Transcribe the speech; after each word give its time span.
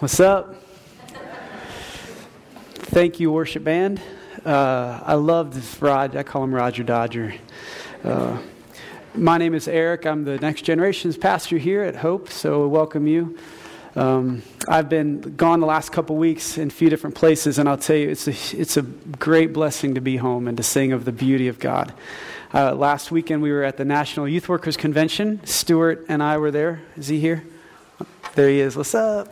What's 0.00 0.20
up? 0.20 0.54
Thank 2.76 3.18
you, 3.18 3.32
worship 3.32 3.64
band. 3.64 4.00
Uh, 4.46 5.00
I 5.04 5.14
love 5.14 5.52
this 5.52 5.82
Rod. 5.82 6.14
I 6.14 6.22
call 6.22 6.44
him 6.44 6.54
Roger 6.54 6.84
Dodger. 6.84 7.34
Uh, 8.04 8.38
my 9.16 9.38
name 9.38 9.54
is 9.54 9.66
Eric. 9.66 10.06
I'm 10.06 10.22
the 10.22 10.38
Next 10.38 10.62
Generations 10.62 11.16
pastor 11.16 11.58
here 11.58 11.82
at 11.82 11.96
Hope, 11.96 12.30
so 12.30 12.68
welcome 12.68 13.08
you. 13.08 13.36
Um, 13.96 14.44
I've 14.68 14.88
been 14.88 15.20
gone 15.20 15.58
the 15.58 15.66
last 15.66 15.90
couple 15.90 16.14
weeks 16.14 16.58
in 16.58 16.68
a 16.68 16.70
few 16.70 16.88
different 16.90 17.16
places, 17.16 17.58
and 17.58 17.68
I'll 17.68 17.76
tell 17.76 17.96
you, 17.96 18.08
it's 18.08 18.28
a, 18.28 18.56
it's 18.56 18.76
a 18.76 18.82
great 18.82 19.52
blessing 19.52 19.96
to 19.96 20.00
be 20.00 20.18
home 20.18 20.46
and 20.46 20.56
to 20.58 20.62
sing 20.62 20.92
of 20.92 21.06
the 21.06 21.12
beauty 21.12 21.48
of 21.48 21.58
God. 21.58 21.92
Uh, 22.54 22.72
last 22.72 23.10
weekend, 23.10 23.42
we 23.42 23.50
were 23.50 23.64
at 23.64 23.76
the 23.78 23.84
National 23.84 24.28
Youth 24.28 24.48
Workers 24.48 24.76
Convention. 24.76 25.44
Stuart 25.44 26.06
and 26.08 26.22
I 26.22 26.38
were 26.38 26.52
there. 26.52 26.82
Is 26.96 27.08
he 27.08 27.18
here? 27.18 27.42
There 28.36 28.48
he 28.48 28.60
is. 28.60 28.76
What's 28.76 28.94
up? 28.94 29.26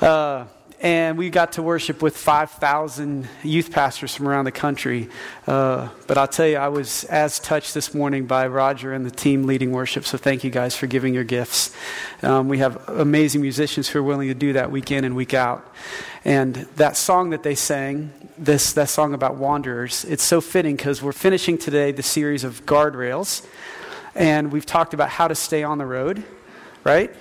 Uh, 0.00 0.46
and 0.80 1.16
we 1.16 1.30
got 1.30 1.52
to 1.52 1.62
worship 1.62 2.02
with 2.02 2.14
5,000 2.14 3.26
youth 3.42 3.70
pastors 3.70 4.14
from 4.14 4.28
around 4.28 4.44
the 4.44 4.52
country. 4.52 5.08
Uh, 5.46 5.88
but 6.06 6.18
I'll 6.18 6.28
tell 6.28 6.46
you, 6.46 6.56
I 6.56 6.68
was 6.68 7.04
as 7.04 7.38
touched 7.38 7.72
this 7.72 7.94
morning 7.94 8.26
by 8.26 8.46
Roger 8.48 8.92
and 8.92 9.06
the 9.06 9.10
team 9.10 9.44
leading 9.44 9.72
worship, 9.72 10.04
so 10.04 10.18
thank 10.18 10.44
you 10.44 10.50
guys 10.50 10.76
for 10.76 10.86
giving 10.86 11.14
your 11.14 11.24
gifts. 11.24 11.74
Um, 12.22 12.48
we 12.48 12.58
have 12.58 12.86
amazing 12.88 13.40
musicians 13.40 13.88
who 13.88 14.00
are 14.00 14.02
willing 14.02 14.28
to 14.28 14.34
do 14.34 14.52
that 14.52 14.70
week 14.70 14.90
in 14.90 15.04
and 15.04 15.16
week 15.16 15.32
out. 15.32 15.66
And 16.22 16.54
that 16.76 16.98
song 16.98 17.30
that 17.30 17.42
they 17.42 17.54
sang, 17.54 18.12
this 18.36 18.72
that 18.74 18.90
song 18.90 19.14
about 19.14 19.36
wanderers, 19.36 20.04
it's 20.04 20.24
so 20.24 20.42
fitting 20.42 20.76
because 20.76 21.02
we're 21.02 21.12
finishing 21.12 21.56
today 21.56 21.92
the 21.92 22.02
series 22.02 22.44
of 22.44 22.66
guardrails, 22.66 23.46
and 24.14 24.52
we've 24.52 24.66
talked 24.66 24.92
about 24.92 25.08
how 25.08 25.28
to 25.28 25.34
stay 25.34 25.62
on 25.62 25.78
the 25.78 25.86
road, 25.86 26.24
right? 26.84 27.14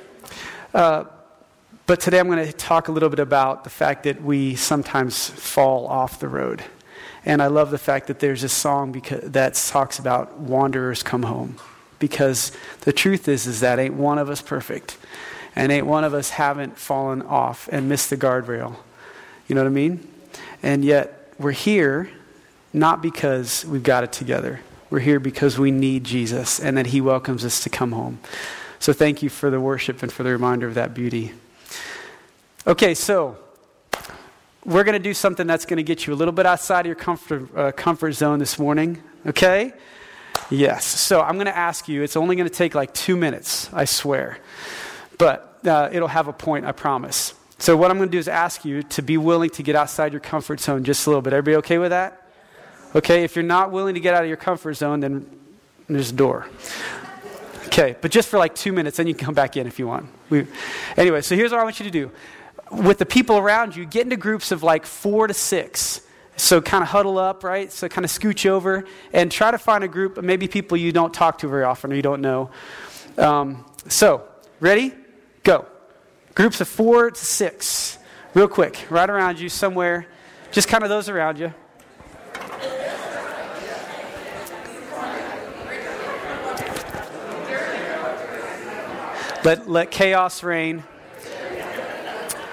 Uh, 0.73 1.05
but 1.85 1.99
today 1.99 2.19
I'm 2.19 2.27
going 2.27 2.45
to 2.45 2.53
talk 2.53 2.87
a 2.87 2.91
little 2.91 3.09
bit 3.09 3.19
about 3.19 3.63
the 3.63 3.69
fact 3.69 4.03
that 4.03 4.23
we 4.23 4.55
sometimes 4.55 5.29
fall 5.29 5.85
off 5.87 6.19
the 6.19 6.27
road. 6.27 6.63
And 7.25 7.41
I 7.41 7.47
love 7.47 7.71
the 7.71 7.77
fact 7.77 8.07
that 8.07 8.19
there's 8.19 8.43
a 8.43 8.49
song 8.49 8.91
because, 8.91 9.31
that 9.31 9.55
talks 9.55 9.99
about 9.99 10.37
wanderers 10.37 11.03
come 11.03 11.23
home. 11.23 11.57
Because 11.99 12.51
the 12.81 12.93
truth 12.93 13.27
is, 13.27 13.47
is 13.47 13.61
that 13.61 13.79
ain't 13.79 13.95
one 13.95 14.17
of 14.17 14.29
us 14.29 14.41
perfect. 14.41 14.97
And 15.55 15.71
ain't 15.71 15.85
one 15.85 16.03
of 16.03 16.13
us 16.13 16.31
haven't 16.31 16.77
fallen 16.77 17.21
off 17.21 17.69
and 17.71 17.87
missed 17.87 18.09
the 18.09 18.17
guardrail. 18.17 18.75
You 19.47 19.55
know 19.55 19.61
what 19.61 19.67
I 19.67 19.71
mean? 19.71 20.07
And 20.61 20.83
yet 20.83 21.33
we're 21.37 21.51
here 21.51 22.09
not 22.71 23.01
because 23.01 23.65
we've 23.65 23.83
got 23.83 24.03
it 24.03 24.11
together. 24.11 24.61
We're 24.89 24.99
here 24.99 25.19
because 25.19 25.59
we 25.59 25.71
need 25.71 26.03
Jesus 26.03 26.59
and 26.59 26.77
that 26.77 26.87
he 26.87 27.01
welcomes 27.01 27.45
us 27.45 27.63
to 27.63 27.69
come 27.69 27.91
home. 27.91 28.19
So 28.79 28.93
thank 28.93 29.21
you 29.21 29.29
for 29.29 29.49
the 29.49 29.61
worship 29.61 30.01
and 30.01 30.11
for 30.11 30.23
the 30.23 30.31
reminder 30.31 30.67
of 30.67 30.73
that 30.73 30.93
beauty. 30.93 31.33
Okay, 32.65 32.93
so 32.93 33.35
we're 34.63 34.85
going 34.85 34.93
to 34.93 35.03
do 35.03 35.13
something 35.13 35.45
that's 35.45 35.65
going 35.65 35.77
to 35.77 35.83
get 35.83 36.07
you 36.07 36.13
a 36.13 36.15
little 36.15 36.31
bit 36.31 36.45
outside 36.45 36.81
of 36.81 36.85
your 36.85 36.95
comfort, 36.95 37.57
uh, 37.57 37.73
comfort 37.73 38.13
zone 38.13 38.39
this 38.39 38.57
morning. 38.57 39.03
Okay? 39.27 39.73
Yes. 40.49 40.85
So 40.85 41.19
I'm 41.19 41.33
going 41.33 41.47
to 41.47 41.57
ask 41.57 41.89
you, 41.89 42.03
it's 42.03 42.15
only 42.15 42.37
going 42.37 42.47
to 42.47 42.55
take 42.55 42.73
like 42.73 42.93
two 42.93 43.17
minutes, 43.17 43.69
I 43.73 43.83
swear. 43.83 44.37
But 45.17 45.59
uh, 45.65 45.89
it'll 45.91 46.07
have 46.07 46.29
a 46.29 46.33
point, 46.33 46.63
I 46.65 46.71
promise. 46.71 47.33
So 47.57 47.75
what 47.75 47.91
I'm 47.91 47.97
going 47.97 48.07
to 48.07 48.11
do 48.13 48.17
is 48.17 48.29
ask 48.29 48.63
you 48.63 48.81
to 48.83 49.01
be 49.01 49.17
willing 49.17 49.49
to 49.51 49.63
get 49.63 49.75
outside 49.75 50.13
your 50.13 50.21
comfort 50.21 50.61
zone 50.61 50.85
just 50.85 51.05
a 51.05 51.09
little 51.09 51.21
bit. 51.21 51.33
Everybody 51.33 51.57
okay 51.57 51.79
with 51.79 51.89
that? 51.89 52.29
Okay, 52.95 53.25
if 53.25 53.35
you're 53.35 53.43
not 53.43 53.71
willing 53.71 53.95
to 53.95 53.99
get 53.99 54.13
out 54.13 54.23
of 54.23 54.29
your 54.29 54.37
comfort 54.37 54.75
zone, 54.75 55.01
then 55.01 55.29
there's 55.89 56.11
a 56.11 56.15
door. 56.15 56.47
Okay, 57.65 57.97
but 57.99 58.09
just 58.09 58.29
for 58.29 58.37
like 58.37 58.55
two 58.55 58.71
minutes, 58.71 58.95
then 58.95 59.07
you 59.07 59.13
can 59.13 59.25
come 59.25 59.35
back 59.35 59.57
in 59.57 59.67
if 59.67 59.79
you 59.79 59.87
want. 59.87 60.07
We, 60.29 60.47
anyway, 60.95 61.19
so 61.19 61.35
here's 61.35 61.51
what 61.51 61.59
I 61.59 61.63
want 61.65 61.77
you 61.81 61.85
to 61.85 61.91
do 61.91 62.09
with 62.73 62.97
the 62.97 63.05
people 63.05 63.37
around 63.37 63.75
you, 63.75 63.85
get 63.85 64.03
into 64.03 64.17
groups 64.17 64.51
of 64.51 64.63
like 64.63 64.85
four 64.85 65.27
to 65.27 65.33
six. 65.33 66.01
So 66.35 66.61
kind 66.61 66.81
of 66.81 66.89
huddle 66.89 67.19
up, 67.19 67.43
right? 67.43 67.71
So 67.71 67.87
kind 67.87 68.03
of 68.03 68.11
scooch 68.11 68.49
over 68.49 68.85
and 69.13 69.31
try 69.31 69.51
to 69.51 69.57
find 69.57 69.83
a 69.83 69.87
group, 69.87 70.21
maybe 70.21 70.47
people 70.47 70.75
you 70.77 70.91
don't 70.91 71.13
talk 71.13 71.37
to 71.39 71.47
very 71.47 71.63
often 71.63 71.93
or 71.93 71.95
you 71.95 72.01
don't 72.01 72.21
know. 72.21 72.49
Um, 73.17 73.65
so, 73.87 74.27
ready? 74.59 74.93
Go. 75.43 75.67
Groups 76.33 76.59
of 76.59 76.67
four 76.67 77.11
to 77.11 77.25
six. 77.25 77.99
Real 78.33 78.47
quick, 78.47 78.87
right 78.89 79.07
around 79.07 79.39
you 79.39 79.47
somewhere. 79.47 80.07
Just 80.51 80.67
kind 80.67 80.83
of 80.83 80.89
those 80.89 81.07
around 81.07 81.37
you. 81.37 81.53
Let, 89.43 89.69
let 89.69 89.91
chaos 89.91 90.41
reign. 90.41 90.83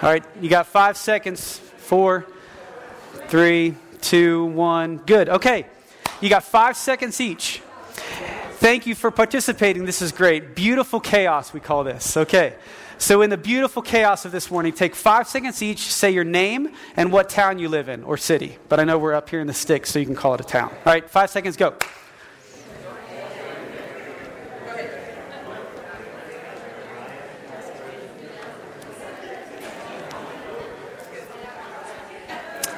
All 0.02 0.08
right, 0.08 0.24
you 0.40 0.48
got 0.48 0.66
five 0.66 0.96
seconds. 0.96 1.58
Four, 1.58 2.26
three, 3.28 3.74
two, 4.00 4.46
one. 4.46 4.96
Good. 4.96 5.28
Okay, 5.28 5.66
you 6.22 6.30
got 6.30 6.42
five 6.42 6.78
seconds 6.78 7.20
each. 7.20 7.60
Thank 8.60 8.86
you 8.86 8.94
for 8.94 9.10
participating. 9.10 9.84
This 9.84 10.00
is 10.00 10.10
great. 10.10 10.54
Beautiful 10.54 11.00
chaos, 11.00 11.52
we 11.52 11.60
call 11.60 11.84
this. 11.84 12.16
Okay. 12.16 12.54
So, 12.96 13.20
in 13.20 13.28
the 13.28 13.36
beautiful 13.36 13.82
chaos 13.82 14.24
of 14.24 14.32
this 14.32 14.50
morning, 14.50 14.72
take 14.72 14.94
five 14.94 15.28
seconds 15.28 15.62
each, 15.62 15.92
say 15.92 16.10
your 16.10 16.24
name 16.24 16.72
and 16.96 17.12
what 17.12 17.28
town 17.28 17.58
you 17.58 17.68
live 17.68 17.90
in 17.90 18.02
or 18.02 18.16
city. 18.16 18.56
But 18.70 18.80
I 18.80 18.84
know 18.84 18.98
we're 18.98 19.14
up 19.14 19.28
here 19.28 19.40
in 19.40 19.46
the 19.46 19.54
sticks, 19.54 19.90
so 19.90 19.98
you 19.98 20.06
can 20.06 20.14
call 20.14 20.32
it 20.32 20.40
a 20.40 20.44
town. 20.44 20.70
All 20.70 20.92
right, 20.92 21.08
five 21.08 21.28
seconds, 21.28 21.58
go. 21.58 21.74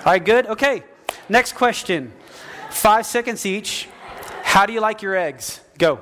All 0.04 0.10
right, 0.10 0.24
good? 0.24 0.46
Okay. 0.46 0.82
Next 1.28 1.52
question. 1.52 2.12
Five 2.70 3.06
seconds 3.06 3.46
each. 3.46 3.88
How 4.42 4.66
do 4.66 4.72
you 4.72 4.80
like 4.80 5.00
your 5.00 5.14
eggs? 5.14 5.60
Go. 5.78 6.00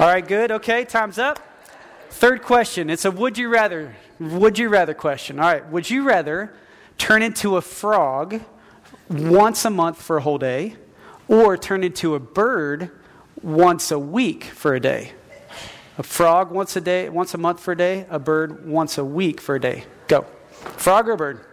All 0.00 0.10
right, 0.10 0.26
good. 0.26 0.50
Okay, 0.50 0.84
time's 0.84 1.20
up. 1.20 1.38
Third 2.10 2.42
question. 2.42 2.90
It's 2.90 3.04
a 3.04 3.12
would 3.12 3.38
you 3.38 3.48
rather 3.48 3.94
would 4.18 4.58
you 4.58 4.68
rather 4.68 4.92
question. 4.92 5.38
All 5.38 5.46
right, 5.46 5.66
would 5.70 5.88
you 5.88 6.02
rather 6.02 6.52
turn 6.98 7.22
into 7.22 7.56
a 7.56 7.60
frog 7.60 8.40
once 9.08 9.64
a 9.64 9.70
month 9.70 10.00
for 10.00 10.16
a 10.16 10.20
whole 10.20 10.38
day, 10.38 10.76
or 11.28 11.56
turn 11.56 11.84
into 11.84 12.14
a 12.14 12.20
bird 12.20 12.90
once 13.42 13.90
a 13.90 13.98
week 13.98 14.44
for 14.44 14.74
a 14.74 14.80
day. 14.80 15.12
A 15.98 16.02
frog 16.02 16.50
once 16.50 16.76
a 16.76 16.80
day, 16.80 17.08
once 17.08 17.34
a 17.34 17.38
month 17.38 17.60
for 17.60 17.72
a 17.72 17.76
day, 17.76 18.06
a 18.10 18.18
bird 18.18 18.66
once 18.66 18.98
a 18.98 19.04
week 19.04 19.40
for 19.40 19.54
a 19.54 19.60
day. 19.60 19.84
Go. 20.08 20.26
Frog 20.76 21.08
or 21.08 21.16
bird? 21.16 21.46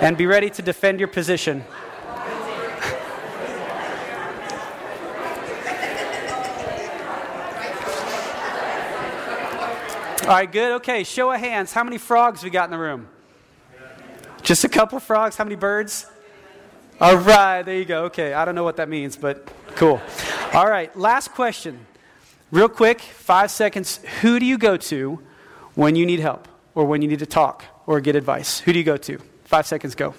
and 0.00 0.16
be 0.16 0.26
ready 0.26 0.48
to 0.48 0.62
defend 0.62 0.98
your 0.98 1.08
position. 1.08 1.64
All 10.28 10.34
right, 10.34 10.52
good. 10.52 10.72
Okay, 10.72 11.04
show 11.04 11.32
of 11.32 11.40
hands. 11.40 11.72
How 11.72 11.82
many 11.82 11.96
frogs 11.96 12.44
we 12.44 12.50
got 12.50 12.64
in 12.66 12.70
the 12.70 12.76
room? 12.76 13.08
Just 14.42 14.62
a 14.62 14.68
couple 14.68 15.00
frogs. 15.00 15.36
How 15.36 15.44
many 15.44 15.56
birds? 15.56 16.04
All 17.00 17.16
right, 17.16 17.62
there 17.62 17.78
you 17.78 17.86
go. 17.86 18.04
Okay, 18.04 18.34
I 18.34 18.44
don't 18.44 18.54
know 18.54 18.62
what 18.62 18.76
that 18.76 18.90
means, 18.90 19.16
but 19.16 19.50
cool. 19.74 20.02
All 20.52 20.68
right, 20.68 20.94
last 20.94 21.28
question. 21.32 21.86
Real 22.50 22.68
quick, 22.68 23.00
five 23.00 23.50
seconds. 23.50 24.00
Who 24.20 24.38
do 24.38 24.44
you 24.44 24.58
go 24.58 24.76
to 24.76 25.18
when 25.76 25.96
you 25.96 26.04
need 26.04 26.20
help 26.20 26.46
or 26.74 26.84
when 26.84 27.00
you 27.00 27.08
need 27.08 27.20
to 27.20 27.26
talk 27.26 27.64
or 27.86 27.98
get 28.02 28.14
advice? 28.14 28.60
Who 28.60 28.74
do 28.74 28.78
you 28.78 28.84
go 28.84 28.98
to? 28.98 29.18
Five 29.44 29.66
seconds, 29.66 29.94
go. 29.94 30.12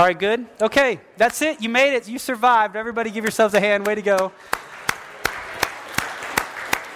All 0.00 0.06
right, 0.06 0.18
good. 0.18 0.46
Okay, 0.62 0.98
that's 1.18 1.42
it. 1.42 1.60
You 1.60 1.68
made 1.68 1.94
it. 1.94 2.08
You 2.08 2.18
survived. 2.18 2.74
Everybody 2.74 3.10
give 3.10 3.22
yourselves 3.22 3.52
a 3.52 3.60
hand. 3.60 3.86
Way 3.86 3.96
to 3.96 4.00
go. 4.00 4.32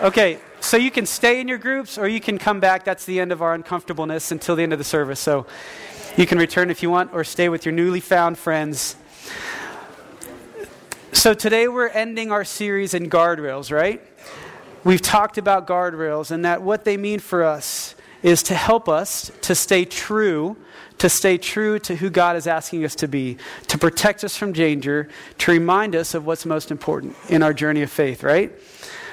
Okay, 0.01 0.39
so 0.61 0.79
you 0.79 0.91
can 0.91 1.05
stay 1.05 1.39
in 1.39 1.47
your 1.47 1.59
groups 1.59 1.99
or 1.99 2.09
you 2.09 2.19
can 2.19 2.39
come 2.39 2.61
back. 2.61 2.83
That's 2.83 3.05
the 3.05 3.21
end 3.21 3.31
of 3.31 3.43
our 3.43 3.53
uncomfortableness 3.53 4.33
until 4.33 4.57
the 4.57 4.63
end 4.63 4.73
of 4.73 4.79
the 4.79 4.87
service. 4.87 5.21
So 5.21 5.45
you 6.17 6.27
can 6.27 6.39
return 6.39 6.71
if 6.71 6.83
you 6.83 6.89
want 6.89 7.13
or 7.13 7.25
stay 7.25 7.51
with 7.51 7.67
your 7.67 7.75
newly 7.75 8.01
found 8.01 8.39
friends. 8.39 8.97
So 11.13 11.35
today 11.35 11.69
we're 11.69 11.89
ending 11.89 12.33
our 12.33 12.43
series 12.43 12.95
in 12.95 13.11
guardrails, 13.11 13.71
right? 13.71 14.01
We've 14.83 15.03
talked 15.03 15.37
about 15.37 15.67
guardrails 15.67 16.31
and 16.31 16.43
that 16.47 16.63
what 16.63 16.87
they 16.87 16.97
mean 16.97 17.19
for 17.19 17.45
us 17.45 17.97
is 18.25 18.43
to 18.43 18.55
help 18.55 18.89
us 18.89 19.31
to 19.43 19.55
stay 19.55 19.85
true, 19.85 20.57
to 20.99 21.09
stay 21.09 21.39
true 21.39 21.79
to 21.79 21.95
who 21.95 22.11
God 22.11 22.35
is 22.35 22.49
asking 22.49 22.85
us 22.85 22.97
to 22.97 23.07
be, 23.07 23.37
to 23.69 23.79
protect 23.79 24.25
us 24.25 24.37
from 24.37 24.53
danger, 24.53 25.09
to 25.39 25.53
remind 25.53 25.95
us 25.95 26.15
of 26.15 26.27
what's 26.27 26.45
most 26.45 26.73
important 26.73 27.15
in 27.29 27.45
our 27.45 27.53
journey 27.53 27.83
of 27.83 27.91
faith, 27.91 28.25
right? 28.25 28.53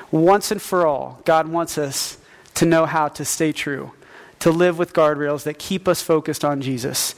Once 0.10 0.50
and 0.50 0.60
for 0.60 0.88
all, 0.88 1.22
God 1.26 1.48
wants 1.48 1.78
us 1.78 2.18
to 2.56 2.66
know 2.66 2.88
how 2.88 3.08
to 3.10 3.24
stay 3.24 3.52
true, 3.52 3.92
to 4.40 4.50
live 4.50 4.80
with 4.80 4.94
guardrails 4.94 5.44
that 5.44 5.60
keep 5.60 5.88
us 5.88 6.02
focused 6.02 6.44
on 6.44 6.62
Jesus, 6.62 7.14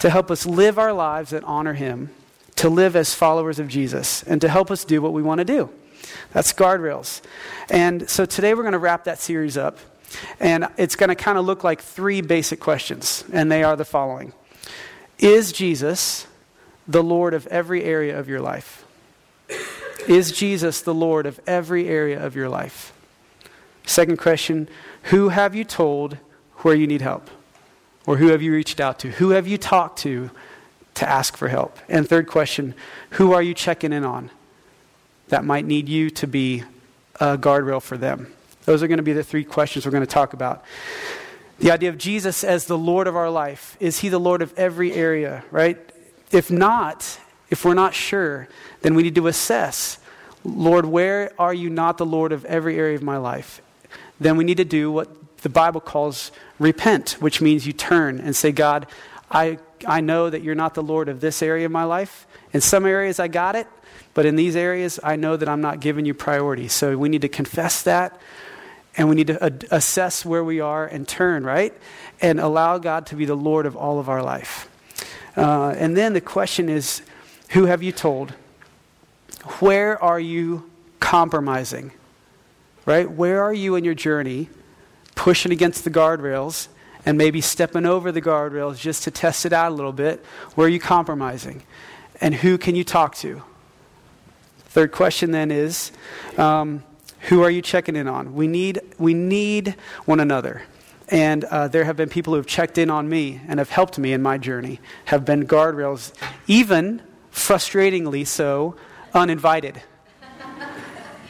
to 0.00 0.10
help 0.10 0.32
us 0.32 0.46
live 0.46 0.78
our 0.78 0.92
lives 0.92 1.30
that 1.30 1.44
honor 1.44 1.74
Him 1.74 2.10
to 2.58 2.68
live 2.68 2.96
as 2.96 3.14
followers 3.14 3.60
of 3.60 3.68
Jesus 3.68 4.24
and 4.24 4.40
to 4.40 4.48
help 4.48 4.72
us 4.72 4.84
do 4.84 5.00
what 5.00 5.12
we 5.12 5.22
want 5.22 5.38
to 5.38 5.44
do. 5.44 5.70
That's 6.32 6.52
guardrails. 6.52 7.20
And 7.70 8.10
so 8.10 8.26
today 8.26 8.52
we're 8.52 8.64
going 8.64 8.72
to 8.72 8.80
wrap 8.80 9.04
that 9.04 9.20
series 9.20 9.56
up. 9.56 9.78
And 10.40 10.68
it's 10.76 10.96
going 10.96 11.08
to 11.08 11.14
kind 11.14 11.38
of 11.38 11.44
look 11.44 11.64
like 11.64 11.80
three 11.80 12.20
basic 12.20 12.60
questions. 12.60 13.24
And 13.32 13.50
they 13.50 13.62
are 13.62 13.76
the 13.76 13.84
following 13.84 14.32
Is 15.18 15.52
Jesus 15.52 16.26
the 16.86 17.02
Lord 17.02 17.34
of 17.34 17.46
every 17.48 17.84
area 17.84 18.18
of 18.18 18.28
your 18.28 18.40
life? 18.40 18.84
Is 20.08 20.32
Jesus 20.32 20.80
the 20.80 20.94
Lord 20.94 21.26
of 21.26 21.38
every 21.46 21.88
area 21.88 22.24
of 22.24 22.34
your 22.34 22.48
life? 22.48 22.92
Second 23.84 24.18
question 24.18 24.68
Who 25.04 25.28
have 25.28 25.54
you 25.54 25.64
told 25.64 26.18
where 26.58 26.74
you 26.74 26.86
need 26.86 27.02
help? 27.02 27.30
Or 28.06 28.16
who 28.16 28.28
have 28.28 28.40
you 28.40 28.52
reached 28.52 28.80
out 28.80 28.98
to? 29.00 29.10
Who 29.10 29.30
have 29.30 29.46
you 29.46 29.58
talked 29.58 29.98
to 30.00 30.30
to 30.94 31.08
ask 31.08 31.36
for 31.36 31.48
help? 31.48 31.78
And 31.90 32.08
third 32.08 32.26
question, 32.26 32.74
who 33.10 33.32
are 33.32 33.42
you 33.42 33.52
checking 33.52 33.92
in 33.92 34.02
on 34.02 34.30
that 35.28 35.44
might 35.44 35.66
need 35.66 35.90
you 35.90 36.08
to 36.10 36.26
be 36.26 36.64
a 37.20 37.36
guardrail 37.36 37.82
for 37.82 37.98
them? 37.98 38.32
Those 38.68 38.82
are 38.82 38.86
going 38.86 38.98
to 38.98 39.02
be 39.02 39.14
the 39.14 39.24
three 39.24 39.44
questions 39.44 39.86
we're 39.86 39.92
going 39.92 40.02
to 40.02 40.06
talk 40.06 40.34
about. 40.34 40.62
The 41.58 41.70
idea 41.70 41.88
of 41.88 41.96
Jesus 41.96 42.44
as 42.44 42.66
the 42.66 42.76
Lord 42.76 43.06
of 43.06 43.16
our 43.16 43.30
life. 43.30 43.78
Is 43.80 44.00
he 44.00 44.10
the 44.10 44.20
Lord 44.20 44.42
of 44.42 44.52
every 44.58 44.92
area, 44.92 45.42
right? 45.50 45.78
If 46.32 46.50
not, 46.50 47.18
if 47.48 47.64
we're 47.64 47.72
not 47.72 47.94
sure, 47.94 48.46
then 48.82 48.94
we 48.94 49.02
need 49.02 49.14
to 49.14 49.26
assess 49.26 49.98
Lord, 50.44 50.84
where 50.84 51.32
are 51.38 51.54
you 51.54 51.70
not 51.70 51.96
the 51.96 52.04
Lord 52.04 52.30
of 52.30 52.44
every 52.44 52.78
area 52.78 52.94
of 52.94 53.02
my 53.02 53.16
life? 53.16 53.62
Then 54.20 54.36
we 54.36 54.44
need 54.44 54.58
to 54.58 54.66
do 54.66 54.92
what 54.92 55.38
the 55.38 55.48
Bible 55.48 55.80
calls 55.80 56.30
repent, 56.58 57.16
which 57.20 57.40
means 57.40 57.66
you 57.66 57.72
turn 57.72 58.20
and 58.20 58.36
say, 58.36 58.52
God, 58.52 58.86
I 59.30 59.60
I 59.86 60.02
know 60.02 60.28
that 60.28 60.42
you're 60.42 60.54
not 60.54 60.74
the 60.74 60.82
Lord 60.82 61.08
of 61.08 61.22
this 61.22 61.40
area 61.40 61.64
of 61.64 61.72
my 61.72 61.84
life. 61.84 62.26
In 62.52 62.60
some 62.60 62.84
areas, 62.84 63.18
I 63.18 63.28
got 63.28 63.56
it, 63.56 63.66
but 64.12 64.26
in 64.26 64.36
these 64.36 64.56
areas, 64.56 65.00
I 65.02 65.16
know 65.16 65.38
that 65.38 65.48
I'm 65.48 65.62
not 65.62 65.80
giving 65.80 66.04
you 66.04 66.12
priority. 66.12 66.68
So 66.68 66.98
we 66.98 67.08
need 67.08 67.22
to 67.22 67.30
confess 67.30 67.82
that, 67.84 68.20
and 68.98 69.08
we 69.08 69.14
need 69.14 69.28
to 69.28 69.42
ad- 69.42 69.64
assess 69.70 70.24
where 70.26 70.44
we 70.44 70.60
are 70.60 70.84
and 70.84 71.08
turn, 71.08 71.44
right? 71.44 71.72
And 72.20 72.38
allow 72.38 72.76
God 72.76 73.06
to 73.06 73.16
be 73.16 73.24
the 73.24 73.36
Lord 73.36 73.64
of 73.64 73.76
all 73.76 73.98
of 73.98 74.10
our 74.10 74.22
life. 74.22 74.68
Uh, 75.36 75.74
and 75.78 75.96
then 75.96 76.12
the 76.12 76.20
question 76.20 76.68
is 76.68 77.00
who 77.50 77.64
have 77.64 77.82
you 77.82 77.92
told? 77.92 78.34
Where 79.60 80.02
are 80.02 80.20
you 80.20 80.68
compromising? 81.00 81.92
Right? 82.84 83.10
Where 83.10 83.42
are 83.42 83.54
you 83.54 83.76
in 83.76 83.84
your 83.84 83.94
journey 83.94 84.50
pushing 85.14 85.52
against 85.52 85.84
the 85.84 85.90
guardrails 85.90 86.68
and 87.04 87.16
maybe 87.16 87.40
stepping 87.40 87.86
over 87.86 88.12
the 88.12 88.22
guardrails 88.22 88.78
just 88.78 89.04
to 89.04 89.10
test 89.10 89.46
it 89.46 89.52
out 89.52 89.72
a 89.72 89.74
little 89.74 89.92
bit. 89.92 90.24
Where 90.54 90.66
are 90.66 90.70
you 90.70 90.78
compromising? 90.78 91.62
And 92.20 92.34
who 92.34 92.58
can 92.58 92.74
you 92.74 92.84
talk 92.84 93.14
to? 93.16 93.42
Third 94.68 94.92
question 94.92 95.30
then 95.30 95.50
is 95.50 95.90
um, 96.36 96.82
who 97.20 97.42
are 97.42 97.50
you 97.50 97.62
checking 97.62 97.96
in 97.96 98.08
on? 98.08 98.34
We 98.34 98.46
need, 98.46 98.80
we 98.98 99.14
need 99.14 99.76
one 100.04 100.20
another. 100.20 100.62
And 101.08 101.44
uh, 101.44 101.68
there 101.68 101.84
have 101.84 101.96
been 101.96 102.08
people 102.08 102.34
who 102.34 102.36
have 102.36 102.46
checked 102.46 102.78
in 102.78 102.90
on 102.90 103.08
me 103.08 103.40
and 103.48 103.58
have 103.58 103.70
helped 103.70 103.98
me 103.98 104.12
in 104.12 104.22
my 104.22 104.38
journey, 104.38 104.80
have 105.06 105.24
been 105.24 105.46
guardrails, 105.46 106.12
even 106.46 107.02
frustratingly 107.32 108.26
so, 108.26 108.76
uninvited 109.14 109.82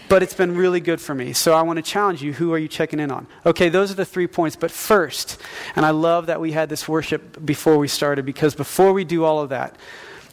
but 0.09 0.23
it's 0.23 0.35
been 0.35 0.57
really 0.57 0.81
good 0.81 1.01
for 1.01 1.15
me. 1.15 1.33
So 1.33 1.53
I 1.53 1.63
want 1.63 1.77
to 1.77 1.83
challenge 1.83 2.23
you 2.23 2.33
who 2.33 2.53
are 2.53 2.59
you 2.59 2.69
checking 2.69 2.99
in 2.99 3.11
on? 3.11 3.27
Okay, 3.45 3.69
those 3.69 3.91
are 3.91 3.95
the 3.95 4.05
three 4.05 4.27
points. 4.27 4.57
But 4.57 4.71
first, 4.71 5.41
and 5.77 5.85
I 5.85 5.91
love 5.91 6.27
that 6.27 6.41
we 6.41 6.53
had 6.53 6.69
this 6.69 6.89
worship 6.89 7.45
before 7.45 7.79
we 7.79 7.89
started 7.89 8.25
because 8.25 8.55
before 8.55 8.93
we 8.93 9.05
do 9.05 9.25
all 9.25 9.41
of 9.41 9.51
that, 9.51 9.77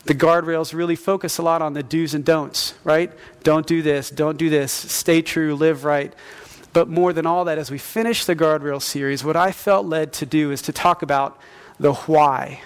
the 0.05 0.15
guardrails 0.15 0.73
really 0.73 0.95
focus 0.95 1.37
a 1.37 1.41
lot 1.41 1.61
on 1.61 1.73
the 1.73 1.83
do's 1.83 2.13
and 2.13 2.23
don'ts, 2.23 2.73
right? 2.83 3.11
Don't 3.43 3.67
do 3.67 3.81
this, 3.81 4.09
don't 4.09 4.37
do 4.37 4.49
this, 4.49 4.71
stay 4.71 5.21
true, 5.21 5.55
live 5.55 5.83
right. 5.83 6.13
But 6.73 6.89
more 6.89 7.13
than 7.13 7.25
all 7.25 7.45
that, 7.45 7.57
as 7.57 7.71
we 7.71 7.77
finish 7.77 8.25
the 8.25 8.35
guardrail 8.35 8.81
series, 8.81 9.23
what 9.23 9.35
I 9.35 9.51
felt 9.51 9.85
led 9.85 10.13
to 10.13 10.25
do 10.25 10.51
is 10.51 10.61
to 10.63 10.73
talk 10.73 11.01
about 11.01 11.39
the 11.79 11.93
why. 11.93 12.61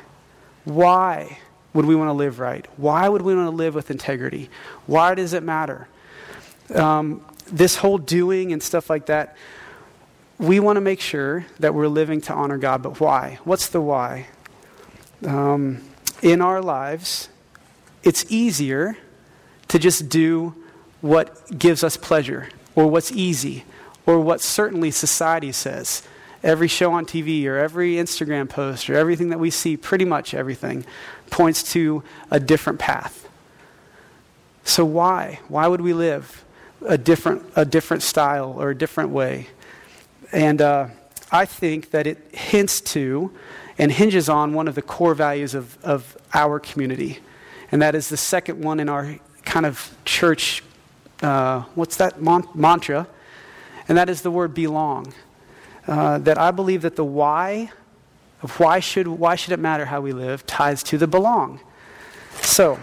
Why 0.66 1.40
would 1.74 1.86
we 1.86 1.96
want 1.96 2.10
to 2.10 2.14
live 2.14 2.40
right? 2.40 2.68
Why 2.78 3.08
would 3.08 3.22
we 3.22 3.36
want 3.36 3.48
to 3.48 3.56
live 3.56 3.76
with 3.76 3.92
integrity? 3.92 4.50
Why 4.86 5.16
does 5.16 5.34
it 5.34 5.44
matter? 5.44 5.88
um, 6.76 7.26
this 7.52 7.76
whole 7.76 7.98
doing 7.98 8.54
and 8.54 8.62
stuff 8.62 8.90
like 8.90 9.08
that, 9.08 9.36
we 10.38 10.60
want 10.60 10.78
to 10.78 10.82
make 10.82 11.02
sure 11.02 11.46
that 11.60 11.74
we're 11.74 11.88
living 11.88 12.22
to 12.22 12.34
honor 12.34 12.58
God. 12.58 12.82
But 12.82 13.00
why? 13.00 13.40
What's 13.44 13.68
the 13.68 13.82
why? 13.82 14.28
Um, 15.26 15.82
in 16.22 16.42
our 16.42 16.62
lives, 16.62 17.30
it's 18.04 18.30
easier 18.32 18.98
to 19.68 19.80
just 19.80 20.10
do 20.10 20.56
what 21.02 21.58
gives 21.58 21.84
us 21.84 21.98
pleasure 21.98 22.50
or 22.76 22.88
what's 22.88 23.12
easy 23.12 23.66
or 24.06 24.20
what 24.20 24.42
certainly 24.42 24.92
society 24.92 25.52
says. 25.52 26.04
Every 26.42 26.68
show 26.68 26.94
on 26.94 27.06
TV 27.06 27.46
or 27.46 27.58
every 27.58 27.96
Instagram 27.96 28.50
post 28.50 28.90
or 28.90 28.96
everything 28.96 29.30
that 29.30 29.40
we 29.40 29.50
see, 29.50 29.76
pretty 29.76 30.06
much 30.06 30.34
everything, 30.34 30.86
points 31.30 31.74
to 31.74 32.04
a 32.32 32.40
different 32.40 32.80
path. 32.80 33.28
So, 34.64 34.86
why? 34.86 35.40
Why 35.48 35.68
would 35.68 35.82
we 35.82 35.94
live 35.94 36.46
a 36.86 36.98
different, 36.98 37.44
a 37.56 37.66
different 37.66 38.04
style 38.04 38.56
or 38.58 38.70
a 38.72 38.76
different 38.76 39.10
way. 39.10 39.48
And 40.32 40.62
uh, 40.62 40.88
I 41.32 41.46
think 41.46 41.92
that 41.92 42.08
it 42.08 42.18
hints 42.34 42.82
to 42.82 43.32
and 43.80 43.92
hinges 43.92 44.30
on 44.30 44.54
one 44.54 44.68
of 44.68 44.76
the 44.76 44.84
core 44.84 45.16
values 45.16 45.56
of, 45.56 45.84
of 45.84 46.16
our 46.36 46.60
community. 46.60 47.18
And 47.72 47.82
that 47.82 47.96
is 47.96 48.10
the 48.10 48.18
second 48.18 48.64
one 48.64 48.80
in 48.80 48.90
our 48.90 49.16
kind 49.44 49.66
of 49.66 49.96
church, 50.06 50.64
uh, 51.24 51.62
what's 51.74 51.98
that 51.98 52.22
mon- 52.22 52.48
mantra? 52.54 53.08
And 53.88 53.98
that 53.98 54.10
is 54.10 54.22
the 54.22 54.30
word 54.30 54.54
belong. 54.54 55.14
Uh, 55.88 56.20
that 56.20 56.38
I 56.38 56.52
believe 56.52 56.84
that 56.84 56.96
the 56.96 57.04
why 57.06 57.72
of 58.42 58.60
why 58.60 58.80
should, 58.80 59.08
why 59.08 59.36
should 59.36 59.52
it 59.52 59.60
matter 59.60 59.86
how 59.86 60.02
we 60.02 60.14
live 60.14 60.46
ties 60.46 60.84
to 60.84 60.98
the 60.98 61.08
belong. 61.08 61.60
So, 62.42 62.80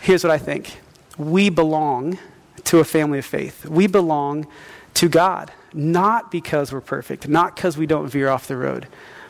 here's 0.00 0.24
what 0.24 0.30
I 0.30 0.38
think 0.38 0.80
we 1.18 1.48
belong 1.50 2.18
to 2.64 2.78
a 2.78 2.84
family 2.84 3.18
of 3.18 3.26
faith. 3.26 3.66
We 3.66 3.86
belong 3.86 4.46
to 4.94 5.08
God, 5.08 5.52
not 5.72 6.30
because 6.30 6.72
we're 6.72 6.80
perfect, 6.80 7.28
not 7.28 7.54
because 7.54 7.76
we 7.76 7.86
don't 7.86 8.08
veer 8.08 8.28
off 8.28 8.46
the 8.46 8.56
road, 8.56 8.86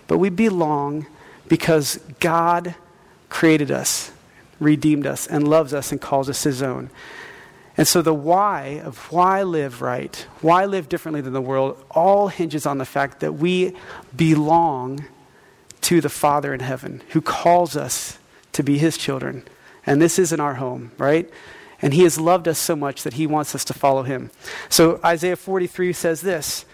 but 0.07 0.19
we 0.19 0.29
belong 0.29 1.07
because 1.49 1.99
God 2.21 2.75
created 3.29 3.71
us, 3.71 4.13
redeemed 4.61 5.07
us, 5.07 5.27
and 5.27 5.47
loves 5.47 5.75
us 5.75 5.93
and 5.93 6.01
calls 6.01 6.29
us 6.29 6.43
his 6.45 6.63
own. 6.63 6.91
And 7.77 7.87
so 7.87 8.01
the 8.01 8.15
why 8.15 8.81
of 8.85 9.13
why 9.13 9.43
live 9.43 9.83
right, 9.83 10.17
why 10.41 10.65
live 10.65 10.89
differently 10.89 11.21
than 11.21 11.35
the 11.35 11.43
world, 11.43 11.83
all 11.91 12.29
hinges 12.29 12.65
on 12.65 12.79
the 12.79 12.87
fact 12.87 13.21
that 13.21 13.35
we 13.35 13.75
belong 14.15 15.05
to 15.83 16.01
the 16.01 16.09
Father 16.09 16.55
in 16.55 16.61
heaven 16.61 17.03
who 17.11 17.21
calls 17.21 17.77
us 17.77 18.19
to 18.53 18.63
be 18.63 18.79
his 18.79 18.97
children. 18.97 19.45
And 19.85 20.01
this 20.01 20.19
isn't 20.19 20.41
our 20.41 20.55
home, 20.55 20.93
right? 20.97 21.31
And 21.83 21.93
he 21.93 22.05
has 22.05 22.19
loved 22.19 22.49
us 22.49 22.59
so 22.59 22.75
much 22.75 23.03
that 23.03 23.15
he 23.15 23.27
wants 23.27 23.55
us 23.55 23.65
to 23.67 23.75
follow 23.75 24.03
him. 24.03 24.31
So 24.71 24.99
Isaiah 25.05 25.37
43 25.37 25.93
says 25.93 26.23
this 26.23 26.65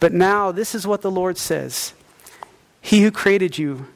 But 0.00 0.12
now 0.12 0.50
this 0.50 0.74
is 0.74 0.86
what 0.86 1.02
the 1.02 1.10
Lord 1.10 1.38
says 1.38 1.94
He 2.88 3.02
who 3.02 3.10
created 3.10 3.58
you, 3.58 3.86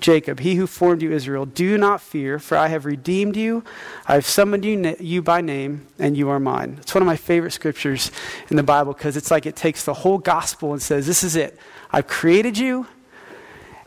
Jacob, 0.00 0.40
he 0.40 0.56
who 0.56 0.66
formed 0.66 1.02
you, 1.02 1.12
Israel, 1.12 1.46
do 1.46 1.78
not 1.78 2.00
fear, 2.00 2.40
for 2.40 2.56
I 2.56 2.66
have 2.66 2.84
redeemed 2.84 3.36
you. 3.36 3.62
I 4.08 4.14
have 4.14 4.26
summoned 4.26 4.64
you, 4.64 4.96
you 4.98 5.22
by 5.22 5.40
name, 5.40 5.86
and 6.00 6.16
you 6.16 6.28
are 6.30 6.40
mine. 6.40 6.78
It's 6.80 6.92
one 6.92 7.00
of 7.00 7.06
my 7.06 7.14
favorite 7.14 7.52
scriptures 7.52 8.10
in 8.48 8.56
the 8.56 8.64
Bible 8.64 8.92
because 8.92 9.16
it's 9.16 9.30
like 9.30 9.46
it 9.46 9.54
takes 9.54 9.84
the 9.84 9.94
whole 9.94 10.18
gospel 10.18 10.72
and 10.72 10.82
says, 10.82 11.06
This 11.06 11.22
is 11.22 11.36
it. 11.36 11.60
I've 11.92 12.08
created 12.08 12.58
you, 12.58 12.88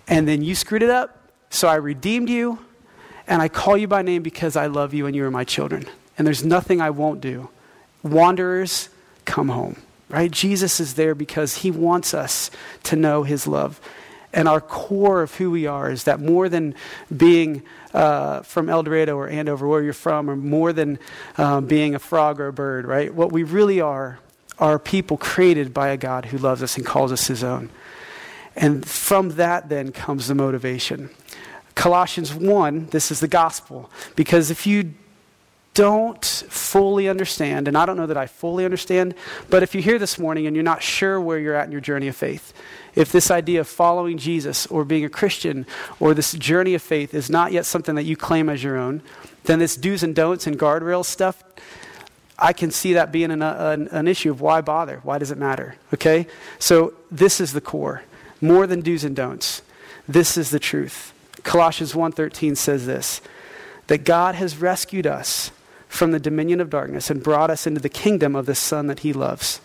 and 0.08 0.30
then 0.30 0.42
you 0.42 0.56
screwed 0.56 0.82
it 0.82 0.90
up, 0.90 1.30
so 1.50 1.68
I 1.68 1.76
redeemed 1.76 2.30
you, 2.30 2.58
And 3.28 3.42
I 3.42 3.50
call 3.50 3.76
you 3.76 3.90
by 3.90 4.02
name 4.02 4.24
because 4.24 4.56
I 4.56 4.68
love 4.68 4.94
you 4.94 5.08
and 5.08 5.14
you 5.14 5.26
are 5.26 5.32
my 5.32 5.44
children. 5.44 5.88
And 6.18 6.26
there's 6.26 6.46
nothing 6.46 6.80
I 6.80 6.90
won't 6.90 7.20
do. 7.20 7.50
Wanderers, 8.02 8.88
come 9.26 9.50
home. 9.50 9.76
Right? 10.08 10.32
Jesus 10.32 10.80
is 10.80 10.94
there 10.94 11.16
because 11.16 11.58
he 11.58 11.70
wants 11.70 12.14
us 12.14 12.50
to 12.84 12.96
know 12.96 13.24
his 13.24 13.46
love. 13.46 13.82
And 14.34 14.48
our 14.48 14.60
core 14.60 15.22
of 15.22 15.36
who 15.36 15.52
we 15.52 15.68
are 15.68 15.92
is 15.92 16.06
that 16.06 16.20
more 16.20 16.50
than 16.50 16.74
being 17.16 17.64
uh, 17.94 18.42
from 18.42 18.70
El 18.70 18.82
Dorado 18.84 19.16
or 19.16 19.28
Andover, 19.30 19.68
where 19.68 19.84
you're 19.84 19.94
from, 19.94 20.30
or 20.30 20.36
more 20.36 20.74
than 20.74 20.98
uh, 21.38 21.62
being 21.62 21.94
a 21.94 22.00
frog 22.00 22.40
or 22.40 22.48
a 22.48 22.54
bird, 22.54 22.86
right? 22.86 23.14
What 23.14 23.32
we 23.32 23.44
really 23.44 23.80
are 23.80 24.20
are 24.60 24.80
people 24.80 25.18
created 25.18 25.74
by 25.74 25.90
a 25.90 25.98
God 25.98 26.26
who 26.26 26.38
loves 26.38 26.62
us 26.64 26.78
and 26.78 26.86
calls 26.86 27.12
us 27.12 27.28
his 27.28 27.44
own. 27.44 27.70
And 28.56 28.86
from 28.86 29.30
that 29.30 29.70
then 29.70 29.92
comes 29.92 30.28
the 30.28 30.36
motivation. 30.36 31.10
Colossians 31.76 32.34
1, 32.34 32.88
this 32.88 33.12
is 33.12 33.20
the 33.20 33.28
gospel. 33.28 33.90
Because 34.16 34.52
if 34.52 34.68
you 34.68 34.94
don't 35.74 36.24
fully 36.24 37.10
understand, 37.10 37.68
and 37.68 37.78
I 37.78 37.86
don't 37.86 37.98
know 37.98 38.06
that 38.06 38.18
I 38.18 38.28
fully 38.28 38.66
understand, 38.66 39.16
but 39.50 39.64
if 39.64 39.74
you're 39.74 39.84
here 39.84 40.00
this 40.00 40.20
morning 40.20 40.46
and 40.46 40.56
you're 40.56 40.64
not 40.64 40.84
sure 40.84 41.20
where 41.20 41.40
you're 41.40 41.56
at 41.56 41.66
in 41.66 41.72
your 41.72 41.82
journey 41.82 42.08
of 42.08 42.16
faith, 42.16 42.54
if 42.96 43.12
this 43.12 43.32
idea 43.32 43.62
of 43.62 43.68
following 43.68 44.18
Jesus 44.18 44.68
or 44.68 44.86
being 44.86 45.04
a 45.04 45.10
Christian 45.10 45.66
or 46.00 46.14
this 46.14 46.34
journey 46.34 46.76
of 46.76 46.82
faith 46.82 47.14
is 47.14 47.30
not 47.30 47.52
yet 47.52 47.66
something 47.66 47.96
that 47.96 48.04
you 48.04 48.16
claim 48.16 48.50
as 48.50 48.64
your 48.64 48.78
own, 48.78 49.02
then 49.46 49.60
this 49.60 49.76
do's 49.76 50.04
and 50.04 50.16
don'ts 50.16 50.46
and 50.46 50.60
guardrails 50.60 51.06
stuff, 51.06 51.44
I 52.38 52.54
can 52.54 52.72
see 52.72 52.94
that 52.94 53.12
being 53.12 53.32
an, 53.32 53.42
uh, 53.42 53.76
an, 53.78 53.88
an 53.90 54.08
issue 54.08 54.32
of 54.32 54.42
why 54.42 54.62
bother? 54.62 55.00
Why 55.04 55.18
does 55.18 55.32
it 55.32 55.38
matter? 55.38 55.76
Okay? 55.94 56.28
So 56.60 56.94
this 57.10 57.40
is 57.40 57.54
the 57.54 57.62
core. 57.62 58.04
More 58.42 58.68
than 58.68 58.82
do's 58.82 59.04
and 59.04 59.16
don'ts. 59.16 59.62
This 60.08 60.38
is 60.38 60.50
the 60.50 60.60
truth. 60.60 61.14
Colossians 61.44 61.94
1:13 61.94 62.56
says 62.56 62.86
this 62.86 63.22
that 63.88 64.06
God 64.06 64.36
has 64.36 64.58
rescued 64.58 65.06
us 65.06 65.52
from 65.94 66.12
the 66.12 66.20
dominion 66.20 66.60
of 66.60 66.72
darkness 66.72 67.12
and 67.12 67.22
brought 67.22 67.52
us 67.52 67.68
into 67.68 67.80
the 67.80 67.88
kingdom 67.88 68.36
of 68.36 68.48
the 68.48 68.56
son 68.56 68.88
that 68.88 69.02
he 69.02 69.14
loves. 69.14 69.62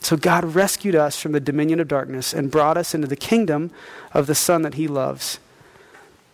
So 0.00 0.16
God 0.16 0.44
rescued 0.54 0.94
us 0.94 1.20
from 1.20 1.32
the 1.32 1.40
dominion 1.40 1.80
of 1.80 1.88
darkness 1.88 2.32
and 2.32 2.52
brought 2.52 2.76
us 2.76 2.94
into 2.94 3.08
the 3.08 3.16
kingdom 3.16 3.72
of 4.14 4.28
the 4.28 4.34
son 4.36 4.62
that 4.62 4.74
he 4.74 4.86
loves. 4.86 5.40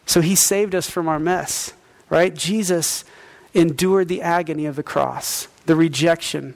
So 0.04 0.20
he 0.20 0.34
saved 0.34 0.74
us 0.74 0.90
from 0.90 1.08
our 1.08 1.18
mess, 1.18 1.72
right? 2.10 2.34
Jesus 2.34 3.06
endured 3.54 4.08
the 4.08 4.20
agony 4.20 4.66
of 4.66 4.76
the 4.76 4.82
cross, 4.82 5.48
the 5.64 5.76
rejection, 5.76 6.54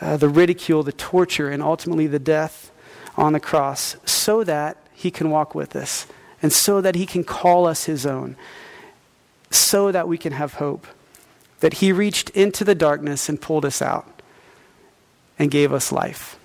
uh, 0.00 0.16
the 0.16 0.28
ridicule, 0.28 0.84
the 0.84 0.92
torture, 0.92 1.50
and 1.50 1.60
ultimately 1.60 2.06
the 2.06 2.20
death 2.20 2.70
on 3.16 3.32
the 3.32 3.40
cross 3.40 3.96
so 4.04 4.44
that 4.44 4.76
he 4.94 5.10
can 5.10 5.30
walk 5.30 5.52
with 5.52 5.74
us 5.74 6.06
and 6.40 6.52
so 6.52 6.80
that 6.80 6.94
he 6.94 7.06
can 7.06 7.24
call 7.24 7.66
us 7.66 7.86
his 7.86 8.06
own, 8.06 8.36
so 9.50 9.90
that 9.90 10.06
we 10.06 10.16
can 10.16 10.32
have 10.32 10.54
hope. 10.54 10.86
That 11.60 11.74
he 11.74 11.92
reached 11.92 12.30
into 12.30 12.64
the 12.64 12.74
darkness 12.74 13.28
and 13.28 13.40
pulled 13.40 13.64
us 13.64 13.82
out 13.82 14.22
and 15.38 15.50
gave 15.50 15.72
us 15.72 15.92
life. 15.92 16.38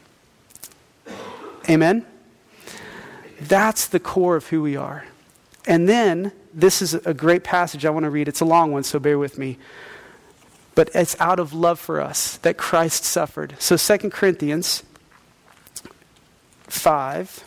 Amen? 1.70 2.06
That's 3.40 3.88
the 3.88 4.00
core 4.00 4.36
of 4.36 4.48
who 4.48 4.62
we 4.62 4.76
are. 4.76 5.06
And 5.66 5.88
then, 5.88 6.32
this 6.54 6.82
is 6.82 6.94
a 6.94 7.14
great 7.14 7.44
passage 7.44 7.86
I 7.86 7.90
want 7.90 8.04
to 8.04 8.10
read. 8.10 8.28
It's 8.28 8.42
a 8.42 8.46
long 8.46 8.72
one, 8.72 8.84
so 8.84 9.00
bear 9.00 9.18
with 9.18 9.38
me. 9.38 9.58
But 10.76 10.90
it's 10.94 11.20
out 11.20 11.40
of 11.40 11.54
love 11.54 11.80
for 11.80 12.02
us 12.02 12.38
that 12.38 12.58
Christ 12.58 13.04
suffered. 13.04 13.56
So 13.60 13.78
2 13.78 14.10
Corinthians 14.10 14.84
5 16.68 17.44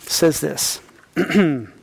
says 0.00 0.40
this 0.40 0.80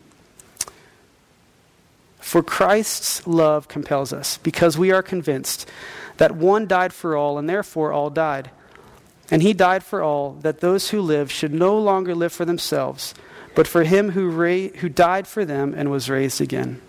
For 2.33 2.41
Christ's 2.41 3.27
love 3.27 3.67
compels 3.67 4.11
us, 4.11 4.39
because 4.39 4.75
we 4.75 4.89
are 4.89 5.03
convinced 5.03 5.69
that 6.17 6.35
one 6.35 6.65
died 6.65 6.91
for 6.91 7.15
all, 7.15 7.37
and 7.37 7.47
therefore 7.47 7.93
all 7.93 8.09
died. 8.09 8.49
And 9.29 9.43
he 9.43 9.53
died 9.53 9.83
for 9.83 10.01
all, 10.01 10.31
that 10.41 10.59
those 10.59 10.89
who 10.89 10.99
live 10.99 11.31
should 11.31 11.53
no 11.53 11.77
longer 11.77 12.15
live 12.15 12.33
for 12.33 12.43
themselves 12.43 13.13
but 13.53 13.67
for 13.67 13.83
him 13.83 14.13
who, 14.13 14.31
ra- 14.31 14.75
who 14.79 14.89
died 14.89 15.27
for 15.27 15.45
them 15.45 15.75
and 15.77 15.91
was 15.91 16.09
raised 16.09 16.41
again. 16.41 16.81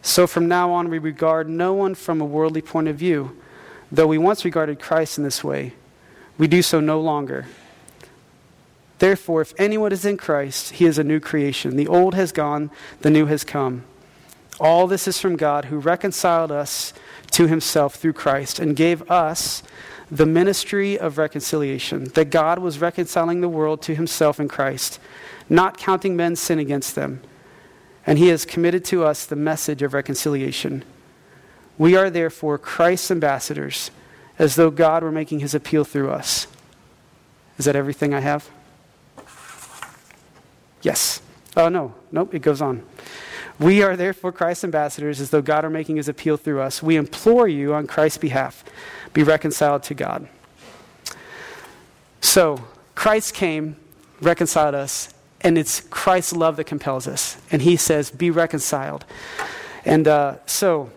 So 0.00 0.28
from 0.28 0.46
now 0.46 0.70
on, 0.70 0.90
we 0.90 0.98
regard 0.98 1.48
no 1.48 1.72
one 1.72 1.96
from 1.96 2.20
a 2.20 2.24
worldly 2.24 2.62
point 2.62 2.86
of 2.86 2.94
view. 2.94 3.36
Though 3.90 4.06
we 4.06 4.16
once 4.16 4.44
regarded 4.44 4.78
Christ 4.78 5.18
in 5.18 5.24
this 5.24 5.42
way, 5.42 5.72
we 6.38 6.46
do 6.46 6.62
so 6.62 6.78
no 6.78 7.00
longer. 7.00 7.46
Therefore, 9.00 9.40
if 9.40 9.52
anyone 9.58 9.90
is 9.90 10.04
in 10.04 10.18
Christ, 10.18 10.74
he 10.74 10.84
is 10.84 10.98
a 10.98 11.02
new 11.02 11.18
creation. 11.18 11.74
The 11.74 11.88
old 11.88 12.14
has 12.14 12.30
gone, 12.30 12.70
the 13.00 13.10
new 13.10 13.26
has 13.26 13.42
come. 13.42 13.82
All 14.60 14.86
this 14.86 15.08
is 15.08 15.20
from 15.20 15.36
God, 15.36 15.66
who 15.66 15.78
reconciled 15.78 16.52
us 16.52 16.92
to 17.32 17.46
himself 17.46 17.96
through 17.96 18.12
Christ 18.12 18.58
and 18.58 18.76
gave 18.76 19.08
us 19.10 19.62
the 20.10 20.26
ministry 20.26 20.98
of 20.98 21.18
reconciliation, 21.18 22.04
that 22.14 22.30
God 22.30 22.58
was 22.58 22.78
reconciling 22.78 23.40
the 23.40 23.48
world 23.48 23.82
to 23.82 23.94
himself 23.94 24.38
in 24.38 24.48
Christ 24.48 25.00
not 25.48 25.76
counting 25.76 26.16
men's 26.16 26.40
sin 26.40 26.58
against 26.58 26.94
them. 26.94 27.20
And 28.06 28.18
he 28.18 28.28
has 28.28 28.44
committed 28.44 28.84
to 28.86 29.04
us 29.04 29.24
the 29.24 29.36
message 29.36 29.82
of 29.82 29.94
reconciliation. 29.94 30.84
We 31.78 31.96
are 31.96 32.10
therefore 32.10 32.58
Christ's 32.58 33.10
ambassadors, 33.10 33.90
as 34.38 34.56
though 34.56 34.70
God 34.70 35.02
were 35.02 35.12
making 35.12 35.40
his 35.40 35.54
appeal 35.54 35.84
through 35.84 36.10
us. 36.10 36.46
Is 37.58 37.64
that 37.64 37.76
everything 37.76 38.12
I 38.12 38.20
have? 38.20 38.48
Yes. 40.82 41.22
Oh, 41.56 41.68
no. 41.68 41.94
Nope, 42.12 42.34
it 42.34 42.42
goes 42.42 42.60
on. 42.60 42.84
We 43.58 43.82
are 43.82 43.96
therefore 43.96 44.32
Christ's 44.32 44.64
ambassadors, 44.64 45.20
as 45.20 45.30
though 45.30 45.42
God 45.42 45.64
were 45.64 45.70
making 45.70 45.96
his 45.96 46.08
appeal 46.08 46.36
through 46.36 46.60
us. 46.60 46.82
We 46.82 46.96
implore 46.96 47.46
you 47.46 47.72
on 47.74 47.86
Christ's 47.86 48.18
behalf, 48.18 48.64
be 49.12 49.22
reconciled 49.22 49.84
to 49.84 49.94
God. 49.94 50.28
So, 52.20 52.64
Christ 52.94 53.34
came, 53.34 53.76
reconciled 54.20 54.74
us, 54.74 55.12
and 55.40 55.58
it's 55.58 55.80
Christ's 55.80 56.32
love 56.32 56.56
that 56.56 56.64
compels 56.64 57.06
us. 57.06 57.36
And 57.52 57.62
he 57.62 57.76
says, 57.76 58.10
Be 58.10 58.30
reconciled. 58.30 59.04
And 59.84 60.08
uh, 60.08 60.36
so 60.46 60.90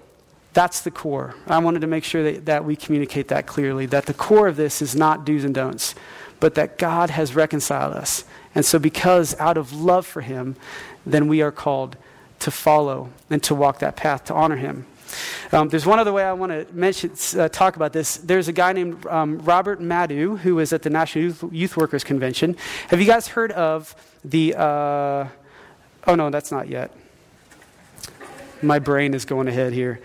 that's 0.54 0.82
the 0.82 0.92
core. 0.92 1.36
I 1.46 1.60
wanted 1.60 1.82
to 1.82 1.88
make 1.88 2.04
sure 2.04 2.24
that, 2.24 2.46
that 2.46 2.66
we 2.66 2.76
communicate 2.76 3.28
that 3.28 3.46
clearly 3.46 3.86
that 3.88 4.06
the 4.06 4.14
core 4.14 4.48
of 4.48 4.56
this 4.56 4.82
is 4.82 4.96
not 4.96 5.26
do's 5.26 5.44
and 5.44 5.54
don'ts, 5.54 5.94
but 6.40 6.56
that 6.56 6.78
God 6.78 7.10
has 7.10 7.36
reconciled 7.36 7.94
us. 7.94 8.24
And 8.56 8.66
so, 8.66 8.80
because 8.80 9.38
out 9.40 9.58
of 9.58 9.74
love 9.74 10.08
for 10.08 10.22
him, 10.22 10.56
then 11.06 11.28
we 11.28 11.42
are 11.42 11.52
called 11.52 11.98
to 12.40 12.52
follow 12.52 13.10
and 13.30 13.42
to 13.44 13.56
walk 13.56 13.80
that 13.80 13.96
path 13.96 14.26
to 14.26 14.34
honor 14.34 14.58
him. 14.58 14.86
Um, 15.52 15.70
there's 15.70 15.86
one 15.86 16.00
other 16.00 16.12
way 16.12 16.24
I 16.24 16.34
want 16.34 16.52
to 16.52 16.68
mention, 16.74 17.12
uh, 17.38 17.48
talk 17.50 17.76
about 17.76 17.94
this. 17.94 18.18
There's 18.18 18.48
a 18.48 18.54
guy 18.54 18.74
named 18.74 19.06
um, 19.08 19.40
Robert 19.40 19.82
Madu 19.82 20.38
who 20.38 20.56
was 20.56 20.74
at 20.74 20.82
the 20.82 20.90
National 20.90 21.26
Youth, 21.26 21.44
Youth, 21.52 21.78
Workers 21.78 22.04
Convention. 22.04 22.58
Have 22.90 23.00
you 23.00 23.08
guys 23.08 23.30
heard 23.30 23.52
of 23.54 23.96
the? 24.24 24.56
Uh, 24.56 25.28
oh 26.06 26.16
no, 26.16 26.30
that's 26.30 26.52
not 26.52 26.68
yet. 26.68 26.92
My 28.62 28.80
brain 28.80 29.14
is 29.14 29.24
going 29.24 29.48
ahead 29.48 29.74
here. 29.74 30.02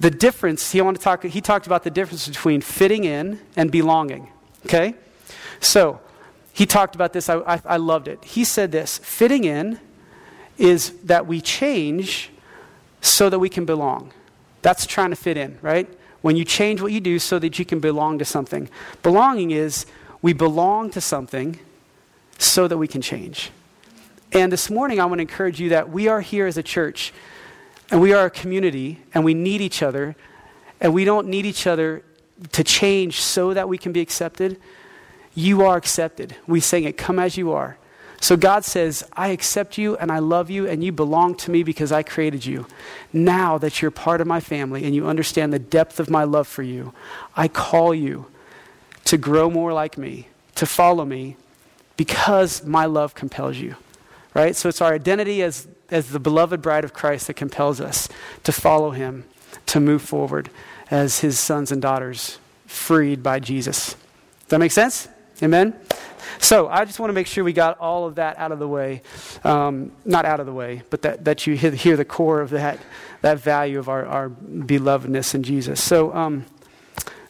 The 0.00 0.10
difference 0.10 0.72
he 0.72 0.80
wanted 0.80 0.98
to 0.98 1.04
talk. 1.04 1.24
He 1.24 1.40
talked 1.40 1.66
about 1.66 1.84
the 1.84 1.90
difference 1.90 2.26
between 2.28 2.60
fitting 2.60 3.04
in 3.04 3.40
and 3.56 3.70
belonging. 3.70 4.28
Okay, 4.66 4.94
so 5.60 6.00
he 6.52 6.66
talked 6.66 6.94
about 6.94 7.12
this. 7.12 7.28
I, 7.28 7.38
I, 7.38 7.60
I 7.64 7.76
loved 7.78 8.08
it. 8.08 8.22
He 8.24 8.44
said 8.44 8.72
this: 8.72 8.98
fitting 8.98 9.44
in 9.44 9.78
is 10.60 10.90
that 11.04 11.26
we 11.26 11.40
change 11.40 12.30
so 13.00 13.30
that 13.30 13.38
we 13.38 13.48
can 13.48 13.64
belong. 13.64 14.12
That's 14.60 14.86
trying 14.86 15.08
to 15.08 15.16
fit 15.16 15.38
in, 15.38 15.58
right? 15.62 15.88
When 16.20 16.36
you 16.36 16.44
change 16.44 16.82
what 16.82 16.92
you 16.92 17.00
do 17.00 17.18
so 17.18 17.38
that 17.38 17.58
you 17.58 17.64
can 17.64 17.80
belong 17.80 18.18
to 18.18 18.26
something. 18.26 18.68
Belonging 19.02 19.52
is 19.52 19.86
we 20.20 20.34
belong 20.34 20.90
to 20.90 21.00
something 21.00 21.58
so 22.36 22.68
that 22.68 22.76
we 22.76 22.86
can 22.86 23.00
change. 23.00 23.50
And 24.32 24.52
this 24.52 24.68
morning, 24.68 25.00
I 25.00 25.06
want 25.06 25.18
to 25.18 25.22
encourage 25.22 25.58
you 25.58 25.70
that 25.70 25.88
we 25.88 26.08
are 26.08 26.20
here 26.20 26.46
as 26.46 26.58
a 26.58 26.62
church 26.62 27.14
and 27.90 27.98
we 27.98 28.12
are 28.12 28.26
a 28.26 28.30
community 28.30 29.00
and 29.14 29.24
we 29.24 29.32
need 29.32 29.62
each 29.62 29.82
other 29.82 30.14
and 30.78 30.92
we 30.92 31.06
don't 31.06 31.26
need 31.26 31.46
each 31.46 31.66
other 31.66 32.04
to 32.52 32.62
change 32.62 33.22
so 33.22 33.54
that 33.54 33.66
we 33.66 33.78
can 33.78 33.92
be 33.92 34.00
accepted. 34.00 34.58
You 35.34 35.62
are 35.62 35.78
accepted. 35.78 36.36
We 36.46 36.60
sing 36.60 36.84
it, 36.84 36.98
come 36.98 37.18
as 37.18 37.38
you 37.38 37.52
are. 37.52 37.78
So 38.20 38.36
God 38.36 38.66
says, 38.66 39.02
I 39.14 39.28
accept 39.28 39.78
you 39.78 39.96
and 39.96 40.12
I 40.12 40.18
love 40.18 40.50
you 40.50 40.68
and 40.68 40.84
you 40.84 40.92
belong 40.92 41.34
to 41.36 41.50
me 41.50 41.62
because 41.62 41.90
I 41.90 42.02
created 42.02 42.44
you. 42.44 42.66
Now 43.14 43.56
that 43.58 43.80
you're 43.80 43.90
part 43.90 44.20
of 44.20 44.26
my 44.26 44.40
family 44.40 44.84
and 44.84 44.94
you 44.94 45.06
understand 45.06 45.52
the 45.52 45.58
depth 45.58 45.98
of 45.98 46.10
my 46.10 46.24
love 46.24 46.46
for 46.46 46.62
you, 46.62 46.92
I 47.34 47.48
call 47.48 47.94
you 47.94 48.26
to 49.06 49.16
grow 49.16 49.48
more 49.48 49.72
like 49.72 49.96
me, 49.96 50.28
to 50.56 50.66
follow 50.66 51.06
me 51.06 51.36
because 51.96 52.64
my 52.64 52.84
love 52.84 53.14
compels 53.14 53.56
you. 53.56 53.76
Right? 54.34 54.54
So 54.54 54.68
it's 54.68 54.80
our 54.80 54.92
identity 54.92 55.42
as, 55.42 55.66
as 55.90 56.10
the 56.10 56.20
beloved 56.20 56.62
bride 56.62 56.84
of 56.84 56.92
Christ 56.92 57.26
that 57.26 57.34
compels 57.34 57.80
us 57.80 58.08
to 58.44 58.52
follow 58.52 58.90
him, 58.90 59.24
to 59.66 59.80
move 59.80 60.02
forward 60.02 60.50
as 60.90 61.20
his 61.20 61.38
sons 61.38 61.72
and 61.72 61.80
daughters 61.80 62.38
freed 62.66 63.22
by 63.22 63.40
Jesus. 63.40 63.94
Does 63.94 64.48
that 64.48 64.58
make 64.58 64.72
sense? 64.72 65.08
Amen? 65.42 65.74
So 66.38 66.68
I 66.68 66.84
just 66.84 67.00
want 67.00 67.10
to 67.10 67.14
make 67.14 67.26
sure 67.26 67.44
we 67.44 67.52
got 67.52 67.78
all 67.78 68.06
of 68.06 68.16
that 68.16 68.38
out 68.38 68.52
of 68.52 68.58
the 68.58 68.68
way. 68.68 69.02
Um, 69.44 69.92
not 70.04 70.24
out 70.24 70.40
of 70.40 70.46
the 70.46 70.52
way, 70.52 70.82
but 70.90 71.02
that, 71.02 71.24
that 71.24 71.46
you 71.46 71.56
hear, 71.56 71.96
the 71.96 72.04
core 72.04 72.40
of 72.40 72.50
that, 72.50 72.78
that 73.22 73.38
value 73.38 73.78
of 73.78 73.88
our, 73.88 74.06
our 74.06 74.30
belovedness 74.30 75.34
in 75.34 75.42
Jesus. 75.42 75.82
So 75.82 76.14
um, 76.14 76.46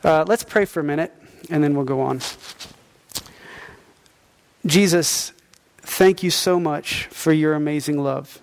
uh, 0.04 0.25
let's 0.26 0.45
pray 0.45 0.64
for 0.64 0.80
a 0.80 0.85
minute, 0.85 1.12
and 1.50 1.62
then 1.62 1.75
we'll 1.75 1.85
go 1.85 2.00
on. 2.00 2.21
Jesus, 4.66 5.33
thank 5.78 6.23
you 6.23 6.30
so 6.30 6.61
much 6.61 7.07
for 7.07 7.33
your 7.33 7.54
amazing 7.54 8.02
love. 8.02 8.40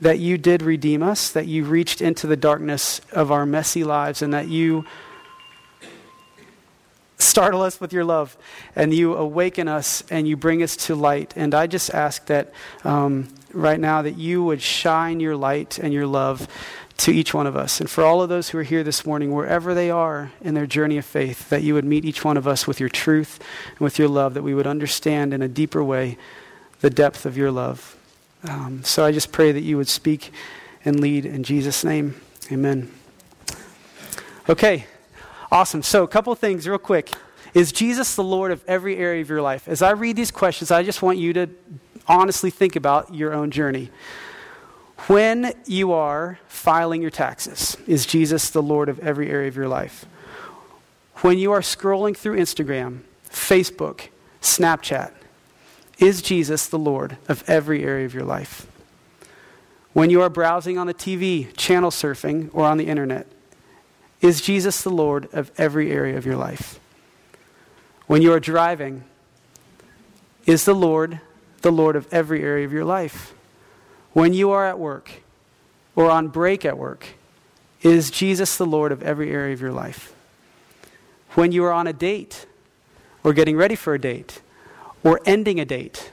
That 0.00 0.18
you 0.18 0.36
did 0.38 0.62
redeem 0.62 1.02
us, 1.02 1.30
that 1.30 1.46
you 1.46 1.64
reached 1.64 2.00
into 2.00 2.26
the 2.26 2.36
darkness 2.36 3.00
of 3.12 3.30
our 3.30 3.46
messy 3.46 3.84
lives, 3.84 4.22
and 4.22 4.34
that 4.34 4.48
you 4.48 4.84
startle 7.32 7.62
us 7.62 7.80
with 7.80 7.94
your 7.94 8.04
love 8.04 8.36
and 8.76 8.92
you 8.92 9.16
awaken 9.16 9.66
us 9.66 10.04
and 10.10 10.28
you 10.28 10.36
bring 10.36 10.62
us 10.62 10.76
to 10.76 10.94
light. 10.94 11.32
And 11.34 11.54
I 11.54 11.66
just 11.66 11.88
ask 11.94 12.26
that 12.26 12.52
um, 12.84 13.28
right 13.54 13.80
now 13.80 14.02
that 14.02 14.18
you 14.18 14.44
would 14.44 14.60
shine 14.60 15.18
your 15.18 15.34
light 15.34 15.78
and 15.78 15.94
your 15.94 16.06
love 16.06 16.46
to 16.98 17.10
each 17.10 17.32
one 17.32 17.46
of 17.46 17.56
us. 17.56 17.80
And 17.80 17.88
for 17.88 18.04
all 18.04 18.20
of 18.20 18.28
those 18.28 18.50
who 18.50 18.58
are 18.58 18.62
here 18.62 18.84
this 18.84 19.06
morning, 19.06 19.32
wherever 19.32 19.72
they 19.72 19.90
are 19.90 20.30
in 20.42 20.52
their 20.52 20.66
journey 20.66 20.98
of 20.98 21.06
faith, 21.06 21.48
that 21.48 21.62
you 21.62 21.72
would 21.72 21.86
meet 21.86 22.04
each 22.04 22.22
one 22.22 22.36
of 22.36 22.46
us 22.46 22.66
with 22.66 22.78
your 22.78 22.90
truth 22.90 23.40
and 23.70 23.80
with 23.80 23.98
your 23.98 24.08
love, 24.08 24.34
that 24.34 24.42
we 24.42 24.52
would 24.52 24.66
understand 24.66 25.32
in 25.32 25.40
a 25.40 25.48
deeper 25.48 25.82
way 25.82 26.18
the 26.82 26.90
depth 26.90 27.24
of 27.24 27.38
your 27.38 27.50
love. 27.50 27.96
Um, 28.44 28.84
so 28.84 29.06
I 29.06 29.10
just 29.10 29.32
pray 29.32 29.52
that 29.52 29.62
you 29.62 29.78
would 29.78 29.88
speak 29.88 30.32
and 30.84 31.00
lead 31.00 31.24
in 31.24 31.44
Jesus' 31.44 31.82
name. 31.82 32.20
Amen. 32.52 32.92
Okay. 34.50 34.84
Awesome. 35.52 35.82
So, 35.82 36.02
a 36.02 36.08
couple 36.08 36.34
things, 36.34 36.66
real 36.66 36.78
quick. 36.78 37.10
Is 37.52 37.72
Jesus 37.72 38.14
the 38.14 38.24
Lord 38.24 38.52
of 38.52 38.64
every 38.66 38.96
area 38.96 39.20
of 39.20 39.28
your 39.28 39.42
life? 39.42 39.68
As 39.68 39.82
I 39.82 39.90
read 39.90 40.16
these 40.16 40.30
questions, 40.30 40.70
I 40.70 40.82
just 40.82 41.02
want 41.02 41.18
you 41.18 41.34
to 41.34 41.50
honestly 42.08 42.48
think 42.48 42.74
about 42.74 43.14
your 43.14 43.34
own 43.34 43.50
journey. 43.50 43.90
When 45.08 45.52
you 45.66 45.92
are 45.92 46.38
filing 46.48 47.02
your 47.02 47.10
taxes, 47.10 47.76
is 47.86 48.06
Jesus 48.06 48.48
the 48.48 48.62
Lord 48.62 48.88
of 48.88 48.98
every 49.00 49.28
area 49.28 49.48
of 49.48 49.54
your 49.54 49.68
life? 49.68 50.06
When 51.16 51.36
you 51.36 51.52
are 51.52 51.60
scrolling 51.60 52.16
through 52.16 52.38
Instagram, 52.38 53.00
Facebook, 53.28 54.08
Snapchat, 54.40 55.12
is 55.98 56.22
Jesus 56.22 56.66
the 56.66 56.78
Lord 56.78 57.18
of 57.28 57.44
every 57.46 57.84
area 57.84 58.06
of 58.06 58.14
your 58.14 58.24
life? 58.24 58.66
When 59.92 60.08
you 60.08 60.22
are 60.22 60.30
browsing 60.30 60.78
on 60.78 60.86
the 60.86 60.94
TV, 60.94 61.54
channel 61.58 61.90
surfing, 61.90 62.48
or 62.54 62.64
on 62.64 62.78
the 62.78 62.86
internet, 62.86 63.26
is 64.22 64.40
Jesus 64.40 64.82
the 64.82 64.90
Lord 64.90 65.28
of 65.34 65.50
every 65.58 65.90
area 65.90 66.16
of 66.16 66.24
your 66.24 66.36
life? 66.36 66.80
When 68.06 68.22
you 68.22 68.32
are 68.32 68.40
driving, 68.40 69.04
is 70.46 70.64
the 70.64 70.74
Lord 70.74 71.20
the 71.60 71.72
Lord 71.72 71.96
of 71.96 72.12
every 72.12 72.42
area 72.42 72.64
of 72.64 72.72
your 72.72 72.84
life? 72.84 73.34
When 74.12 74.32
you 74.32 74.50
are 74.50 74.66
at 74.66 74.78
work 74.78 75.10
or 75.94 76.10
on 76.10 76.28
break 76.28 76.64
at 76.64 76.78
work, 76.78 77.06
is 77.82 78.10
Jesus 78.10 78.56
the 78.56 78.66
Lord 78.66 78.92
of 78.92 79.02
every 79.02 79.30
area 79.30 79.52
of 79.52 79.60
your 79.60 79.72
life? 79.72 80.14
When 81.30 81.50
you 81.50 81.64
are 81.64 81.72
on 81.72 81.86
a 81.86 81.92
date 81.92 82.46
or 83.24 83.32
getting 83.32 83.56
ready 83.56 83.74
for 83.74 83.94
a 83.94 84.00
date 84.00 84.40
or 85.02 85.20
ending 85.24 85.58
a 85.58 85.64
date, 85.64 86.12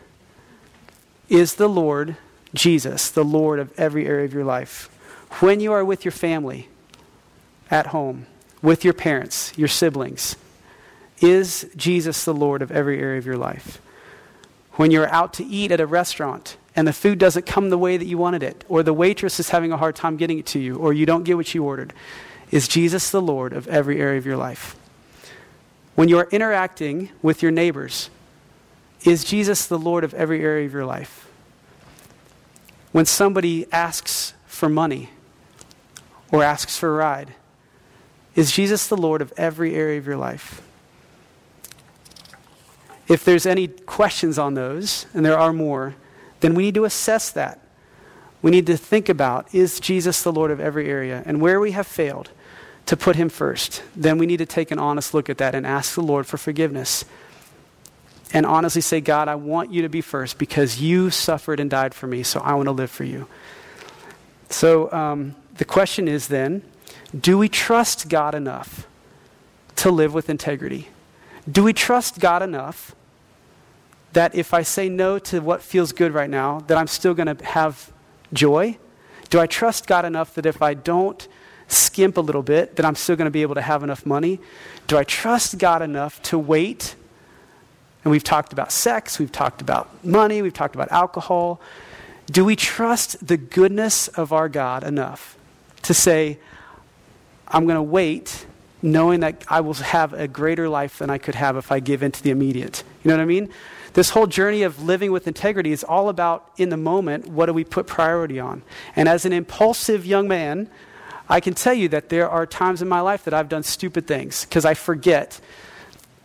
is 1.27 1.55
the 1.55 1.67
Lord 1.67 2.17
Jesus 2.53 3.09
the 3.09 3.23
Lord 3.23 3.59
of 3.59 3.71
every 3.77 4.07
area 4.07 4.25
of 4.25 4.33
your 4.33 4.45
life? 4.45 4.89
When 5.41 5.59
you 5.59 5.71
are 5.73 5.85
with 5.85 6.05
your 6.05 6.11
family, 6.11 6.69
at 7.71 7.87
home 7.87 8.25
with 8.61 8.83
your 8.83 8.93
parents, 8.93 9.53
your 9.57 9.67
siblings? 9.67 10.35
Is 11.21 11.69
Jesus 11.75 12.23
the 12.25 12.33
Lord 12.33 12.61
of 12.61 12.71
every 12.71 12.99
area 12.99 13.17
of 13.17 13.25
your 13.25 13.37
life? 13.37 13.81
When 14.73 14.91
you're 14.91 15.09
out 15.09 15.33
to 15.33 15.45
eat 15.45 15.71
at 15.71 15.81
a 15.81 15.85
restaurant 15.85 16.55
and 16.75 16.87
the 16.87 16.93
food 16.93 17.19
doesn't 17.19 17.45
come 17.45 17.69
the 17.69 17.77
way 17.77 17.97
that 17.97 18.05
you 18.05 18.17
wanted 18.17 18.43
it, 18.43 18.63
or 18.69 18.83
the 18.83 18.93
waitress 18.93 19.39
is 19.39 19.49
having 19.49 19.73
a 19.73 19.77
hard 19.77 19.95
time 19.95 20.15
getting 20.15 20.39
it 20.39 20.45
to 20.47 20.59
you, 20.59 20.77
or 20.77 20.93
you 20.93 21.05
don't 21.05 21.23
get 21.23 21.35
what 21.35 21.53
you 21.53 21.63
ordered, 21.63 21.93
is 22.51 22.67
Jesus 22.67 23.11
the 23.11 23.21
Lord 23.21 23.51
of 23.51 23.67
every 23.67 23.99
area 23.99 24.17
of 24.17 24.25
your 24.25 24.37
life? 24.37 24.77
When 25.95 26.07
you 26.07 26.17
are 26.17 26.29
interacting 26.31 27.09
with 27.21 27.43
your 27.43 27.51
neighbors, 27.51 28.09
is 29.03 29.25
Jesus 29.25 29.65
the 29.65 29.77
Lord 29.77 30.05
of 30.05 30.13
every 30.13 30.41
area 30.41 30.65
of 30.65 30.73
your 30.73 30.85
life? 30.85 31.27
When 32.93 33.05
somebody 33.05 33.69
asks 33.71 34.33
for 34.47 34.69
money 34.69 35.09
or 36.31 36.43
asks 36.43 36.77
for 36.77 36.89
a 36.89 36.93
ride, 36.93 37.33
is 38.39 38.53
Jesus 38.53 38.87
the 38.87 38.95
Lord 38.95 39.21
of 39.21 39.33
every 39.35 39.75
area 39.75 39.97
of 39.97 40.07
your 40.07 40.15
life? 40.15 40.61
If 43.09 43.25
there's 43.25 43.45
any 43.45 43.67
questions 43.67 44.39
on 44.39 44.53
those, 44.53 45.07
and 45.13 45.25
there 45.25 45.37
are 45.37 45.51
more, 45.51 45.95
then 46.39 46.55
we 46.55 46.63
need 46.63 46.75
to 46.75 46.85
assess 46.85 47.31
that. 47.31 47.59
We 48.41 48.49
need 48.49 48.65
to 48.67 48.77
think 48.77 49.09
about 49.09 49.53
is 49.53 49.81
Jesus 49.81 50.23
the 50.23 50.31
Lord 50.31 50.51
of 50.51 50.61
every 50.61 50.89
area? 50.89 51.21
And 51.25 51.41
where 51.41 51.59
we 51.59 51.71
have 51.71 51.85
failed 51.85 52.29
to 52.85 52.95
put 52.95 53.17
him 53.17 53.27
first, 53.27 53.83
then 53.93 54.17
we 54.17 54.25
need 54.25 54.37
to 54.37 54.45
take 54.45 54.71
an 54.71 54.79
honest 54.79 55.13
look 55.13 55.29
at 55.29 55.37
that 55.39 55.53
and 55.53 55.67
ask 55.67 55.95
the 55.95 56.01
Lord 56.01 56.25
for 56.25 56.37
forgiveness. 56.37 57.03
And 58.31 58.45
honestly 58.45 58.81
say, 58.81 59.01
God, 59.01 59.27
I 59.27 59.35
want 59.35 59.73
you 59.73 59.81
to 59.81 59.89
be 59.89 59.99
first 59.99 60.37
because 60.37 60.79
you 60.79 61.09
suffered 61.09 61.59
and 61.59 61.69
died 61.69 61.93
for 61.93 62.07
me, 62.07 62.23
so 62.23 62.39
I 62.39 62.53
want 62.53 62.67
to 62.67 62.71
live 62.71 62.89
for 62.89 63.03
you. 63.03 63.27
So 64.49 64.89
um, 64.93 65.35
the 65.57 65.65
question 65.65 66.07
is 66.07 66.29
then 66.29 66.61
do 67.17 67.37
we 67.37 67.49
trust 67.49 68.09
God 68.09 68.35
enough 68.35 68.87
to 69.77 69.91
live 69.91 70.13
with 70.13 70.29
integrity? 70.29 70.89
Do 71.49 71.63
we 71.63 71.73
trust 71.73 72.19
God 72.19 72.43
enough 72.43 72.95
that 74.13 74.35
if 74.35 74.53
I 74.53 74.61
say 74.61 74.89
no 74.89 75.19
to 75.19 75.39
what 75.39 75.61
feels 75.61 75.91
good 75.91 76.13
right 76.13 76.29
now, 76.29 76.59
that 76.67 76.77
I'm 76.77 76.87
still 76.87 77.13
going 77.13 77.35
to 77.35 77.45
have 77.45 77.91
joy? 78.33 78.77
Do 79.29 79.39
I 79.39 79.47
trust 79.47 79.87
God 79.87 80.05
enough 80.05 80.33
that 80.35 80.45
if 80.45 80.61
I 80.61 80.73
don't 80.73 81.27
skimp 81.67 82.17
a 82.17 82.21
little 82.21 82.41
bit, 82.41 82.75
that 82.75 82.85
I'm 82.85 82.95
still 82.95 83.15
going 83.15 83.25
to 83.25 83.31
be 83.31 83.41
able 83.41 83.55
to 83.55 83.61
have 83.61 83.83
enough 83.83 84.05
money? 84.05 84.39
Do 84.87 84.97
I 84.97 85.03
trust 85.03 85.57
God 85.57 85.81
enough 85.81 86.21
to 86.23 86.37
wait? 86.37 86.95
And 88.03 88.11
we've 88.11 88.23
talked 88.23 88.53
about 88.53 88.71
sex, 88.71 89.19
we've 89.19 89.31
talked 89.31 89.61
about 89.61 90.03
money, 90.03 90.41
we've 90.41 90.53
talked 90.53 90.75
about 90.75 90.91
alcohol. 90.91 91.61
Do 92.27 92.45
we 92.45 92.55
trust 92.55 93.25
the 93.25 93.37
goodness 93.37 94.07
of 94.07 94.31
our 94.31 94.49
God 94.49 94.83
enough 94.83 95.37
to 95.83 95.93
say, 95.93 96.39
I'm 97.49 97.65
going 97.65 97.75
to 97.75 97.83
wait 97.83 98.45
knowing 98.81 99.19
that 99.21 99.43
I 99.47 99.61
will 99.61 99.73
have 99.73 100.13
a 100.13 100.27
greater 100.27 100.69
life 100.69 100.99
than 100.99 101.09
I 101.09 101.17
could 101.17 101.35
have 101.35 101.57
if 101.57 101.71
I 101.71 101.79
give 101.79 102.01
into 102.01 102.23
the 102.23 102.29
immediate. 102.29 102.83
You 103.03 103.09
know 103.09 103.17
what 103.17 103.23
I 103.23 103.25
mean? 103.25 103.49
This 103.93 104.11
whole 104.11 104.27
journey 104.27 104.63
of 104.63 104.83
living 104.83 105.11
with 105.11 105.27
integrity 105.27 105.71
is 105.71 105.83
all 105.83 106.09
about 106.09 106.51
in 106.57 106.69
the 106.69 106.77
moment, 106.77 107.27
what 107.27 107.47
do 107.47 107.53
we 107.53 107.63
put 107.63 107.87
priority 107.87 108.39
on? 108.39 108.61
And 108.95 109.09
as 109.09 109.25
an 109.25 109.33
impulsive 109.33 110.05
young 110.05 110.27
man, 110.27 110.69
I 111.27 111.39
can 111.39 111.53
tell 111.53 111.73
you 111.73 111.89
that 111.89 112.09
there 112.09 112.29
are 112.29 112.45
times 112.45 112.81
in 112.81 112.87
my 112.87 113.01
life 113.01 113.25
that 113.25 113.33
I've 113.33 113.49
done 113.49 113.63
stupid 113.63 114.07
things 114.07 114.45
because 114.45 114.65
I 114.65 114.73
forget 114.73 115.39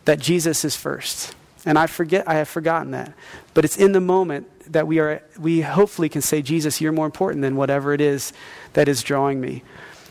that 0.05 0.19
Jesus 0.19 0.65
is 0.65 0.77
first. 0.77 1.35
And 1.67 1.79
I 1.79 1.87
forget 1.87 2.29
I 2.29 2.35
have 2.35 2.49
forgotten 2.49 2.91
that. 2.91 3.13
But 3.55 3.65
it's 3.65 3.77
in 3.77 3.93
the 3.93 4.01
moment 4.01 4.47
that 4.73 4.87
we 4.87 4.99
are 4.99 5.23
we 5.39 5.63
hopefully 5.63 6.09
can 6.09 6.23
say 6.23 6.43
Jesus, 6.43 6.81
you're 6.81 6.93
more 6.93 7.07
important 7.07 7.43
than 7.43 7.57
whatever 7.57 7.93
it 7.95 8.01
is 8.01 8.33
that 8.75 8.89
is 8.89 9.03
drawing 9.03 9.41
me. 9.41 9.63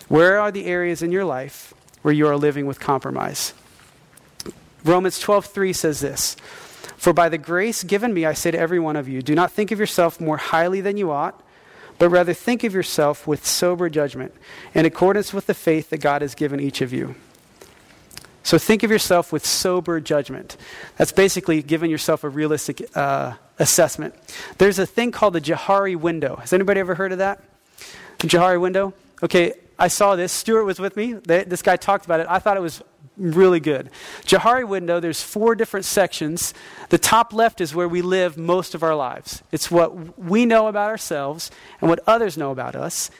Where 0.07 0.39
are 0.39 0.51
the 0.51 0.65
areas 0.65 1.01
in 1.01 1.11
your 1.11 1.25
life 1.25 1.73
where 2.01 2.13
you 2.13 2.27
are 2.27 2.37
living 2.37 2.65
with 2.65 2.79
compromise? 2.79 3.53
Romans 4.83 5.19
12:3 5.19 5.73
says 5.73 6.01
this, 6.01 6.35
"For 6.97 7.13
by 7.13 7.29
the 7.29 7.37
grace 7.37 7.83
given 7.83 8.13
me 8.13 8.25
I 8.25 8.33
say 8.33 8.51
to 8.51 8.59
every 8.59 8.79
one 8.79 8.95
of 8.95 9.07
you, 9.07 9.21
do 9.21 9.35
not 9.35 9.51
think 9.51 9.71
of 9.71 9.79
yourself 9.79 10.19
more 10.19 10.37
highly 10.37 10.81
than 10.81 10.97
you 10.97 11.11
ought, 11.11 11.41
but 11.99 12.09
rather 12.09 12.33
think 12.33 12.63
of 12.63 12.73
yourself 12.73 13.25
with 13.25 13.45
sober 13.45 13.89
judgment, 13.89 14.33
in 14.73 14.85
accordance 14.85 15.33
with 15.33 15.47
the 15.47 15.53
faith 15.53 15.89
that 15.89 15.99
God 15.99 16.21
has 16.21 16.35
given 16.35 16.59
each 16.59 16.81
of 16.81 16.91
you." 16.91 17.15
So 18.43 18.57
think 18.57 18.83
of 18.83 18.91
yourself 18.91 19.31
with 19.31 19.45
sober 19.45 20.01
judgment. 20.01 20.57
That's 20.97 21.13
basically 21.13 21.63
giving 21.63 21.89
yourself 21.89 22.25
a 22.25 22.29
realistic 22.29 22.85
uh, 22.93 23.33
assessment. 23.57 24.15
There's 24.57 24.79
a 24.79 24.85
thing 24.85 25.11
called 25.11 25.33
the 25.33 25.41
Johari 25.41 25.95
window. 25.95 26.35
Has 26.35 26.51
anybody 26.51 26.81
ever 26.81 26.95
heard 26.95 27.13
of 27.13 27.19
that? 27.19 27.41
The 28.19 28.27
Johari 28.27 28.59
window? 28.59 28.93
Okay, 29.23 29.53
I 29.77 29.87
saw 29.87 30.15
this. 30.15 30.31
Stuart 30.31 30.65
was 30.65 30.79
with 30.79 30.95
me. 30.95 31.13
They, 31.13 31.43
this 31.43 31.61
guy 31.61 31.75
talked 31.75 32.05
about 32.05 32.19
it. 32.19 32.27
I 32.29 32.39
thought 32.39 32.57
it 32.57 32.61
was 32.61 32.83
really 33.17 33.59
good. 33.59 33.89
Johari 34.23 34.67
window, 34.67 34.99
there's 34.99 35.21
four 35.21 35.55
different 35.55 35.85
sections. 35.85 36.53
The 36.89 36.97
top 36.97 37.33
left 37.33 37.61
is 37.61 37.75
where 37.75 37.87
we 37.87 38.01
live 38.01 38.37
most 38.37 38.75
of 38.75 38.83
our 38.83 38.95
lives. 38.95 39.43
It's 39.51 39.69
what 39.69 40.17
we 40.17 40.45
know 40.45 40.67
about 40.67 40.89
ourselves 40.89 41.51
and 41.81 41.89
what 41.89 41.99
others 42.07 42.37
know 42.37 42.51
about 42.51 42.75
us. 42.75 43.11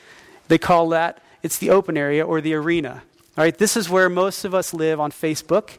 They 0.47 0.57
call 0.57 0.89
that, 0.89 1.21
it's 1.41 1.57
the 1.57 1.69
open 1.69 1.97
area 1.97 2.25
or 2.25 2.41
the 2.41 2.53
arena. 2.53 3.03
All 3.37 3.43
right, 3.43 3.57
this 3.57 3.75
is 3.75 3.89
where 3.89 4.09
most 4.09 4.45
of 4.45 4.53
us 4.53 4.73
live 4.73 4.99
on 4.99 5.11
Facebook 5.11 5.77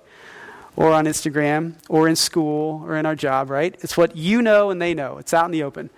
or 0.77 0.91
on 0.91 1.07
Instagram 1.07 1.75
or 1.89 2.09
in 2.09 2.17
school 2.17 2.83
or 2.85 2.97
in 2.97 3.07
our 3.07 3.15
job, 3.15 3.51
right? 3.51 3.77
It's 3.81 3.97
what 3.97 4.17
you 4.17 4.43
know 4.43 4.71
and 4.71 4.81
they 4.83 4.95
know. 4.95 5.19
It's 5.19 5.33
out 5.33 5.47
in 5.47 5.53
the 5.53 5.63
open. 5.63 5.91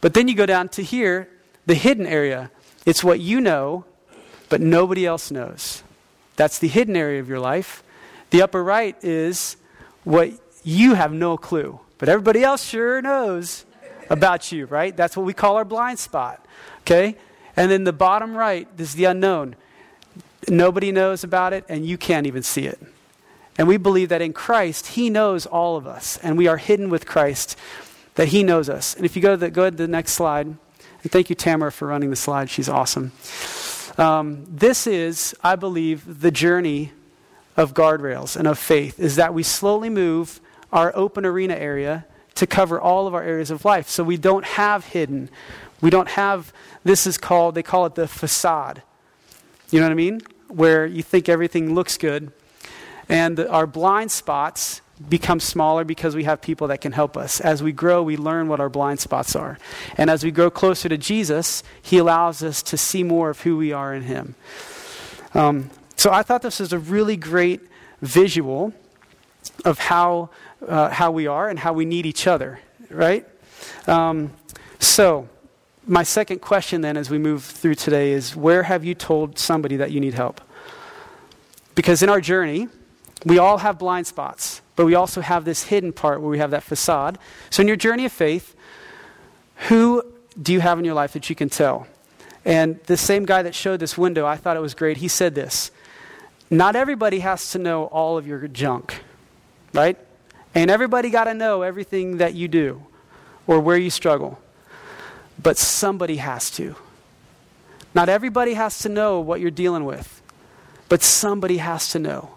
But 0.00 0.14
then 0.14 0.28
you 0.28 0.34
go 0.34 0.46
down 0.46 0.68
to 0.70 0.82
here, 0.82 1.28
the 1.66 1.74
hidden 1.74 2.06
area. 2.06 2.50
It's 2.84 3.02
what 3.02 3.20
you 3.20 3.40
know 3.40 3.84
but 4.48 4.60
nobody 4.60 5.06
else 5.06 5.30
knows. 5.30 5.82
That's 6.36 6.58
the 6.58 6.68
hidden 6.68 6.96
area 6.96 7.20
of 7.20 7.28
your 7.28 7.40
life. 7.40 7.82
The 8.30 8.42
upper 8.42 8.62
right 8.62 8.96
is 9.02 9.56
what 10.04 10.32
you 10.62 10.94
have 10.94 11.12
no 11.12 11.36
clue, 11.36 11.80
but 11.98 12.08
everybody 12.08 12.42
else 12.42 12.64
sure 12.64 13.00
knows 13.00 13.64
about 14.10 14.52
you, 14.52 14.66
right? 14.66 14.96
That's 14.96 15.16
what 15.16 15.26
we 15.26 15.32
call 15.32 15.56
our 15.56 15.64
blind 15.64 15.98
spot, 15.98 16.44
okay? 16.82 17.16
And 17.56 17.70
then 17.70 17.84
the 17.84 17.92
bottom 17.92 18.36
right 18.36 18.68
is 18.78 18.94
the 18.94 19.04
unknown. 19.06 19.56
Nobody 20.48 20.92
knows 20.92 21.24
about 21.24 21.52
it, 21.52 21.64
and 21.68 21.86
you 21.86 21.98
can't 21.98 22.26
even 22.26 22.42
see 22.42 22.66
it. 22.66 22.80
And 23.58 23.66
we 23.66 23.78
believe 23.78 24.10
that 24.10 24.20
in 24.20 24.32
Christ, 24.32 24.88
He 24.88 25.08
knows 25.08 25.46
all 25.46 25.76
of 25.76 25.86
us, 25.86 26.18
and 26.18 26.36
we 26.36 26.46
are 26.46 26.58
hidden 26.58 26.90
with 26.90 27.06
Christ, 27.06 27.56
that 28.16 28.28
He 28.28 28.42
knows 28.42 28.68
us. 28.68 28.94
And 28.94 29.04
if 29.04 29.16
you 29.16 29.22
go 29.22 29.30
to 29.30 29.36
the, 29.36 29.50
go 29.50 29.70
to 29.70 29.74
the 29.74 29.88
next 29.88 30.12
slide, 30.12 30.46
and 30.46 31.12
thank 31.12 31.30
you, 31.30 31.36
Tamara, 31.36 31.72
for 31.72 31.88
running 31.88 32.10
the 32.10 32.16
slide. 32.16 32.50
She's 32.50 32.68
awesome. 32.68 33.12
Um, 33.98 34.44
this 34.48 34.86
is, 34.86 35.34
I 35.42 35.56
believe, 35.56 36.20
the 36.20 36.30
journey 36.30 36.92
of 37.56 37.72
guardrails 37.72 38.36
and 38.36 38.46
of 38.46 38.58
faith, 38.58 39.00
is 39.00 39.16
that 39.16 39.32
we 39.32 39.42
slowly 39.42 39.88
move 39.88 40.40
our 40.72 40.92
open 40.94 41.24
arena 41.24 41.54
area 41.54 42.04
to 42.34 42.46
cover 42.46 42.78
all 42.78 43.06
of 43.06 43.14
our 43.14 43.22
areas 43.22 43.50
of 43.50 43.64
life. 43.64 43.88
So 43.88 44.04
we 44.04 44.18
don't 44.18 44.44
have 44.44 44.84
hidden. 44.84 45.30
We 45.80 45.88
don't 45.88 46.08
have, 46.10 46.52
this 46.84 47.06
is 47.06 47.16
called, 47.16 47.54
they 47.54 47.62
call 47.62 47.86
it 47.86 47.94
the 47.94 48.06
facade. 48.06 48.82
You 49.70 49.80
know 49.80 49.86
what 49.86 49.92
I 49.92 49.96
mean? 49.96 50.20
Where 50.48 50.84
you 50.84 51.02
think 51.02 51.28
everything 51.28 51.74
looks 51.74 51.96
good. 51.96 52.30
And 53.08 53.40
our 53.40 53.66
blind 53.66 54.10
spots 54.10 54.82
become 55.08 55.40
smaller 55.40 55.84
because 55.84 56.14
we 56.14 56.24
have 56.24 56.40
people 56.40 56.68
that 56.68 56.80
can 56.80 56.92
help 56.92 57.16
us. 57.16 57.40
As 57.40 57.62
we 57.62 57.72
grow, 57.72 58.02
we 58.02 58.16
learn 58.16 58.48
what 58.48 58.60
our 58.60 58.68
blind 58.68 59.00
spots 59.00 59.36
are. 59.36 59.58
And 59.96 60.08
as 60.08 60.24
we 60.24 60.30
grow 60.30 60.50
closer 60.50 60.88
to 60.88 60.96
Jesus, 60.96 61.62
He 61.82 61.98
allows 61.98 62.42
us 62.42 62.62
to 62.64 62.76
see 62.76 63.02
more 63.02 63.30
of 63.30 63.40
who 63.40 63.56
we 63.56 63.72
are 63.72 63.94
in 63.94 64.02
Him. 64.02 64.34
Um, 65.34 65.70
so 65.96 66.10
I 66.12 66.22
thought 66.22 66.42
this 66.42 66.60
was 66.60 66.72
a 66.72 66.78
really 66.78 67.16
great 67.16 67.60
visual 68.00 68.72
of 69.64 69.78
how, 69.78 70.30
uh, 70.66 70.90
how 70.90 71.10
we 71.10 71.26
are 71.26 71.48
and 71.48 71.58
how 71.58 71.72
we 71.72 71.84
need 71.84 72.06
each 72.06 72.26
other, 72.26 72.60
right? 72.90 73.26
Um, 73.86 74.32
so, 74.78 75.28
my 75.86 76.02
second 76.02 76.40
question 76.40 76.80
then, 76.80 76.96
as 76.96 77.10
we 77.10 77.18
move 77.18 77.44
through 77.44 77.76
today, 77.76 78.12
is 78.12 78.34
where 78.34 78.64
have 78.64 78.84
you 78.84 78.94
told 78.94 79.38
somebody 79.38 79.76
that 79.76 79.92
you 79.92 80.00
need 80.00 80.14
help? 80.14 80.40
Because 81.74 82.02
in 82.02 82.08
our 82.08 82.20
journey, 82.20 82.68
we 83.24 83.38
all 83.38 83.58
have 83.58 83.78
blind 83.78 84.06
spots, 84.06 84.62
but 84.76 84.84
we 84.84 84.94
also 84.94 85.22
have 85.22 85.44
this 85.44 85.64
hidden 85.64 85.92
part 85.92 86.20
where 86.20 86.30
we 86.30 86.38
have 86.38 86.50
that 86.52 86.62
facade. 86.62 87.18
So, 87.50 87.62
in 87.62 87.66
your 87.66 87.76
journey 87.76 88.04
of 88.04 88.12
faith, 88.12 88.54
who 89.68 90.02
do 90.40 90.52
you 90.52 90.60
have 90.60 90.78
in 90.78 90.84
your 90.84 90.94
life 90.94 91.14
that 91.14 91.28
you 91.28 91.34
can 91.34 91.48
tell? 91.48 91.86
And 92.44 92.78
the 92.84 92.96
same 92.96 93.24
guy 93.24 93.42
that 93.42 93.54
showed 93.54 93.80
this 93.80 93.98
window, 93.98 94.26
I 94.26 94.36
thought 94.36 94.56
it 94.56 94.60
was 94.60 94.74
great. 94.74 94.98
He 94.98 95.08
said 95.08 95.34
this 95.34 95.70
Not 96.50 96.76
everybody 96.76 97.20
has 97.20 97.50
to 97.52 97.58
know 97.58 97.86
all 97.86 98.18
of 98.18 98.26
your 98.26 98.46
junk, 98.48 99.02
right? 99.72 99.98
And 100.54 100.70
everybody 100.70 101.10
got 101.10 101.24
to 101.24 101.34
know 101.34 101.62
everything 101.62 102.18
that 102.18 102.34
you 102.34 102.48
do 102.48 102.82
or 103.46 103.60
where 103.60 103.76
you 103.76 103.90
struggle. 103.90 104.38
But 105.42 105.58
somebody 105.58 106.16
has 106.16 106.50
to. 106.52 106.76
Not 107.94 108.08
everybody 108.08 108.54
has 108.54 108.78
to 108.80 108.88
know 108.88 109.20
what 109.20 109.40
you're 109.40 109.50
dealing 109.50 109.84
with, 109.84 110.22
but 110.88 111.02
somebody 111.02 111.58
has 111.58 111.90
to 111.90 111.98
know. 111.98 112.30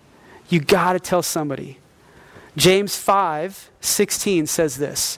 You 0.49 0.59
got 0.59 0.93
to 0.93 0.99
tell 0.99 1.21
somebody. 1.21 1.79
James 2.59 2.97
5 2.97 3.69
16 3.79 4.45
says 4.45 4.75
this 4.75 5.17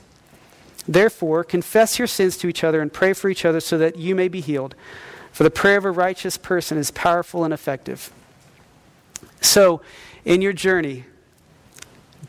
Therefore, 0.87 1.43
confess 1.43 1.97
your 1.97 2.07
sins 2.07 2.37
to 2.37 2.47
each 2.47 2.63
other 2.63 2.81
and 2.81 2.93
pray 2.93 3.13
for 3.13 3.29
each 3.29 3.45
other 3.45 3.59
so 3.59 3.79
that 3.79 3.97
you 3.97 4.13
may 4.13 4.27
be 4.27 4.41
healed. 4.41 4.75
For 5.31 5.43
the 5.43 5.49
prayer 5.49 5.77
of 5.77 5.85
a 5.85 5.91
righteous 5.91 6.37
person 6.37 6.77
is 6.77 6.91
powerful 6.91 7.43
and 7.43 7.53
effective. 7.53 8.11
So, 9.41 9.81
in 10.23 10.41
your 10.41 10.53
journey, 10.53 11.05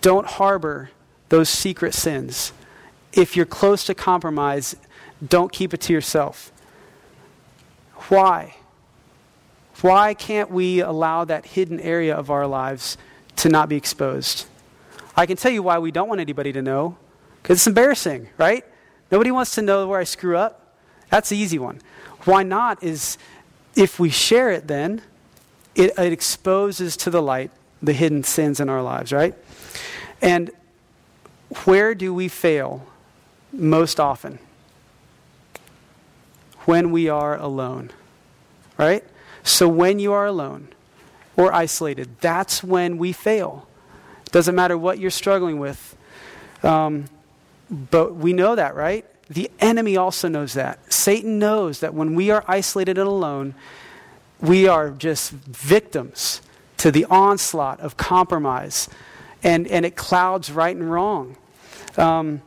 don't 0.00 0.26
harbor 0.26 0.90
those 1.28 1.50
secret 1.50 1.92
sins. 1.92 2.52
If 3.12 3.36
you're 3.36 3.44
close 3.44 3.84
to 3.86 3.94
compromise, 3.94 4.76
don't 5.26 5.52
keep 5.52 5.74
it 5.74 5.80
to 5.82 5.92
yourself. 5.92 6.50
Why? 8.08 8.56
Why 9.82 10.14
can't 10.14 10.50
we 10.50 10.80
allow 10.80 11.26
that 11.26 11.44
hidden 11.44 11.80
area 11.80 12.14
of 12.14 12.30
our 12.30 12.46
lives 12.46 12.96
to 13.36 13.50
not 13.50 13.68
be 13.68 13.76
exposed? 13.76 14.46
I 15.16 15.26
can 15.26 15.36
tell 15.36 15.52
you 15.52 15.62
why 15.62 15.78
we 15.78 15.90
don't 15.90 16.08
want 16.08 16.20
anybody 16.20 16.52
to 16.52 16.62
know. 16.62 16.96
Because 17.42 17.58
it's 17.58 17.66
embarrassing, 17.66 18.28
right? 18.38 18.64
Nobody 19.10 19.30
wants 19.30 19.54
to 19.56 19.62
know 19.62 19.86
where 19.88 19.98
I 19.98 20.04
screw 20.04 20.36
up. 20.36 20.76
That's 21.10 21.28
the 21.28 21.36
easy 21.36 21.58
one. 21.58 21.80
Why 22.24 22.42
not 22.42 22.82
is 22.82 23.18
if 23.74 23.98
we 23.98 24.10
share 24.10 24.50
it, 24.50 24.68
then 24.68 25.02
it, 25.74 25.98
it 25.98 26.12
exposes 26.12 26.96
to 26.98 27.10
the 27.10 27.20
light 27.20 27.50
the 27.82 27.92
hidden 27.92 28.22
sins 28.22 28.60
in 28.60 28.68
our 28.68 28.82
lives, 28.82 29.12
right? 29.12 29.34
And 30.20 30.50
where 31.64 31.94
do 31.94 32.14
we 32.14 32.28
fail 32.28 32.86
most 33.52 33.98
often? 33.98 34.38
When 36.60 36.92
we 36.92 37.08
are 37.08 37.36
alone, 37.36 37.90
right? 38.78 39.04
So 39.42 39.68
when 39.68 39.98
you 39.98 40.12
are 40.12 40.26
alone 40.26 40.68
or 41.36 41.52
isolated, 41.52 42.20
that's 42.20 42.62
when 42.62 42.98
we 42.98 43.12
fail. 43.12 43.66
Doesn't 44.32 44.54
matter 44.54 44.76
what 44.76 44.98
you're 44.98 45.10
struggling 45.10 45.58
with. 45.60 45.96
Um, 46.62 47.04
but 47.70 48.16
we 48.16 48.32
know 48.32 48.54
that, 48.54 48.74
right? 48.74 49.06
The 49.28 49.50
enemy 49.60 49.96
also 49.96 50.28
knows 50.28 50.54
that. 50.54 50.92
Satan 50.92 51.38
knows 51.38 51.80
that 51.80 51.94
when 51.94 52.14
we 52.14 52.30
are 52.30 52.44
isolated 52.48 52.98
and 52.98 53.08
alone, 53.08 53.54
we 54.40 54.66
are 54.66 54.90
just 54.90 55.30
victims 55.30 56.42
to 56.78 56.90
the 56.90 57.04
onslaught 57.06 57.80
of 57.80 57.96
compromise, 57.96 58.88
and, 59.42 59.68
and 59.68 59.86
it 59.86 59.96
clouds 59.96 60.50
right 60.50 60.74
and 60.74 60.90
wrong. 60.90 61.36
Um, 61.96 62.42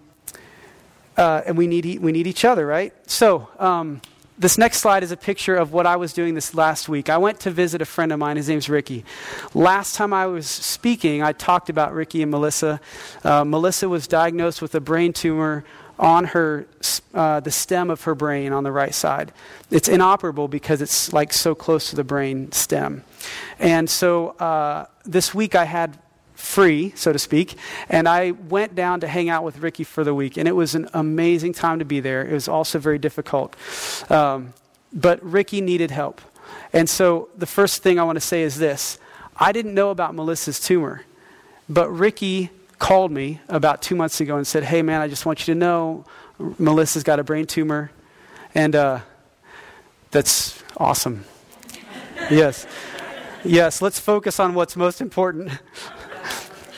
uh, 1.18 1.42
and 1.46 1.58
we 1.58 1.68
need, 1.68 2.00
we 2.02 2.12
need 2.12 2.28
each 2.28 2.44
other, 2.44 2.68
right? 2.68 2.94
So, 3.10 3.48
um, 3.58 4.02
this 4.38 4.58
next 4.58 4.80
slide 4.80 5.04
is 5.04 5.12
a 5.12 5.18
picture 5.18 5.56
of 5.56 5.72
what 5.72 5.86
I 5.86 5.96
was 5.96 6.12
doing 6.12 6.36
this 6.36 6.54
last 6.54 6.90
week. 6.90 7.10
I 7.10 7.18
went 7.18 7.40
to 7.42 7.52
visit 7.52 7.82
a 7.82 7.86
friend 7.86 8.12
of 8.12 8.20
mine. 8.20 8.36
His 8.38 8.50
name's 8.50 8.68
Ricky. 8.68 9.06
Last 9.54 9.96
time 9.96 10.12
I 10.12 10.26
was 10.26 10.48
speaking, 10.48 11.24
I 11.24 11.32
talked 11.32 11.70
about 11.70 11.94
Ricky 11.94 12.22
and 12.22 12.32
Melissa. 12.32 12.82
Uh, 13.24 13.46
Melissa 13.46 13.88
was 13.88 14.08
diagnosed 14.08 14.62
with 14.62 14.76
a 14.76 14.82
brain 14.82 15.14
tumor 15.14 15.64
on 15.98 16.26
her 16.26 16.68
uh, 17.14 17.40
the 17.40 17.52
stem 17.52 17.90
of 17.90 18.04
her 18.04 18.14
brain 18.14 18.52
on 18.52 18.64
the 18.64 18.72
right 18.72 18.94
side. 18.94 19.32
It's 19.72 19.88
inoperable 19.88 20.50
because 20.50 20.82
it's 20.82 21.14
like 21.14 21.32
so 21.32 21.56
close 21.56 21.90
to 21.92 21.96
the 21.96 22.04
brain 22.04 22.52
stem. 22.52 23.04
And 23.60 23.90
so 23.90 24.30
uh, 24.32 24.88
this 25.06 25.34
week 25.34 25.56
I 25.56 25.64
had 25.64 25.98
free, 26.46 26.94
so 26.96 27.12
to 27.12 27.20
speak. 27.20 27.56
And 27.90 28.08
I 28.08 28.32
went 28.32 28.76
down 28.76 29.00
to 29.02 29.08
hang 29.08 29.30
out 29.30 29.44
with 29.44 29.60
Ricky 29.60 29.84
for 29.84 30.04
the 30.04 30.14
week, 30.14 30.38
and 30.38 30.48
it 30.48 30.54
was 30.54 30.76
an 30.76 30.88
amazing 30.94 31.54
time 31.54 31.80
to 31.80 31.86
be 31.86 32.00
there. 32.00 32.26
It 32.26 32.34
was 32.34 32.48
also 32.48 32.80
very 32.80 33.00
difficult. 33.00 33.56
Um, 34.12 34.54
but 34.94 35.22
Ricky 35.24 35.62
needed 35.62 35.92
help. 35.92 36.22
And 36.72 36.90
so 36.90 37.30
the 37.38 37.46
first 37.46 37.84
thing 37.84 38.00
I 38.00 38.04
want 38.04 38.16
to 38.18 38.22
say 38.22 38.44
is 38.44 38.58
this 38.58 39.00
I 39.38 39.52
didn't 39.52 39.74
know 39.74 39.90
about 39.90 40.16
Melissa's 40.16 40.60
tumor, 40.60 41.04
but 41.68 41.90
Ricky 41.90 42.50
called 42.80 43.12
me 43.12 43.42
about 43.50 43.82
two 43.82 43.96
months 43.96 44.22
ago 44.22 44.38
and 44.38 44.46
said, 44.46 44.64
Hey, 44.64 44.82
man, 44.82 45.02
I 45.02 45.08
just 45.08 45.26
want 45.26 45.48
you 45.48 45.54
to 45.54 45.60
know 45.60 46.06
Melissa's 46.60 47.04
got 47.04 47.20
a 47.20 47.24
brain 47.24 47.46
tumor. 47.46 47.92
And 48.54 48.76
uh, 48.76 49.00
that's 50.12 50.62
awesome. 50.78 51.26
yes. 52.30 52.68
Yes, 53.44 53.82
let's 53.82 54.00
focus 54.00 54.40
on 54.40 54.54
what's 54.56 54.76
most 54.76 55.02
important. 55.02 55.52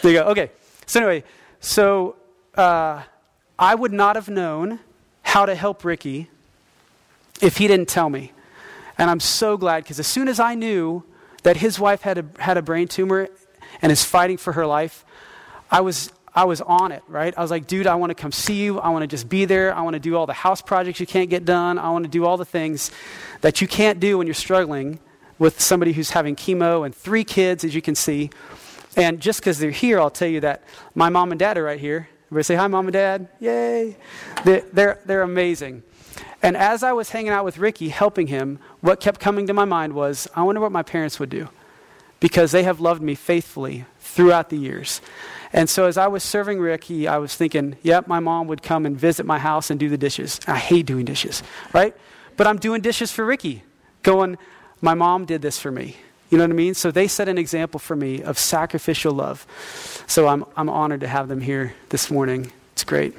There 0.07 0.13
you 0.13 0.19
go. 0.21 0.29
Okay. 0.29 0.51
So, 0.85 1.01
anyway, 1.01 1.23
so 1.59 2.15
uh, 2.55 3.03
I 3.59 3.75
would 3.75 3.91
not 3.91 4.15
have 4.15 4.29
known 4.29 4.79
how 5.21 5.45
to 5.45 5.53
help 5.53 5.83
Ricky 5.83 6.29
if 7.41 7.57
he 7.57 7.67
didn't 7.67 7.89
tell 7.89 8.09
me. 8.09 8.31
And 8.97 9.09
I'm 9.09 9.19
so 9.19 9.57
glad 9.57 9.83
because 9.83 9.99
as 9.99 10.07
soon 10.07 10.29
as 10.29 10.39
I 10.39 10.55
knew 10.55 11.03
that 11.43 11.57
his 11.57 11.77
wife 11.77 12.03
had 12.03 12.19
a, 12.19 12.25
had 12.39 12.55
a 12.55 12.61
brain 12.61 12.87
tumor 12.87 13.27
and 13.81 13.91
is 13.91 14.05
fighting 14.05 14.37
for 14.37 14.53
her 14.53 14.65
life, 14.65 15.03
I 15.69 15.81
was, 15.81 16.09
I 16.33 16.45
was 16.45 16.61
on 16.61 16.93
it, 16.93 17.03
right? 17.09 17.33
I 17.37 17.41
was 17.41 17.51
like, 17.51 17.67
dude, 17.67 17.85
I 17.85 17.95
want 17.95 18.11
to 18.11 18.15
come 18.15 18.31
see 18.31 18.63
you. 18.63 18.79
I 18.79 18.89
want 18.91 19.03
to 19.03 19.07
just 19.07 19.27
be 19.27 19.43
there. 19.43 19.75
I 19.75 19.81
want 19.81 19.95
to 19.95 19.99
do 19.99 20.15
all 20.15 20.25
the 20.25 20.31
house 20.31 20.61
projects 20.61 21.01
you 21.01 21.05
can't 21.05 21.29
get 21.29 21.43
done. 21.43 21.77
I 21.77 21.89
want 21.89 22.05
to 22.05 22.09
do 22.09 22.25
all 22.25 22.37
the 22.37 22.45
things 22.45 22.91
that 23.41 23.59
you 23.59 23.67
can't 23.67 23.99
do 23.99 24.17
when 24.17 24.25
you're 24.25 24.33
struggling 24.33 24.99
with 25.37 25.59
somebody 25.59 25.91
who's 25.91 26.11
having 26.11 26.37
chemo 26.37 26.85
and 26.85 26.95
three 26.95 27.25
kids, 27.25 27.65
as 27.65 27.75
you 27.75 27.81
can 27.81 27.93
see. 27.93 28.29
And 28.97 29.21
just 29.21 29.39
because 29.39 29.59
they're 29.59 29.71
here, 29.71 29.99
I'll 29.99 30.09
tell 30.09 30.27
you 30.27 30.41
that 30.41 30.63
my 30.95 31.09
mom 31.09 31.31
and 31.31 31.37
dad 31.39 31.57
are 31.57 31.63
right 31.63 31.79
here. 31.79 32.09
Everybody 32.25 32.43
say 32.43 32.55
hi, 32.55 32.67
mom 32.67 32.87
and 32.87 32.93
dad. 32.93 33.29
Yay. 33.39 33.95
They're, 34.43 34.63
they're, 34.73 34.99
they're 35.05 35.21
amazing. 35.21 35.83
And 36.41 36.57
as 36.57 36.81
I 36.83 36.93
was 36.93 37.11
hanging 37.11 37.31
out 37.31 37.45
with 37.45 37.59
Ricky, 37.59 37.89
helping 37.89 38.27
him, 38.27 38.59
what 38.81 38.99
kept 38.99 39.19
coming 39.19 39.47
to 39.47 39.53
my 39.53 39.65
mind 39.65 39.93
was, 39.93 40.27
I 40.35 40.41
wonder 40.41 40.59
what 40.59 40.71
my 40.71 40.83
parents 40.83 41.19
would 41.19 41.29
do. 41.29 41.47
Because 42.19 42.51
they 42.51 42.63
have 42.63 42.79
loved 42.79 43.01
me 43.01 43.13
faithfully 43.13 43.85
throughout 43.99 44.49
the 44.49 44.57
years. 44.57 44.99
And 45.53 45.69
so 45.69 45.85
as 45.85 45.97
I 45.97 46.07
was 46.07 46.23
serving 46.23 46.59
Ricky, 46.59 47.07
I 47.07 47.17
was 47.19 47.35
thinking, 47.35 47.77
yep, 47.83 48.07
my 48.07 48.19
mom 48.19 48.47
would 48.47 48.63
come 48.63 48.85
and 48.87 48.97
visit 48.97 49.25
my 49.25 49.37
house 49.37 49.69
and 49.69 49.79
do 49.79 49.89
the 49.89 49.97
dishes. 49.97 50.39
I 50.47 50.57
hate 50.57 50.87
doing 50.87 51.05
dishes, 51.05 51.43
right? 51.71 51.95
But 52.35 52.47
I'm 52.47 52.57
doing 52.57 52.81
dishes 52.81 53.11
for 53.11 53.23
Ricky, 53.23 53.63
going, 54.01 54.37
my 54.81 54.95
mom 54.95 55.25
did 55.25 55.43
this 55.43 55.59
for 55.59 55.71
me. 55.71 55.97
You 56.29 56.37
know 56.37 56.43
what 56.43 56.51
I 56.51 56.55
mean? 56.55 56.73
So 56.73 56.91
they 56.91 57.07
set 57.07 57.29
an 57.29 57.37
example 57.37 57.79
for 57.79 57.95
me 57.95 58.21
of 58.21 58.37
sacrificial 58.37 59.13
love. 59.13 59.45
So 60.07 60.27
I'm, 60.27 60.45
I'm 60.55 60.69
honored 60.69 61.01
to 61.01 61.07
have 61.07 61.27
them 61.27 61.41
here 61.41 61.73
this 61.89 62.11
morning. 62.11 62.51
It's 62.73 62.83
great. 62.83 63.15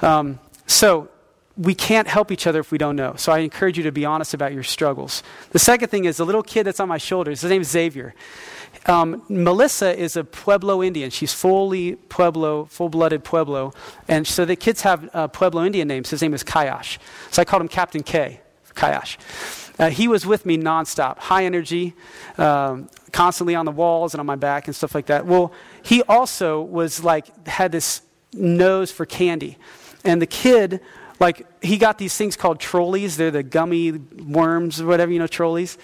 Um, 0.00 0.38
so 0.66 1.08
we 1.56 1.74
can't 1.74 2.06
help 2.06 2.30
each 2.30 2.46
other 2.46 2.60
if 2.60 2.70
we 2.70 2.78
don't 2.78 2.96
know. 2.96 3.14
So 3.16 3.32
I 3.32 3.38
encourage 3.40 3.76
you 3.76 3.84
to 3.84 3.92
be 3.92 4.04
honest 4.04 4.32
about 4.32 4.52
your 4.52 4.62
struggles. 4.62 5.22
The 5.50 5.58
second 5.58 5.88
thing 5.88 6.04
is 6.04 6.16
the 6.16 6.24
little 6.24 6.42
kid 6.42 6.64
that's 6.64 6.80
on 6.80 6.88
my 6.88 6.98
shoulders, 6.98 7.40
his 7.40 7.50
name 7.50 7.62
is 7.62 7.70
Xavier. 7.70 8.14
Um, 8.86 9.22
Melissa 9.28 9.98
is 9.98 10.16
a 10.16 10.24
Pueblo 10.24 10.82
Indian. 10.82 11.10
She's 11.10 11.34
fully 11.34 11.96
Pueblo, 11.96 12.64
full 12.66 12.88
blooded 12.88 13.24
Pueblo. 13.24 13.74
And 14.08 14.26
so 14.26 14.44
the 14.44 14.56
kids 14.56 14.82
have 14.82 15.10
uh, 15.12 15.28
Pueblo 15.28 15.64
Indian 15.64 15.86
names. 15.86 16.08
His 16.10 16.22
name 16.22 16.32
is 16.32 16.42
Kayash. 16.42 16.98
So 17.30 17.42
I 17.42 17.44
called 17.44 17.62
him 17.62 17.68
Captain 17.68 18.02
K, 18.02 18.40
Kayash. 18.74 19.18
Uh, 19.80 19.88
he 19.88 20.06
was 20.08 20.26
with 20.26 20.44
me 20.44 20.58
nonstop, 20.58 21.16
high 21.16 21.44
energy, 21.46 21.94
um, 22.36 22.90
constantly 23.12 23.54
on 23.54 23.64
the 23.64 23.72
walls 23.72 24.12
and 24.12 24.20
on 24.20 24.26
my 24.26 24.36
back 24.36 24.66
and 24.66 24.76
stuff 24.76 24.94
like 24.94 25.06
that. 25.06 25.24
Well, 25.24 25.52
he 25.82 26.02
also 26.02 26.60
was 26.60 27.02
like, 27.02 27.48
had 27.48 27.72
this 27.72 28.02
nose 28.34 28.92
for 28.92 29.06
candy. 29.06 29.56
And 30.04 30.20
the 30.20 30.26
kid, 30.26 30.80
like, 31.18 31.46
he 31.64 31.78
got 31.78 31.96
these 31.96 32.14
things 32.14 32.36
called 32.36 32.60
trolleys. 32.60 33.16
They're 33.16 33.30
the 33.30 33.42
gummy 33.42 33.92
worms 33.92 34.82
or 34.82 34.86
whatever, 34.86 35.12
you 35.12 35.18
know, 35.18 35.26
trolleys. 35.26 35.78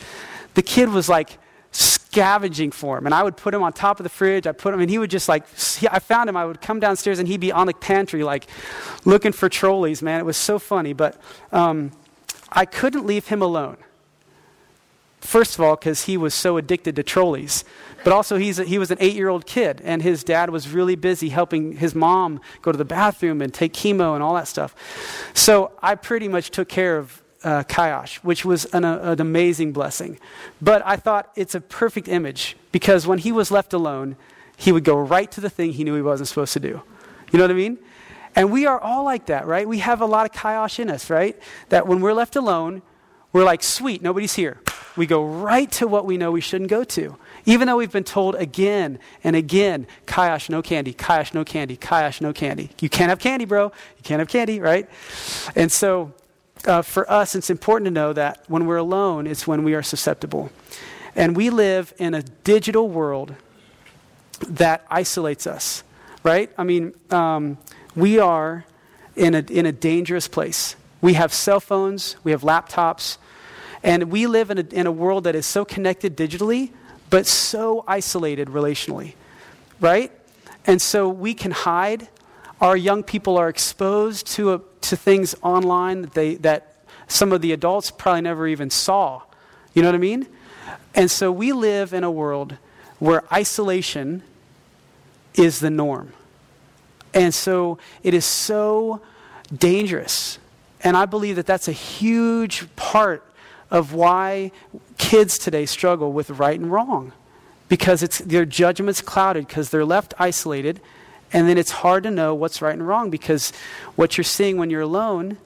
The 0.53 0.63
kid 0.63 0.91
was 0.91 1.09
like, 1.09 1.39
scavenging 1.73 2.73
for 2.73 2.99
him. 2.99 3.07
And 3.07 3.15
I 3.15 3.23
would 3.23 3.37
put 3.37 3.55
him 3.55 3.63
on 3.63 3.73
top 3.73 3.99
of 3.99 4.05
the 4.05 4.11
fridge. 4.11 4.47
I 4.47 4.53
put 4.53 4.75
him, 4.75 4.81
and 4.81 4.91
he 4.91 4.99
would 4.99 5.11
just 5.11 5.29
like, 5.29 5.45
I 5.91 6.01
found 6.01 6.29
him. 6.29 6.37
I 6.37 6.45
would 6.45 6.61
come 6.61 6.81
downstairs 6.81 7.19
and 7.19 7.29
he'd 7.29 7.41
be 7.41 7.53
on 7.53 7.67
the 7.67 7.75
pantry, 7.75 8.25
like 8.25 8.47
looking 9.05 9.33
for 9.33 9.49
trolleys, 9.49 10.03
man. 10.03 10.21
It 10.21 10.25
was 10.25 10.37
so 10.37 10.59
funny. 10.59 10.93
But 10.93 11.19
um, 11.51 11.93
I 12.51 12.67
couldn't 12.67 13.07
leave 13.07 13.29
him 13.29 13.43
alone. 13.43 13.77
First 15.27 15.55
of 15.55 15.61
all, 15.61 15.77
because 15.77 16.05
he 16.05 16.17
was 16.17 16.35
so 16.35 16.57
addicted 16.57 16.97
to 16.97 17.03
trolleys. 17.03 17.65
But 18.05 18.12
also, 18.12 18.37
he's 18.37 18.61
a, 18.61 18.65
he 18.65 18.79
was 18.79 18.93
an 18.93 18.99
eight 19.01 19.15
year 19.15 19.29
old 19.29 19.47
kid, 19.47 19.81
and 19.85 20.01
his 20.01 20.23
dad 20.23 20.51
was 20.51 20.69
really 20.69 20.95
busy 20.95 21.29
helping 21.29 21.73
his 21.73 21.95
mom 21.95 22.41
go 22.62 22.71
to 22.71 22.79
the 22.79 22.85
bathroom 22.85 23.43
and 23.43 23.53
take 23.53 23.73
chemo 23.73 24.15
and 24.15 24.23
all 24.23 24.35
that 24.35 24.47
stuff. 24.47 24.75
So 25.35 25.73
I 25.83 25.97
pretty 25.97 26.29
much 26.29 26.51
took 26.51 26.69
care 26.69 26.99
of 26.99 27.23
uh, 27.43 28.07
which 28.23 28.45
was 28.45 28.65
an, 28.67 28.85
an 28.85 29.21
amazing 29.21 29.73
blessing. 29.73 30.19
But 30.61 30.83
I 30.85 30.97
thought 30.97 31.31
it's 31.37 31.55
a 31.55 31.61
perfect 31.61 32.09
image 32.09 32.57
because 32.73 33.07
when 33.07 33.19
he 33.19 33.31
was 33.31 33.51
left 33.51 33.73
alone, 33.73 34.17
he 34.57 34.73
would 34.73 34.85
go 34.85 34.97
right 34.97 35.31
to 35.33 35.41
the 35.41 35.51
thing 35.51 35.73
he 35.73 35.85
knew 35.85 35.95
he 35.95 36.03
wasn't 36.03 36.29
supposed 36.29 36.53
to 36.55 36.61
do. 36.61 36.83
You 37.33 37.39
know 37.39 37.45
what 37.45 37.51
I 37.51 37.55
mean? 37.55 37.79
And 38.35 38.51
we 38.51 38.67
are 38.67 38.81
all 38.81 39.05
like 39.05 39.27
that, 39.27 39.47
right? 39.47 39.67
We 39.67 39.79
have 39.79 40.01
a 40.01 40.07
lot 40.07 40.27
of 40.27 40.33
Kayash 40.33 40.79
in 40.79 40.91
us, 40.91 41.09
right? 41.09 41.39
That 41.69 41.87
when 41.87 42.01
we're 42.01 42.15
left 42.15 42.37
alone, 42.37 42.83
we're 43.33 43.45
like, 43.45 43.62
sweet, 43.62 44.03
nobody's 44.03 44.35
here. 44.35 44.61
We 44.97 45.07
go 45.07 45.25
right 45.25 45.71
to 45.73 45.87
what 45.87 46.07
we 46.07 46.17
know 46.17 46.33
we 46.33 46.41
shouldn't 46.41 46.71
go 46.71 46.83
to. 46.85 47.17
Even 47.45 47.69
though 47.69 47.77
we've 47.77 47.93
been 47.93 48.05
told 48.05 48.35
again 48.35 48.99
and 49.23 49.37
again, 49.37 49.87
Kayash, 50.07 50.49
no 50.49 50.63
candy, 50.63 50.95
Kayash, 50.95 51.35
no 51.35 51.45
candy, 51.45 51.77
Kayash, 51.77 52.21
no 52.21 52.33
candy. 52.33 52.71
You 52.81 52.89
can't 52.89 53.11
have 53.11 53.19
candy, 53.19 53.45
bro. 53.45 53.65
You 53.65 54.03
can't 54.03 54.21
have 54.21 54.29
candy, 54.29 54.59
right? 54.59 54.89
And 55.55 55.71
so 55.71 56.13
uh, 56.67 56.83
for 56.83 57.11
us, 57.11 57.35
it's 57.35 57.51
important 57.51 57.87
to 57.87 57.91
know 57.91 58.13
that 58.13 58.43
when 58.49 58.67
we're 58.67 58.79
alone, 58.79 59.27
it's 59.27 59.47
when 59.47 59.63
we 59.63 59.75
are 59.75 59.83
susceptible. 59.83 60.51
And 61.15 61.37
we 61.37 61.51
live 61.51 61.95
in 61.99 62.15
a 62.15 62.23
digital 62.23 62.89
world 62.89 63.35
that 64.49 64.85
isolates 64.91 65.47
us, 65.47 65.83
right? 66.23 66.51
I 66.59 66.65
mean, 66.65 66.95
um, 67.11 67.59
we 67.95 68.19
are 68.19 68.65
in 69.15 69.35
a, 69.35 69.39
in 69.39 69.67
a 69.67 69.73
dangerous 69.73 70.29
place. 70.29 70.77
We 71.01 71.15
have 71.15 71.33
cell 71.33 71.61
phones, 71.61 72.17
we 72.25 72.33
have 72.33 72.43
laptops, 72.43 73.19
and 73.87 74.11
we 74.11 74.27
live 74.27 74.51
in 74.51 74.59
a, 74.59 74.66
in 74.72 74.87
a 74.88 74.92
world 74.92 75.25
that 75.25 75.37
is 75.37 75.46
so 75.46 75.64
connected 75.64 76.16
digitally, 76.16 76.72
but 77.09 77.25
so 77.25 77.85
isolated 77.87 78.49
relationally, 78.49 79.14
right? 79.81 80.11
And 80.66 80.83
so 80.83 81.09
we 81.09 81.35
can 81.35 81.53
hide. 81.53 82.09
Our 82.61 82.77
young 82.77 83.05
people 83.05 83.37
are 83.38 83.49
exposed 83.49 84.27
to 84.33 84.55
a, 84.55 84.61
to 84.83 84.96
things 84.96 85.37
online 85.40 86.03
that, 86.03 86.14
they, 86.14 86.35
that 86.37 86.75
some 87.07 87.31
of 87.31 87.42
the 87.42 87.53
adults 87.53 87.92
probably 87.92 88.22
never 88.22 88.49
even 88.49 88.70
saw. 88.70 89.22
You 89.72 89.83
know 89.83 89.88
what 89.88 89.94
I 89.94 89.99
mean? 89.99 90.27
And 90.96 91.09
so 91.09 91.31
we 91.31 91.53
live 91.53 91.94
in 91.94 92.03
a 92.03 92.11
world 92.11 92.57
where 92.99 93.22
isolation 93.33 94.25
is 95.35 95.61
the 95.61 95.70
norm. 95.70 96.12
And 97.14 97.33
so 97.33 97.79
it 98.03 98.14
is 98.14 98.25
so 98.25 99.01
dangerous. 99.57 100.40
And 100.81 100.96
I 100.96 101.07
believe 101.07 101.37
that 101.37 101.46
that's 101.46 101.68
a 101.68 101.72
huge 101.72 102.66
part 102.75 103.22
of 103.70 103.92
why 103.92 104.52
kids 104.98 105.38
today 105.38 105.66
struggle 105.66 106.12
with 106.12 106.31
right 106.31 106.59
and 106.59 106.70
wrong. 106.70 107.12
Because 107.68 108.02
it's, 108.02 108.18
their 108.18 108.44
judgment's 108.44 109.00
clouded, 109.00 109.48
because 109.48 109.70
they're 109.70 109.85
left 109.85 110.14
isolated, 110.18 110.81
and 111.33 111.48
then 111.48 111.59
it's 111.59 111.70
hard 111.70 112.05
to 112.05 112.11
know 112.11 112.35
what's 112.35 112.62
right 112.62 112.72
and 112.72 112.87
wrong 112.87 113.11
because 113.11 113.52
what 113.96 114.16
you're 114.16 114.24
seeing 114.24 114.57
when 114.57 114.70
you're 114.70 114.83
alone, 114.83 115.37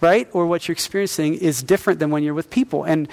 right, 0.00 0.28
or 0.32 0.46
what 0.46 0.68
you're 0.68 0.72
experiencing 0.72 1.34
is 1.34 1.62
different 1.62 1.98
than 1.98 2.10
when 2.10 2.22
you're 2.22 2.34
with 2.34 2.50
people. 2.50 2.84
And 2.84 3.08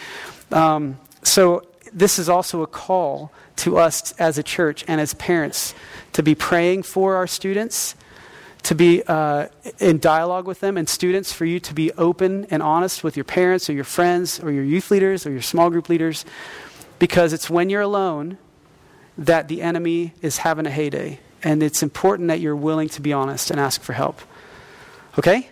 um, 0.52 0.98
so 1.24 1.66
this 1.92 2.20
is 2.20 2.30
also 2.30 2.62
a 2.62 2.68
call 2.68 3.32
to 3.58 3.78
us 3.78 4.14
as 4.14 4.38
a 4.38 4.44
church 4.44 4.86
and 4.88 5.02
as 5.02 5.14
parents 5.16 5.74
to 6.14 6.24
be 6.24 6.36
praying 6.36 6.84
for 6.84 7.16
our 7.16 7.28
students, 7.28 7.96
to 8.64 8.76
be 8.76 9.02
uh, 9.08 9.48
in 9.80 10.00
dialogue 10.00 10.46
with 10.46 10.60
them, 10.60 10.78
and 10.78 10.88
students 10.88 11.32
for 11.32 11.46
you 11.46 11.60
to 11.62 11.74
be 11.74 11.92
open 11.94 12.46
and 12.50 12.62
honest 12.62 13.04
with 13.04 13.16
your 13.16 13.24
parents 13.24 13.70
or 13.70 13.74
your 13.74 13.84
friends 13.84 14.40
or 14.40 14.52
your 14.52 14.64
youth 14.64 14.92
leaders 14.92 15.26
or 15.26 15.32
your 15.32 15.42
small 15.42 15.70
group 15.70 15.90
leaders, 15.90 16.26
because 17.00 17.34
it's 17.34 17.50
when 17.50 17.70
you're 17.70 17.82
alone 17.82 18.38
that 19.18 19.48
the 19.48 19.62
enemy 19.62 20.14
is 20.22 20.38
having 20.38 20.66
a 20.66 20.72
heyday. 20.72 21.20
And 21.44 21.64
it's 21.64 21.84
important 21.84 22.28
that 22.28 22.40
you're 22.40 22.56
willing 22.56 22.90
to 22.90 23.02
be 23.02 23.14
honest 23.14 23.52
and 23.52 23.60
ask 23.60 23.82
for 23.82 23.94
help. 23.94 24.20
Okay? 25.18 25.50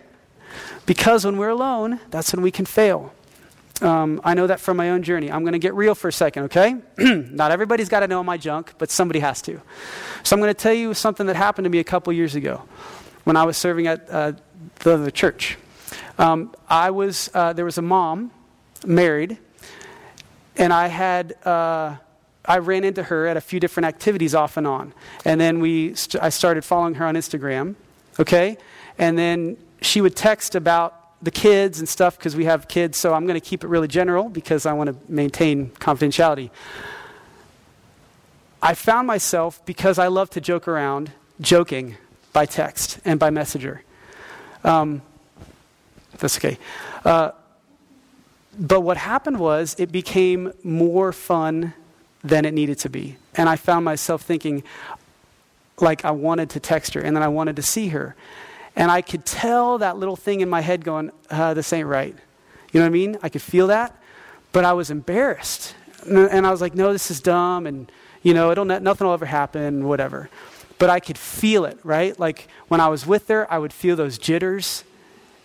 Because 0.86 1.24
when 1.24 1.36
we're 1.36 1.48
alone, 1.48 2.00
that's 2.10 2.32
when 2.32 2.42
we 2.42 2.50
can 2.50 2.64
fail. 2.64 3.12
Um, 3.80 4.20
I 4.24 4.34
know 4.34 4.46
that 4.46 4.58
from 4.58 4.76
my 4.76 4.90
own 4.90 5.02
journey. 5.02 5.30
I'm 5.30 5.42
going 5.42 5.52
to 5.52 5.58
get 5.58 5.74
real 5.74 5.94
for 5.94 6.08
a 6.08 6.12
second, 6.12 6.44
okay? 6.44 6.76
Not 6.98 7.52
everybody's 7.52 7.88
got 7.88 8.00
to 8.00 8.08
know 8.08 8.24
my 8.24 8.36
junk, 8.36 8.72
but 8.78 8.90
somebody 8.90 9.20
has 9.20 9.40
to. 9.42 9.60
So 10.24 10.34
I'm 10.34 10.40
going 10.40 10.52
to 10.52 10.60
tell 10.60 10.72
you 10.72 10.94
something 10.94 11.26
that 11.26 11.36
happened 11.36 11.64
to 11.64 11.70
me 11.70 11.78
a 11.78 11.84
couple 11.84 12.12
years 12.12 12.34
ago 12.34 12.62
when 13.24 13.36
I 13.36 13.44
was 13.44 13.56
serving 13.56 13.86
at 13.86 14.08
uh, 14.10 14.32
the, 14.80 14.96
the, 14.96 15.12
church. 15.12 15.56
Um, 16.18 16.54
I 16.68 16.90
was, 16.90 17.30
uh, 17.34 17.52
there 17.52 17.64
was 17.64 17.78
a 17.78 17.82
mom, 17.82 18.30
married, 18.86 19.38
and 20.56 20.72
I 20.72 20.88
had, 20.88 21.34
uh, 21.46 21.96
I 22.44 22.58
ran 22.58 22.84
into 22.84 23.02
her 23.02 23.26
at 23.26 23.36
a 23.36 23.40
few 23.40 23.60
different 23.60 23.86
activities 23.86 24.34
off 24.34 24.56
and 24.56 24.66
on. 24.66 24.92
And 25.24 25.40
then 25.40 25.60
we, 25.60 25.94
st- 25.94 26.22
I 26.22 26.30
started 26.30 26.64
following 26.64 26.94
her 26.94 27.06
on 27.06 27.14
Instagram, 27.14 27.74
okay? 28.18 28.56
And 28.98 29.18
then 29.18 29.56
she 29.80 30.00
would 30.00 30.16
text 30.16 30.54
about 30.54 30.94
the 31.22 31.30
kids 31.30 31.78
and 31.78 31.88
stuff 31.88 32.16
because 32.16 32.36
we 32.36 32.44
have 32.44 32.68
kids, 32.68 32.96
so 32.96 33.12
I'm 33.12 33.26
going 33.26 33.40
to 33.40 33.44
keep 33.44 33.64
it 33.64 33.68
really 33.68 33.88
general 33.88 34.28
because 34.28 34.66
I 34.66 34.72
want 34.72 34.88
to 34.88 35.12
maintain 35.12 35.70
confidentiality. 35.70 36.50
I 38.60 38.74
found 38.74 39.06
myself, 39.06 39.64
because 39.64 39.98
I 39.98 40.08
love 40.08 40.30
to 40.30 40.40
joke 40.40 40.66
around, 40.66 41.12
joking 41.40 41.96
by 42.38 42.46
text 42.46 43.00
and 43.04 43.18
by 43.18 43.30
messenger. 43.30 43.82
Um, 44.62 45.02
that's 46.18 46.36
okay. 46.38 46.56
Uh, 47.04 47.32
but 48.56 48.82
what 48.82 48.96
happened 48.96 49.40
was 49.40 49.74
it 49.76 49.90
became 49.90 50.52
more 50.62 51.12
fun 51.12 51.74
than 52.22 52.44
it 52.44 52.54
needed 52.54 52.78
to 52.78 52.88
be. 52.88 53.16
And 53.34 53.48
I 53.48 53.56
found 53.56 53.84
myself 53.84 54.22
thinking, 54.22 54.62
like, 55.80 56.04
I 56.04 56.12
wanted 56.12 56.50
to 56.50 56.60
text 56.60 56.94
her 56.94 57.00
and 57.00 57.16
then 57.16 57.24
I 57.24 57.28
wanted 57.38 57.56
to 57.56 57.62
see 57.62 57.88
her. 57.88 58.14
And 58.76 58.88
I 58.88 59.02
could 59.02 59.26
tell 59.26 59.78
that 59.78 59.96
little 59.96 60.14
thing 60.14 60.40
in 60.40 60.48
my 60.48 60.60
head 60.60 60.84
going, 60.84 61.10
uh, 61.30 61.54
this 61.54 61.72
ain't 61.72 61.88
right. 61.88 62.14
You 62.72 62.78
know 62.78 62.86
what 62.86 62.90
I 62.90 63.00
mean? 63.00 63.18
I 63.20 63.30
could 63.30 63.42
feel 63.42 63.66
that, 63.66 64.00
but 64.52 64.64
I 64.64 64.74
was 64.74 64.92
embarrassed. 64.92 65.74
And 66.06 66.46
I 66.46 66.52
was 66.52 66.60
like, 66.60 66.76
no, 66.76 66.92
this 66.92 67.10
is 67.10 67.20
dumb, 67.20 67.66
and, 67.66 67.90
you 68.22 68.32
know, 68.32 68.52
it'll, 68.52 68.64
nothing 68.64 69.06
will 69.08 69.14
ever 69.14 69.26
happen, 69.26 69.88
whatever. 69.88 70.30
But 70.78 70.90
I 70.90 71.00
could 71.00 71.18
feel 71.18 71.64
it, 71.64 71.78
right? 71.82 72.18
Like, 72.18 72.48
when 72.68 72.80
I 72.80 72.88
was 72.88 73.06
with 73.06 73.28
her, 73.28 73.50
I 73.52 73.58
would 73.58 73.72
feel 73.72 73.96
those 73.96 74.18
jitters, 74.18 74.84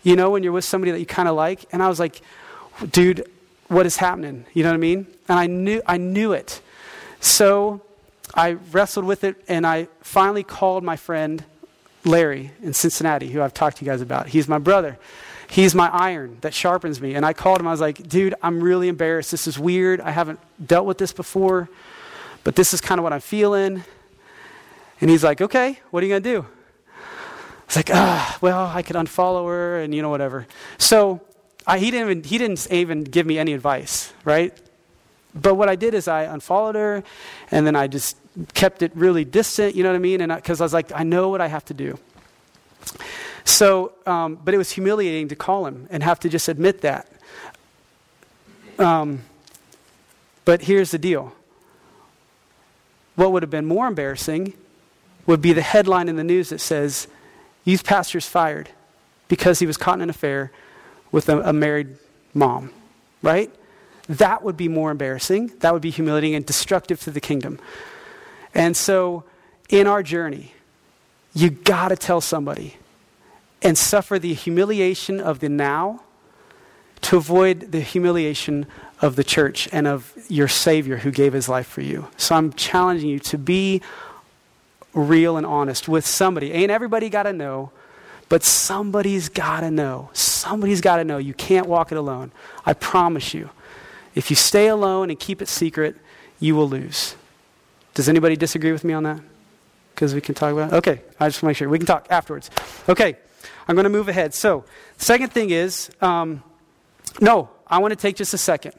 you 0.04 0.16
know, 0.16 0.30
when 0.30 0.44
you're 0.44 0.52
with 0.52 0.66
somebody 0.66 0.92
that 0.92 1.00
you 1.00 1.06
kind 1.06 1.28
of 1.28 1.36
like. 1.36 1.66
And 1.72 1.82
I 1.82 1.90
was 1.90 2.00
like, 2.00 2.22
dude, 2.92 3.28
what 3.68 3.86
is 3.86 3.98
happening? 3.98 4.46
You 4.54 4.64
know 4.64 4.70
what 4.70 4.76
I 4.76 4.80
mean? 4.80 5.08
And 5.28 5.40
I 5.40 5.48
knew, 5.48 5.82
I 5.86 5.98
knew 5.98 6.34
it. 6.34 6.62
So 7.20 7.82
I 8.36 8.52
wrestled 8.72 9.06
with 9.06 9.24
it 9.24 9.42
and 9.48 9.66
I 9.66 9.88
finally 10.02 10.44
called 10.44 10.84
my 10.84 10.96
friend 10.96 11.44
Larry 12.04 12.52
in 12.62 12.74
Cincinnati, 12.74 13.30
who 13.30 13.42
I've 13.42 13.54
talked 13.54 13.78
to 13.78 13.86
you 13.86 13.92
guys 13.92 14.02
about. 14.02 14.28
He's 14.28 14.48
my 14.48 14.60
brother. 14.60 14.98
He's 15.50 15.76
my 15.76 15.88
iron 15.90 16.38
that 16.42 16.54
sharpens 16.54 17.00
me. 17.00 17.16
And 17.16 17.26
I 17.26 17.34
called 17.34 17.60
him. 17.60 17.68
I 17.68 17.72
was 17.72 17.82
like, 17.82 18.08
dude, 18.08 18.36
I'm 18.42 18.62
really 18.62 18.88
embarrassed. 18.88 19.32
This 19.32 19.48
is 19.48 19.58
weird. 19.58 20.02
I 20.02 20.12
haven't 20.12 20.40
dealt 20.66 20.86
with 20.86 20.98
this 20.98 21.14
before, 21.14 21.70
but 22.44 22.56
this 22.56 22.74
is 22.74 22.82
kind 22.82 23.00
of 23.00 23.04
what 23.04 23.14
I'm 23.14 23.22
feeling. 23.22 23.84
And 25.02 25.10
he's 25.10 25.24
like, 25.24 25.42
okay, 25.42 25.80
what 25.92 26.04
are 26.04 26.06
you 26.06 26.12
going 26.12 26.24
to 26.24 26.30
do? 26.42 26.46
It's 27.66 27.76
like, 27.76 27.90
ah, 27.92 28.38
well, 28.42 28.68
I 28.68 28.82
could 28.82 28.96
unfollow 28.96 29.48
her 29.48 29.80
and, 29.80 29.94
you 29.96 30.02
know, 30.02 30.10
whatever. 30.10 30.46
So 30.78 31.22
I, 31.66 31.80
he, 31.80 31.92
didn't 31.92 32.10
even, 32.10 32.24
he 32.24 32.38
didn't 32.38 32.72
even 32.72 33.04
give 33.04 33.26
me 33.26 33.40
any 33.40 33.54
advice, 33.54 34.14
right? 34.24 34.56
But 35.34 35.56
what 35.56 35.70
I 35.70 35.76
did 35.76 35.94
is 35.94 36.08
I 36.08 36.24
unfollowed 36.24 36.76
her, 36.76 37.04
and 37.50 37.66
then 37.66 37.76
I 37.76 37.88
just 37.88 38.18
kept 38.54 38.82
it 38.82 38.92
really 38.96 39.26
distant, 39.26 39.76
you 39.76 39.84
know 39.84 39.90
what 39.90 39.96
I 39.96 40.00
mean? 40.00 40.22
And 40.22 40.36
because 40.36 40.62
I, 40.62 40.64
I, 40.64 40.66
was 40.66 40.74
like, 40.74 40.92
I 40.94 41.04
know 41.04 41.30
what 41.30 41.42
I 41.42 41.48
have 41.48 41.66
to 41.66 41.74
do. 41.74 41.98
So, 43.46 43.94
um, 44.06 44.40
but 44.44 44.54
it 44.54 44.58
was 44.58 44.72
humiliating 44.72 45.30
to 45.30 45.36
call 45.36 45.66
him 45.66 45.88
and 45.90 46.04
have 46.04 46.20
to 46.22 46.30
just 46.30 46.48
admit 46.48 46.82
that. 46.82 47.08
Um, 48.80 49.22
but 50.46 50.64
here's 50.64 50.92
the 50.92 50.98
deal 50.98 51.34
what 53.16 53.32
would 53.32 53.44
have 53.44 53.52
been 53.52 53.66
more 53.66 53.88
embarrassing 53.88 54.54
would 55.26 55.42
be 55.42 55.54
the 55.54 55.62
headline 55.62 56.10
in 56.10 56.16
the 56.16 56.24
news 56.24 56.50
that 56.50 56.60
says, 56.60 57.08
Youth 57.64 57.86
pastor's 57.86 58.28
fired 58.28 58.70
because 59.28 59.60
he 59.60 59.66
was 59.66 59.78
caught 59.78 59.96
in 59.96 60.02
an 60.02 60.10
affair 60.10 60.52
with 61.12 61.30
a, 61.30 61.40
a 61.42 61.54
married 61.54 61.96
mom, 62.34 62.72
right? 63.22 63.50
That 64.10 64.44
would 64.44 64.58
be 64.58 64.68
more 64.68 64.92
embarrassing. 64.92 65.54
That 65.60 65.72
would 65.72 65.82
be 65.82 65.92
humiliating 65.92 66.36
and 66.36 66.46
destructive 66.46 67.00
to 67.02 67.12
the 67.12 67.22
kingdom. 67.22 67.60
And 68.54 68.76
so, 68.76 69.24
in 69.70 69.88
our 69.88 70.04
journey, 70.04 70.54
you 71.34 71.50
got 71.50 71.90
to 71.90 71.96
tell 71.96 72.22
somebody 72.22 72.76
and 73.62 73.78
suffer 73.78 74.20
the 74.20 74.34
humiliation 74.34 75.20
of 75.22 75.40
the 75.40 75.50
now 75.50 76.04
to 77.02 77.18
avoid 77.18 77.72
the 77.72 77.82
humiliation 77.82 78.66
of 79.02 79.16
the 79.16 79.24
church 79.24 79.68
and 79.72 79.88
of 79.88 80.14
your 80.30 80.48
Savior 80.48 80.98
who 80.98 81.12
gave 81.12 81.34
his 81.34 81.50
life 81.50 81.68
for 81.68 81.82
you. 81.82 82.08
So 82.18 82.36
I'm 82.36 82.54
challenging 82.54 83.10
you 83.10 83.20
to 83.20 83.38
be 83.38 83.82
real 84.94 85.38
and 85.38 85.46
honest 85.46 85.88
with 85.88 86.06
somebody. 86.06 86.52
Ain't 86.52 86.72
everybody 86.72 87.10
got 87.10 87.24
to 87.24 87.34
know, 87.34 87.72
but 88.30 88.44
somebody's 88.44 89.30
got 89.30 89.62
to 89.62 89.72
know. 89.72 90.10
Somebody's 90.14 90.82
got 90.82 90.98
to 90.98 91.04
know. 91.04 91.18
You 91.18 91.34
can't 91.34 91.68
walk 91.68 91.92
it 91.92 91.98
alone. 91.98 92.32
I 92.66 92.74
promise 92.74 93.34
you. 93.34 93.50
If 94.16 94.30
you 94.30 94.36
stay 94.36 94.68
alone 94.68 95.10
and 95.10 95.20
keep 95.20 95.42
it 95.42 95.48
secret, 95.48 95.96
you 96.40 96.56
will 96.56 96.70
lose. 96.70 97.16
Does 97.94 98.10
anybody 98.10 98.36
disagree 98.36 98.72
with 98.72 98.84
me 98.84 98.94
on 98.94 99.04
that? 99.04 99.22
Because 99.94 100.14
we 100.14 100.22
can 100.22 100.36
talk 100.36 100.52
about 100.54 100.74
it? 100.74 100.76
Okay, 100.78 101.02
I 101.20 101.28
just 101.28 101.42
want 101.42 101.42
to 101.42 101.46
make 101.48 101.58
sure. 101.58 101.70
We 101.70 101.78
can 101.78 101.88
talk 101.88 102.08
afterwards. 102.10 102.50
Okay, 102.90 103.16
I'm 103.68 103.76
going 103.76 103.84
to 103.84 103.90
move 103.90 104.10
ahead. 104.10 104.34
So, 104.34 104.66
second 104.98 105.32
thing 105.32 105.52
is 105.52 105.90
um, 106.02 106.44
no, 107.22 107.50
I 107.68 107.80
want 107.80 107.92
to 107.92 107.96
take 107.96 108.16
just 108.16 108.34
a 108.34 108.38
second. 108.38 108.74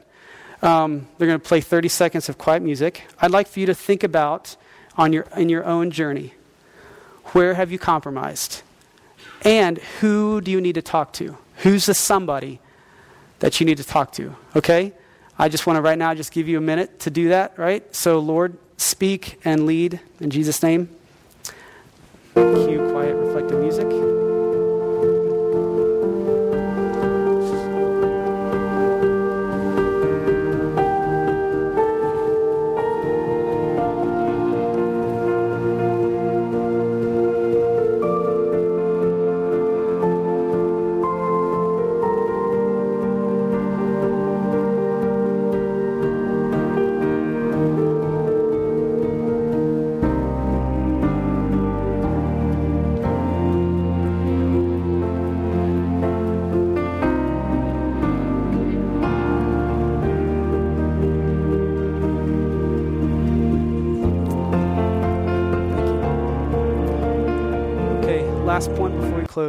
Um, 0.62 1.06
they're 1.18 1.28
going 1.28 1.38
to 1.38 1.46
play 1.46 1.60
30 1.60 1.88
seconds 1.88 2.28
of 2.28 2.38
quiet 2.38 2.62
music. 2.62 3.04
I'd 3.20 3.30
like 3.30 3.46
for 3.46 3.60
you 3.60 3.66
to 3.66 3.74
think 3.74 4.02
about 4.02 4.56
on 4.96 5.12
your, 5.12 5.26
in 5.36 5.48
your 5.48 5.64
own 5.64 5.90
journey 5.90 6.34
where 7.34 7.54
have 7.54 7.72
you 7.72 7.78
compromised? 7.78 8.62
And 9.42 9.78
who 10.00 10.40
do 10.40 10.50
you 10.50 10.60
need 10.60 10.76
to 10.76 10.82
talk 10.82 11.12
to? 11.14 11.36
Who's 11.58 11.86
the 11.86 11.94
somebody 11.94 12.60
that 13.40 13.60
you 13.60 13.66
need 13.66 13.78
to 13.78 13.84
talk 13.84 14.12
to? 14.12 14.36
Okay? 14.54 14.92
I 15.38 15.48
just 15.48 15.66
want 15.66 15.76
to 15.76 15.82
right 15.82 15.98
now 15.98 16.14
just 16.14 16.32
give 16.32 16.46
you 16.48 16.56
a 16.58 16.60
minute 16.60 17.00
to 17.00 17.10
do 17.10 17.30
that, 17.30 17.58
right? 17.58 17.94
So, 17.94 18.20
Lord, 18.20 18.56
speak 18.76 19.40
and 19.44 19.66
lead 19.66 20.00
in 20.20 20.30
Jesus' 20.30 20.62
name. 20.62 20.88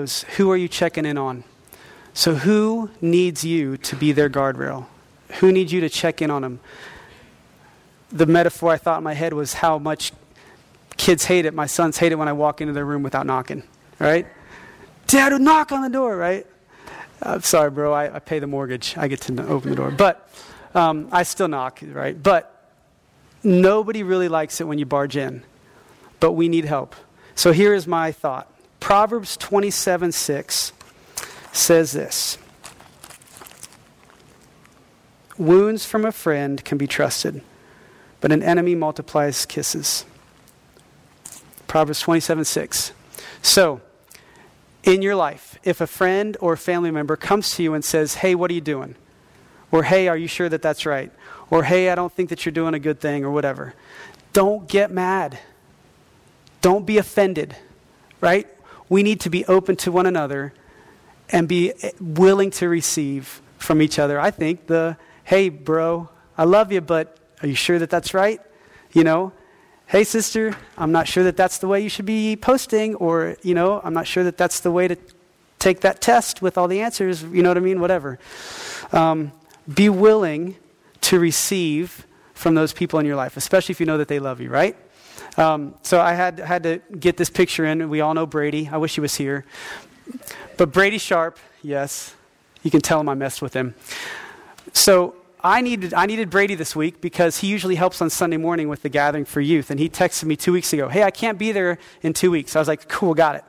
Close 0.06 0.24
who 0.38 0.52
are 0.52 0.58
you 0.58 0.68
checking 0.68 1.06
in 1.06 1.18
on? 1.18 1.44
So, 2.14 2.36
who 2.36 2.90
needs 3.02 3.44
you 3.44 3.78
to 3.78 3.96
be 3.96 4.12
their 4.14 4.30
guardrail? 4.30 4.86
Who 5.40 5.52
needs 5.52 5.72
you 5.74 5.82
to 5.82 5.90
check 5.90 6.22
in 6.22 6.32
on 6.32 6.44
them? 6.44 6.60
The 8.12 8.26
metaphor 8.26 8.72
I 8.72 8.78
thought 8.78 9.00
in 9.00 9.04
my 9.04 9.14
head 9.14 9.34
was 9.34 9.56
how 9.56 9.80
much 9.80 10.14
kids 10.96 11.26
hate 11.26 11.46
it. 11.46 11.54
My 11.54 11.66
sons 11.66 11.98
hate 11.98 12.12
it 12.12 12.16
when 12.16 12.28
I 12.28 12.34
walk 12.34 12.62
into 12.62 12.74
their 12.74 12.86
room 12.86 13.04
without 13.04 13.26
knocking, 13.26 13.64
right? 14.00 14.28
Dad, 15.08 15.34
would 15.34 15.42
knock 15.42 15.72
on 15.72 15.82
the 15.82 15.90
door, 15.90 16.16
right? 16.16 16.46
I'm 17.22 17.42
sorry, 17.42 17.72
bro. 17.72 17.92
I, 17.92 18.16
I 18.16 18.20
pay 18.20 18.40
the 18.40 18.48
mortgage. 18.48 18.96
I 18.98 19.08
get 19.08 19.22
to 19.22 19.48
open 19.48 19.72
the 19.72 19.76
door. 19.76 19.92
But 19.92 20.30
um, 20.74 21.10
I 21.12 21.24
still 21.24 21.48
knock, 21.48 21.80
right? 21.84 22.22
But 22.22 22.72
nobody 23.44 24.04
really 24.04 24.30
likes 24.30 24.62
it 24.62 24.66
when 24.66 24.80
you 24.80 24.86
barge 24.86 25.18
in. 25.18 25.44
But 26.20 26.34
we 26.34 26.48
need 26.48 26.66
help. 26.66 26.96
So 27.34 27.52
here 27.52 27.74
is 27.74 27.88
my 27.88 28.12
thought 28.14 28.55
Proverbs 28.86 29.36
27 29.38 30.12
6 30.12 30.72
says 31.52 31.92
this 31.94 32.38
Wounds 35.40 35.88
from 35.88 36.06
a 36.06 36.12
friend 36.12 36.64
can 36.64 36.78
be 36.78 36.86
trusted, 36.86 37.42
but 38.22 38.32
an 38.32 38.44
enemy 38.44 38.76
multiplies 38.76 39.48
kisses. 39.48 40.06
Proverbs 41.66 42.00
27 42.02 42.46
6. 42.46 42.92
So, 43.42 43.82
in 44.84 45.02
your 45.02 45.16
life, 45.16 45.58
if 45.64 45.82
a 45.82 45.88
friend 45.88 46.38
or 46.40 46.56
family 46.56 46.92
member 46.92 47.16
comes 47.16 47.56
to 47.56 47.64
you 47.64 47.74
and 47.74 47.84
says, 47.84 48.14
Hey, 48.14 48.36
what 48.36 48.52
are 48.52 48.54
you 48.54 48.62
doing? 48.62 48.94
Or, 49.72 49.82
Hey, 49.82 50.08
are 50.08 50.18
you 50.18 50.28
sure 50.28 50.48
that 50.48 50.62
that's 50.62 50.86
right? 50.86 51.12
Or, 51.50 51.64
Hey, 51.64 51.90
I 51.90 51.96
don't 51.96 52.14
think 52.14 52.30
that 52.30 52.46
you're 52.46 52.54
doing 52.54 52.76
a 52.76 52.80
good 52.80 53.00
thing, 53.00 53.26
or 53.26 53.32
whatever. 53.32 53.74
Don't 54.32 54.68
get 54.68 54.92
mad. 54.92 55.40
Don't 56.62 56.86
be 56.86 57.00
offended, 57.00 57.56
right? 58.22 58.48
We 58.90 59.04
need 59.04 59.20
to 59.22 59.30
be 59.30 59.46
open 59.46 59.76
to 59.78 59.92
one 59.92 60.06
another 60.06 60.54
and 61.30 61.48
be 61.48 61.74
willing 62.00 62.52
to 62.52 62.70
receive 62.70 63.42
from 63.58 63.82
each 63.82 63.98
other. 63.98 64.20
I 64.20 64.32
think 64.32 64.68
the, 64.68 64.98
hey, 65.24 65.50
bro, 65.50 66.10
I 66.38 66.44
love 66.44 66.72
you, 66.72 66.82
but 66.82 67.18
are 67.42 67.48
you 67.48 67.56
sure 67.56 67.80
that 67.80 67.90
that's 67.90 68.14
right? 68.14 68.40
You 68.92 69.04
know, 69.04 69.34
hey, 69.88 70.04
sister, 70.04 70.56
I'm 70.78 70.92
not 70.92 71.08
sure 71.08 71.24
that 71.24 71.38
that's 71.38 71.58
the 71.60 71.68
way 71.68 71.82
you 71.82 71.90
should 71.90 72.06
be 72.06 72.36
posting, 72.36 72.96
or, 72.96 73.38
you 73.42 73.54
know, 73.54 73.82
I'm 73.84 73.94
not 73.94 74.08
sure 74.08 74.24
that 74.24 74.38
that's 74.38 74.60
the 74.60 74.72
way 74.72 74.88
to 74.88 74.98
take 75.60 75.82
that 75.82 76.00
test 76.02 76.42
with 76.42 76.58
all 76.58 76.68
the 76.68 76.82
answers, 76.82 77.24
you 77.24 77.42
know 77.42 77.50
what 77.50 77.58
I 77.58 77.62
mean? 77.62 77.80
Whatever. 77.80 78.20
Um, 78.92 79.32
be 79.74 79.90
willing 79.90 80.58
to 81.02 81.20
receive 81.20 82.06
from 82.34 82.54
those 82.56 82.74
people 82.74 83.00
in 83.00 83.06
your 83.06 83.16
life, 83.16 83.38
especially 83.38 83.74
if 83.74 83.80
you 83.80 83.86
know 83.86 83.98
that 83.98 84.08
they 84.08 84.20
love 84.20 84.42
you, 84.42 84.50
right? 84.50 84.76
Um, 85.38 85.76
so 85.82 86.00
I 86.00 86.14
had, 86.14 86.40
had 86.40 86.64
to 86.64 86.82
get 87.00 87.18
this 87.18 87.30
picture 87.30 87.66
in. 87.66 87.90
We 87.90 88.02
all 88.02 88.14
know 88.14 88.26
Brady. 88.26 88.70
I 88.72 88.78
wish 88.78 88.96
he 88.96 89.02
was 89.02 89.16
here. 89.16 89.46
But 90.58 90.72
Brady 90.72 90.98
Sharp, 90.98 91.40
yes, 91.62 92.16
you 92.64 92.72
can 92.72 92.82
tell 92.82 93.00
him 93.00 93.10
I 93.10 93.16
messed 93.16 93.42
with 93.42 93.54
him. 93.54 93.76
So 94.72 95.16
I 95.44 95.62
needed, 95.62 95.94
I 95.94 96.06
needed 96.06 96.30
Brady 96.30 96.56
this 96.56 96.76
week 96.76 97.02
because 97.02 97.40
he 97.40 97.48
usually 97.48 97.76
helps 97.76 98.02
on 98.02 98.10
Sunday 98.10 98.38
morning 98.38 98.70
with 98.70 98.82
the 98.82 98.90
gathering 98.90 99.26
for 99.26 99.42
youth. 99.42 99.70
And 99.70 99.80
he 99.80 99.90
texted 99.90 100.24
me 100.24 100.36
two 100.36 100.54
weeks 100.54 100.74
ago, 100.74 100.90
hey, 100.90 101.04
I 101.04 101.12
can't 101.12 101.38
be 101.38 101.52
there 101.52 101.78
in 102.02 102.14
two 102.14 102.32
weeks. 102.32 102.56
I 102.56 102.60
was 102.60 102.68
like, 102.68 102.88
cool, 102.88 103.14
got 103.14 103.36
it. 103.36 103.44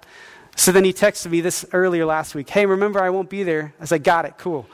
So 0.56 0.72
then 0.72 0.84
he 0.84 0.92
texted 0.92 1.30
me 1.30 1.40
this 1.40 1.64
earlier 1.72 2.04
last 2.04 2.34
week, 2.34 2.50
hey, 2.50 2.66
remember 2.66 3.00
I 3.00 3.10
won't 3.10 3.30
be 3.30 3.42
there. 3.42 3.74
I 3.78 3.82
was 3.82 3.90
like, 3.90 4.02
got 4.02 4.24
it, 4.24 4.34
cool. 4.38 4.66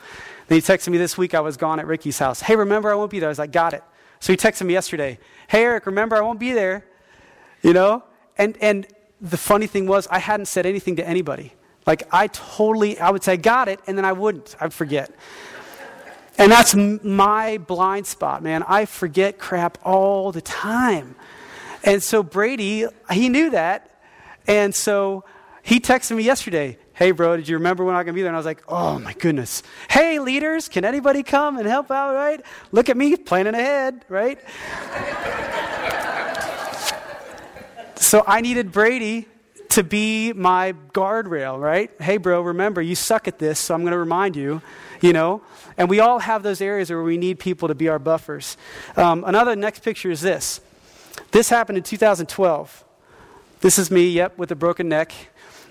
Then 0.46 0.56
he 0.56 0.62
texted 0.62 0.88
me 0.88 0.98
this 0.98 1.18
week 1.18 1.34
I 1.34 1.40
was 1.40 1.56
gone 1.56 1.80
at 1.80 1.86
Ricky's 1.86 2.18
house. 2.18 2.40
Hey, 2.40 2.56
remember 2.56 2.90
I 2.90 2.94
won't 2.94 3.10
be 3.10 3.18
there. 3.18 3.28
I 3.28 3.30
was 3.30 3.38
like, 3.38 3.52
got 3.52 3.74
it. 3.74 3.82
So 4.20 4.32
he 4.32 4.36
texted 4.36 4.66
me 4.66 4.72
yesterday, 4.72 5.18
hey, 5.48 5.64
Eric, 5.64 5.86
remember 5.86 6.16
I 6.16 6.20
won't 6.20 6.38
be 6.38 6.52
there. 6.52 6.84
You 7.62 7.72
know? 7.72 8.04
And, 8.36 8.56
and 8.60 8.86
the 9.20 9.36
funny 9.36 9.66
thing 9.66 9.86
was, 9.86 10.06
I 10.08 10.18
hadn't 10.18 10.46
said 10.46 10.66
anything 10.66 10.96
to 10.96 11.06
anybody. 11.06 11.52
Like, 11.86 12.04
I 12.12 12.28
totally, 12.28 12.98
I 12.98 13.10
would 13.10 13.24
say, 13.24 13.36
got 13.36 13.68
it, 13.68 13.80
and 13.86 13.96
then 13.96 14.04
I 14.04 14.12
wouldn't. 14.12 14.54
I'd 14.60 14.72
forget. 14.72 15.12
And 16.38 16.50
that's 16.50 16.74
my 16.74 17.58
blind 17.58 18.06
spot, 18.06 18.42
man. 18.42 18.64
I 18.66 18.86
forget 18.86 19.38
crap 19.38 19.78
all 19.84 20.32
the 20.32 20.40
time. 20.40 21.14
And 21.84 22.02
so 22.02 22.22
Brady, 22.22 22.86
he 23.10 23.28
knew 23.28 23.50
that. 23.50 23.90
And 24.46 24.74
so 24.74 25.24
he 25.62 25.80
texted 25.80 26.16
me 26.16 26.22
yesterday, 26.22 26.78
Hey, 26.94 27.10
bro, 27.10 27.36
did 27.36 27.48
you 27.48 27.56
remember 27.56 27.84
when 27.84 27.94
I'm 27.94 28.04
going 28.04 28.12
to 28.14 28.18
be 28.18 28.20
there? 28.20 28.28
And 28.28 28.36
I 28.36 28.38
was 28.38 28.46
like, 28.46 28.62
Oh, 28.68 28.98
my 28.98 29.12
goodness. 29.14 29.62
Hey, 29.90 30.18
leaders, 30.18 30.68
can 30.68 30.84
anybody 30.84 31.22
come 31.22 31.58
and 31.58 31.66
help 31.66 31.90
out, 31.90 32.14
right? 32.14 32.40
Look 32.70 32.88
at 32.88 32.96
me 32.96 33.16
planning 33.16 33.54
ahead, 33.54 34.04
right? 34.08 34.38
So 38.02 38.24
I 38.26 38.40
needed 38.40 38.72
Brady 38.72 39.28
to 39.70 39.84
be 39.84 40.32
my 40.32 40.74
guardrail, 40.92 41.58
right? 41.58 41.88
Hey, 42.00 42.16
bro, 42.16 42.42
remember, 42.42 42.82
you 42.82 42.96
suck 42.96 43.28
at 43.28 43.38
this, 43.38 43.60
so 43.60 43.74
I'm 43.74 43.82
going 43.82 43.92
to 43.92 43.98
remind 43.98 44.34
you, 44.34 44.60
you 45.00 45.12
know? 45.12 45.40
And 45.78 45.88
we 45.88 46.00
all 46.00 46.18
have 46.18 46.42
those 46.42 46.60
areas 46.60 46.90
where 46.90 47.02
we 47.02 47.16
need 47.16 47.38
people 47.38 47.68
to 47.68 47.76
be 47.76 47.88
our 47.88 48.00
buffers. 48.00 48.56
Um, 48.96 49.22
another 49.24 49.54
next 49.54 49.84
picture 49.84 50.10
is 50.10 50.20
this. 50.20 50.60
This 51.30 51.48
happened 51.48 51.78
in 51.78 51.84
2012. 51.84 52.84
This 53.60 53.78
is 53.78 53.88
me, 53.88 54.10
yep, 54.10 54.36
with 54.36 54.50
a 54.50 54.56
broken 54.56 54.88
neck 54.88 55.12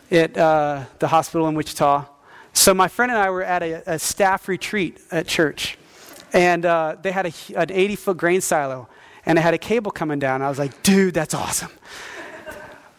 at 0.10 0.38
uh, 0.38 0.86
the 1.00 1.10
hospital 1.10 1.50
in 1.50 1.56
Wichita. 1.56 2.06
So 2.54 2.74
my 2.74 2.88
friend 2.88 3.12
and 3.12 3.20
I 3.20 3.30
were 3.30 3.44
at 3.44 3.62
a, 3.62 3.96
a 3.96 4.00
staff 4.00 4.48
retreat 4.48 5.02
at 5.12 5.28
church, 5.28 5.78
and 6.32 6.66
uh, 6.66 6.96
they 7.02 7.12
had 7.12 7.26
a, 7.26 7.34
an 7.58 7.72
80 7.72 7.96
foot 7.98 8.18
grain 8.18 8.40
silo, 8.40 8.88
and 9.26 9.38
it 9.38 9.42
had 9.42 9.54
a 9.54 9.60
cable 9.60 9.92
coming 9.92 10.18
down. 10.18 10.42
I 10.42 10.48
was 10.48 10.60
like, 10.60 10.82
dude, 10.82 11.14
that's 11.14 11.34
awesome. 11.34 11.72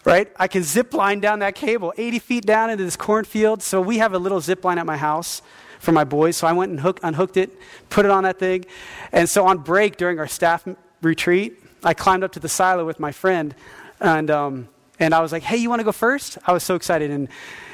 Right? 0.04 0.32
I 0.36 0.48
can 0.48 0.62
zip 0.62 0.94
line 0.94 1.20
down 1.20 1.40
that 1.40 1.54
cable 1.54 1.92
80 1.96 2.18
feet 2.18 2.46
down 2.46 2.70
into 2.70 2.84
this 2.84 2.96
cornfield. 2.96 3.62
So 3.62 3.80
we 3.80 3.98
have 3.98 4.14
a 4.14 4.18
little 4.18 4.40
zip 4.40 4.64
line 4.64 4.78
at 4.78 4.86
my 4.86 4.96
house 4.96 5.42
for 5.78 5.92
my 5.92 6.04
boys. 6.04 6.36
So 6.36 6.46
I 6.46 6.52
went 6.52 6.70
and 6.70 6.80
hook, 6.80 7.00
unhooked 7.02 7.36
it, 7.36 7.50
put 7.90 8.04
it 8.04 8.10
on 8.10 8.24
that 8.24 8.38
thing. 8.38 8.64
And 9.12 9.28
so 9.28 9.46
on 9.46 9.58
break 9.58 9.96
during 9.96 10.18
our 10.18 10.28
staff 10.28 10.66
retreat, 11.02 11.58
I 11.84 11.94
climbed 11.94 12.22
up 12.22 12.32
to 12.32 12.40
the 12.40 12.48
silo 12.48 12.86
with 12.86 13.00
my 13.00 13.10
friend, 13.10 13.54
and, 14.00 14.30
um, 14.30 14.68
and 15.00 15.14
I 15.14 15.20
was 15.20 15.32
like, 15.32 15.42
hey, 15.42 15.56
you 15.56 15.68
want 15.68 15.80
to 15.80 15.84
go 15.84 15.92
first? 15.92 16.38
I 16.46 16.52
was 16.52 16.62
so 16.62 16.76
excited. 16.76 17.10
And 17.10 17.28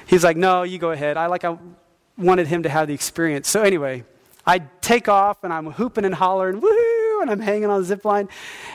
he's 0.06 0.24
like, 0.24 0.36
no, 0.36 0.62
you 0.62 0.78
go 0.78 0.90
ahead. 0.92 1.18
I 1.18 1.26
like, 1.26 1.44
I 1.44 1.58
wanted 2.16 2.46
him 2.46 2.62
to 2.62 2.70
have 2.70 2.88
the 2.88 2.94
experience. 2.94 3.48
So 3.48 3.62
anyway, 3.62 4.04
I 4.46 4.60
take 4.80 5.08
off 5.08 5.44
and 5.44 5.52
I'm 5.52 5.72
hooping 5.72 6.06
and 6.06 6.14
hollering, 6.14 6.60
woohoo, 6.62 7.22
and 7.22 7.30
I'm 7.30 7.40
hanging 7.40 7.66
on 7.66 7.80
the 7.80 7.86
zip 7.86 8.04
line. 8.06 8.28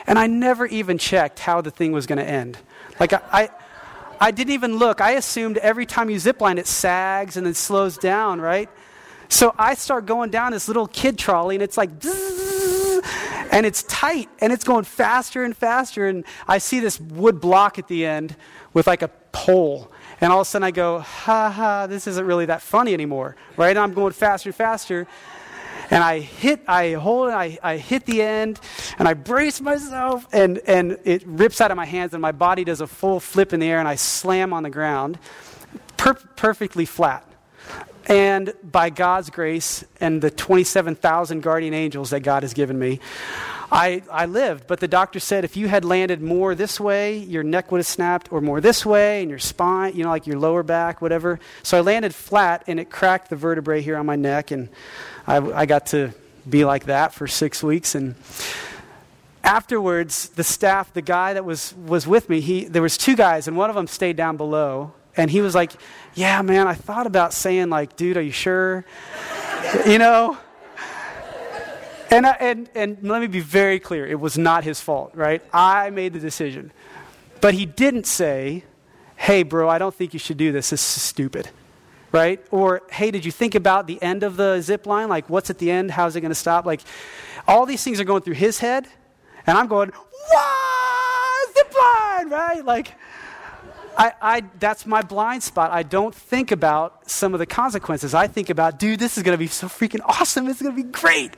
And 0.06 0.18
I 0.18 0.28
never 0.28 0.66
even 0.66 0.98
checked 0.98 1.40
how 1.40 1.60
the 1.60 1.72
thing 1.72 1.90
was 1.90 2.06
going 2.06 2.18
to 2.18 2.28
end. 2.28 2.58
Like, 3.00 3.12
I, 3.12 3.20
I, 3.32 3.48
I, 4.20 4.30
didn't 4.30 4.52
even 4.52 4.76
look. 4.76 5.00
I 5.00 5.12
assumed 5.12 5.58
every 5.58 5.86
time 5.86 6.10
you 6.10 6.18
zip 6.18 6.40
line, 6.40 6.58
it 6.58 6.66
sags 6.66 7.36
and 7.36 7.46
then 7.46 7.54
slows 7.54 7.98
down, 7.98 8.40
right? 8.40 8.68
So 9.28 9.54
I 9.58 9.74
start 9.74 10.06
going 10.06 10.30
down 10.30 10.52
this 10.52 10.68
little 10.68 10.86
kid 10.86 11.18
trolley 11.18 11.56
and 11.56 11.62
it's 11.62 11.76
like, 11.76 11.90
and 13.52 13.66
it's 13.66 13.82
tight 13.84 14.28
and 14.40 14.52
it's 14.52 14.64
going 14.64 14.84
faster 14.84 15.44
and 15.44 15.56
faster. 15.56 16.06
And 16.06 16.24
I 16.46 16.58
see 16.58 16.80
this 16.80 17.00
wood 17.00 17.40
block 17.40 17.78
at 17.78 17.88
the 17.88 18.06
end 18.06 18.36
with 18.72 18.86
like 18.86 19.02
a 19.02 19.08
pole. 19.32 19.90
And 20.20 20.32
all 20.32 20.40
of 20.40 20.46
a 20.46 20.50
sudden 20.50 20.64
I 20.64 20.70
go, 20.70 21.00
ha 21.00 21.50
ha, 21.50 21.86
this 21.86 22.06
isn't 22.06 22.24
really 22.24 22.46
that 22.46 22.62
funny 22.62 22.94
anymore, 22.94 23.36
right? 23.56 23.70
And 23.70 23.78
I'm 23.78 23.94
going 23.94 24.12
faster 24.12 24.50
and 24.50 24.56
faster. 24.56 25.06
And 25.90 26.02
I 26.02 26.20
hit, 26.20 26.60
I 26.66 26.92
hold 26.92 27.30
I, 27.30 27.58
I 27.62 27.76
hit 27.76 28.06
the 28.06 28.22
end, 28.22 28.60
and 28.98 29.06
I 29.06 29.14
brace 29.14 29.60
myself, 29.60 30.26
and, 30.32 30.58
and 30.66 30.98
it 31.04 31.26
rips 31.26 31.60
out 31.60 31.70
of 31.70 31.76
my 31.76 31.84
hands, 31.84 32.14
and 32.14 32.22
my 32.22 32.32
body 32.32 32.64
does 32.64 32.80
a 32.80 32.86
full 32.86 33.20
flip 33.20 33.52
in 33.52 33.60
the 33.60 33.66
air, 33.66 33.78
and 33.78 33.88
I 33.88 33.96
slam 33.96 34.52
on 34.52 34.62
the 34.62 34.70
ground, 34.70 35.18
per- 35.96 36.14
perfectly 36.14 36.86
flat. 36.86 37.26
And 38.06 38.52
by 38.62 38.90
God's 38.90 39.30
grace 39.30 39.82
and 39.98 40.20
the 40.20 40.30
27,000 40.30 41.42
guardian 41.42 41.72
angels 41.72 42.10
that 42.10 42.20
God 42.20 42.42
has 42.42 42.52
given 42.52 42.78
me, 42.78 43.00
I, 43.72 44.02
I 44.12 44.26
lived, 44.26 44.66
but 44.66 44.80
the 44.80 44.88
doctor 44.88 45.18
said 45.18 45.44
if 45.44 45.56
you 45.56 45.68
had 45.68 45.84
landed 45.84 46.20
more 46.20 46.54
this 46.54 46.78
way, 46.78 47.18
your 47.18 47.42
neck 47.42 47.72
would 47.72 47.78
have 47.78 47.86
snapped, 47.86 48.30
or 48.30 48.40
more 48.40 48.60
this 48.60 48.84
way, 48.84 49.22
and 49.22 49.30
your 49.30 49.38
spine, 49.38 49.96
you 49.96 50.04
know, 50.04 50.10
like 50.10 50.26
your 50.26 50.38
lower 50.38 50.62
back, 50.62 51.00
whatever. 51.00 51.40
So 51.62 51.78
I 51.78 51.80
landed 51.80 52.14
flat, 52.14 52.62
and 52.66 52.78
it 52.78 52.90
cracked 52.90 53.30
the 53.30 53.36
vertebrae 53.36 53.80
here 53.80 53.96
on 53.96 54.06
my 54.06 54.16
neck, 54.16 54.50
and 54.50 54.68
I, 55.26 55.36
I 55.36 55.66
got 55.66 55.86
to 55.86 56.12
be 56.48 56.64
like 56.64 56.84
that 56.84 57.14
for 57.14 57.26
six 57.26 57.62
weeks. 57.62 57.94
And 57.94 58.14
afterwards, 59.42 60.28
the 60.30 60.44
staff, 60.44 60.92
the 60.92 61.02
guy 61.02 61.34
that 61.34 61.44
was, 61.44 61.74
was 61.74 62.06
with 62.06 62.28
me, 62.28 62.40
he, 62.40 62.64
there 62.64 62.82
was 62.82 62.98
two 62.98 63.16
guys, 63.16 63.48
and 63.48 63.56
one 63.56 63.70
of 63.70 63.76
them 63.76 63.86
stayed 63.86 64.16
down 64.16 64.36
below, 64.36 64.92
and 65.16 65.30
he 65.30 65.40
was 65.40 65.54
like, 65.54 65.72
yeah, 66.14 66.42
man, 66.42 66.66
I 66.66 66.74
thought 66.74 67.06
about 67.06 67.32
saying, 67.32 67.70
like, 67.70 67.96
dude, 67.96 68.16
are 68.16 68.22
you 68.22 68.32
sure? 68.32 68.84
you 69.86 69.98
know? 69.98 70.36
And, 72.10 72.26
I, 72.26 72.36
and, 72.38 72.68
and 72.74 72.98
let 73.02 73.20
me 73.20 73.26
be 73.26 73.40
very 73.40 73.80
clear 73.80 74.06
it 74.06 74.20
was 74.20 74.38
not 74.38 74.64
his 74.64 74.80
fault, 74.80 75.12
right? 75.14 75.42
I 75.52 75.90
made 75.90 76.12
the 76.12 76.20
decision. 76.20 76.72
But 77.40 77.54
he 77.54 77.66
didn't 77.66 78.06
say, 78.06 78.64
hey, 79.16 79.42
bro, 79.42 79.68
I 79.68 79.78
don't 79.78 79.94
think 79.94 80.12
you 80.12 80.18
should 80.18 80.36
do 80.36 80.52
this. 80.52 80.70
This 80.70 80.96
is 80.96 81.02
stupid, 81.02 81.50
right? 82.14 82.40
Or, 82.52 82.82
hey, 82.90 83.10
did 83.10 83.24
you 83.24 83.32
think 83.32 83.56
about 83.56 83.88
the 83.88 84.00
end 84.00 84.22
of 84.22 84.36
the 84.36 84.60
zip 84.60 84.86
line? 84.86 85.08
Like, 85.08 85.28
what's 85.28 85.50
at 85.50 85.58
the 85.58 85.68
end? 85.68 85.90
How's 85.90 86.14
it 86.14 86.20
going 86.20 86.30
to 86.30 86.36
stop? 86.36 86.64
Like, 86.64 86.80
all 87.48 87.66
these 87.66 87.82
things 87.82 87.98
are 87.98 88.04
going 88.04 88.22
through 88.22 88.34
his 88.34 88.60
head, 88.60 88.86
and 89.46 89.58
I'm 89.58 89.66
going, 89.66 89.90
what? 89.90 91.54
Zip 91.54 91.74
line, 91.74 92.30
right? 92.30 92.64
Like, 92.64 92.94
I, 93.98 94.12
I, 94.22 94.42
that's 94.60 94.86
my 94.86 95.02
blind 95.02 95.42
spot. 95.42 95.72
I 95.72 95.82
don't 95.82 96.14
think 96.14 96.52
about 96.52 97.10
some 97.10 97.34
of 97.34 97.40
the 97.40 97.46
consequences. 97.46 98.14
I 98.14 98.28
think 98.28 98.48
about, 98.48 98.78
dude, 98.78 99.00
this 99.00 99.16
is 99.16 99.24
going 99.24 99.34
to 99.34 99.38
be 99.38 99.48
so 99.48 99.66
freaking 99.66 100.00
awesome. 100.04 100.48
It's 100.48 100.62
going 100.62 100.74
to 100.74 100.82
be 100.82 100.88
great. 100.88 101.36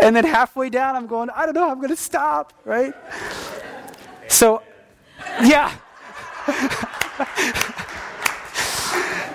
And 0.00 0.14
then 0.16 0.24
halfway 0.24 0.70
down, 0.70 0.96
I'm 0.96 1.06
going, 1.06 1.30
I 1.30 1.46
don't 1.46 1.54
know, 1.54 1.70
I'm 1.70 1.78
going 1.78 1.90
to 1.90 1.96
stop, 1.96 2.52
right? 2.64 2.94
So, 4.26 4.60
yeah. 5.40 5.72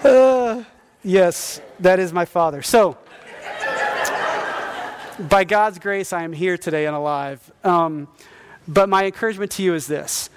uh, 0.06 0.64
yes, 1.04 1.62
that 1.80 2.00
is 2.00 2.14
my 2.14 2.26
father. 2.26 2.62
So, 2.62 2.98
by 5.20 5.44
God's 5.44 5.80
grace, 5.80 6.14
I 6.14 6.24
am 6.24 6.34
here 6.34 6.58
today 6.58 6.86
and 6.86 6.96
alive. 6.96 7.52
Um, 7.64 8.08
but 8.68 8.90
my 8.90 9.06
encouragement 9.06 9.52
to 9.54 9.64
you 9.64 9.74
is 9.74 9.88
this 9.88 10.30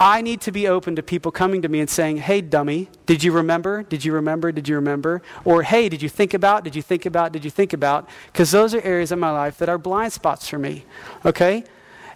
I 0.00 0.22
need 0.22 0.40
to 0.42 0.52
be 0.52 0.68
open 0.68 0.94
to 0.96 1.02
people 1.02 1.32
coming 1.32 1.62
to 1.62 1.68
me 1.68 1.80
and 1.80 1.90
saying, 1.90 2.18
hey, 2.18 2.40
dummy, 2.40 2.88
did 3.06 3.24
you 3.24 3.32
remember? 3.32 3.82
Did 3.82 4.04
you 4.04 4.12
remember? 4.12 4.52
Did 4.52 4.68
you 4.68 4.76
remember? 4.76 5.22
Or, 5.44 5.64
hey, 5.64 5.88
did 5.88 6.02
you 6.02 6.08
think 6.08 6.34
about? 6.34 6.62
Did 6.62 6.76
you 6.76 6.82
think 6.82 7.04
about? 7.04 7.32
Did 7.32 7.44
you 7.44 7.50
think 7.50 7.72
about? 7.72 8.08
Because 8.32 8.52
those 8.52 8.74
are 8.74 8.80
areas 8.82 9.10
of 9.10 9.18
my 9.18 9.32
life 9.32 9.58
that 9.58 9.68
are 9.68 9.78
blind 9.78 10.12
spots 10.12 10.48
for 10.48 10.58
me. 10.58 10.84
Okay? 11.24 11.64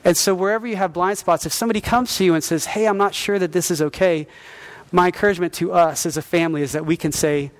And 0.04 0.16
so, 0.16 0.32
wherever 0.34 0.66
you 0.66 0.76
have 0.76 0.92
blind 0.92 1.18
spots, 1.18 1.44
if 1.44 1.52
somebody 1.52 1.80
comes 1.80 2.16
to 2.18 2.24
you 2.24 2.34
and 2.34 2.44
says, 2.44 2.66
hey, 2.66 2.86
I'm 2.86 2.98
not 2.98 3.14
sure 3.14 3.38
that 3.40 3.50
this 3.50 3.70
is 3.70 3.82
okay, 3.82 4.28
my 4.92 5.06
encouragement 5.06 5.54
to 5.54 5.72
us 5.72 6.06
as 6.06 6.16
a 6.16 6.22
family 6.22 6.62
is 6.62 6.72
that 6.72 6.86
we 6.86 6.96
can 6.96 7.12
say, 7.12 7.50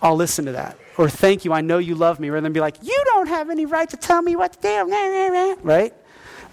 I'll 0.00 0.16
listen 0.16 0.44
to 0.44 0.52
that. 0.52 0.78
Or, 0.96 1.08
thank 1.08 1.44
you, 1.44 1.52
I 1.52 1.60
know 1.60 1.78
you 1.78 1.94
love 1.94 2.20
me, 2.20 2.28
rather 2.30 2.42
than 2.42 2.52
be 2.52 2.60
like, 2.60 2.76
you 2.82 3.02
don't 3.06 3.28
have 3.28 3.50
any 3.50 3.66
right 3.66 3.88
to 3.90 3.96
tell 3.96 4.20
me 4.20 4.36
what 4.36 4.52
to 4.54 4.60
do. 4.60 5.56
Right? 5.62 5.94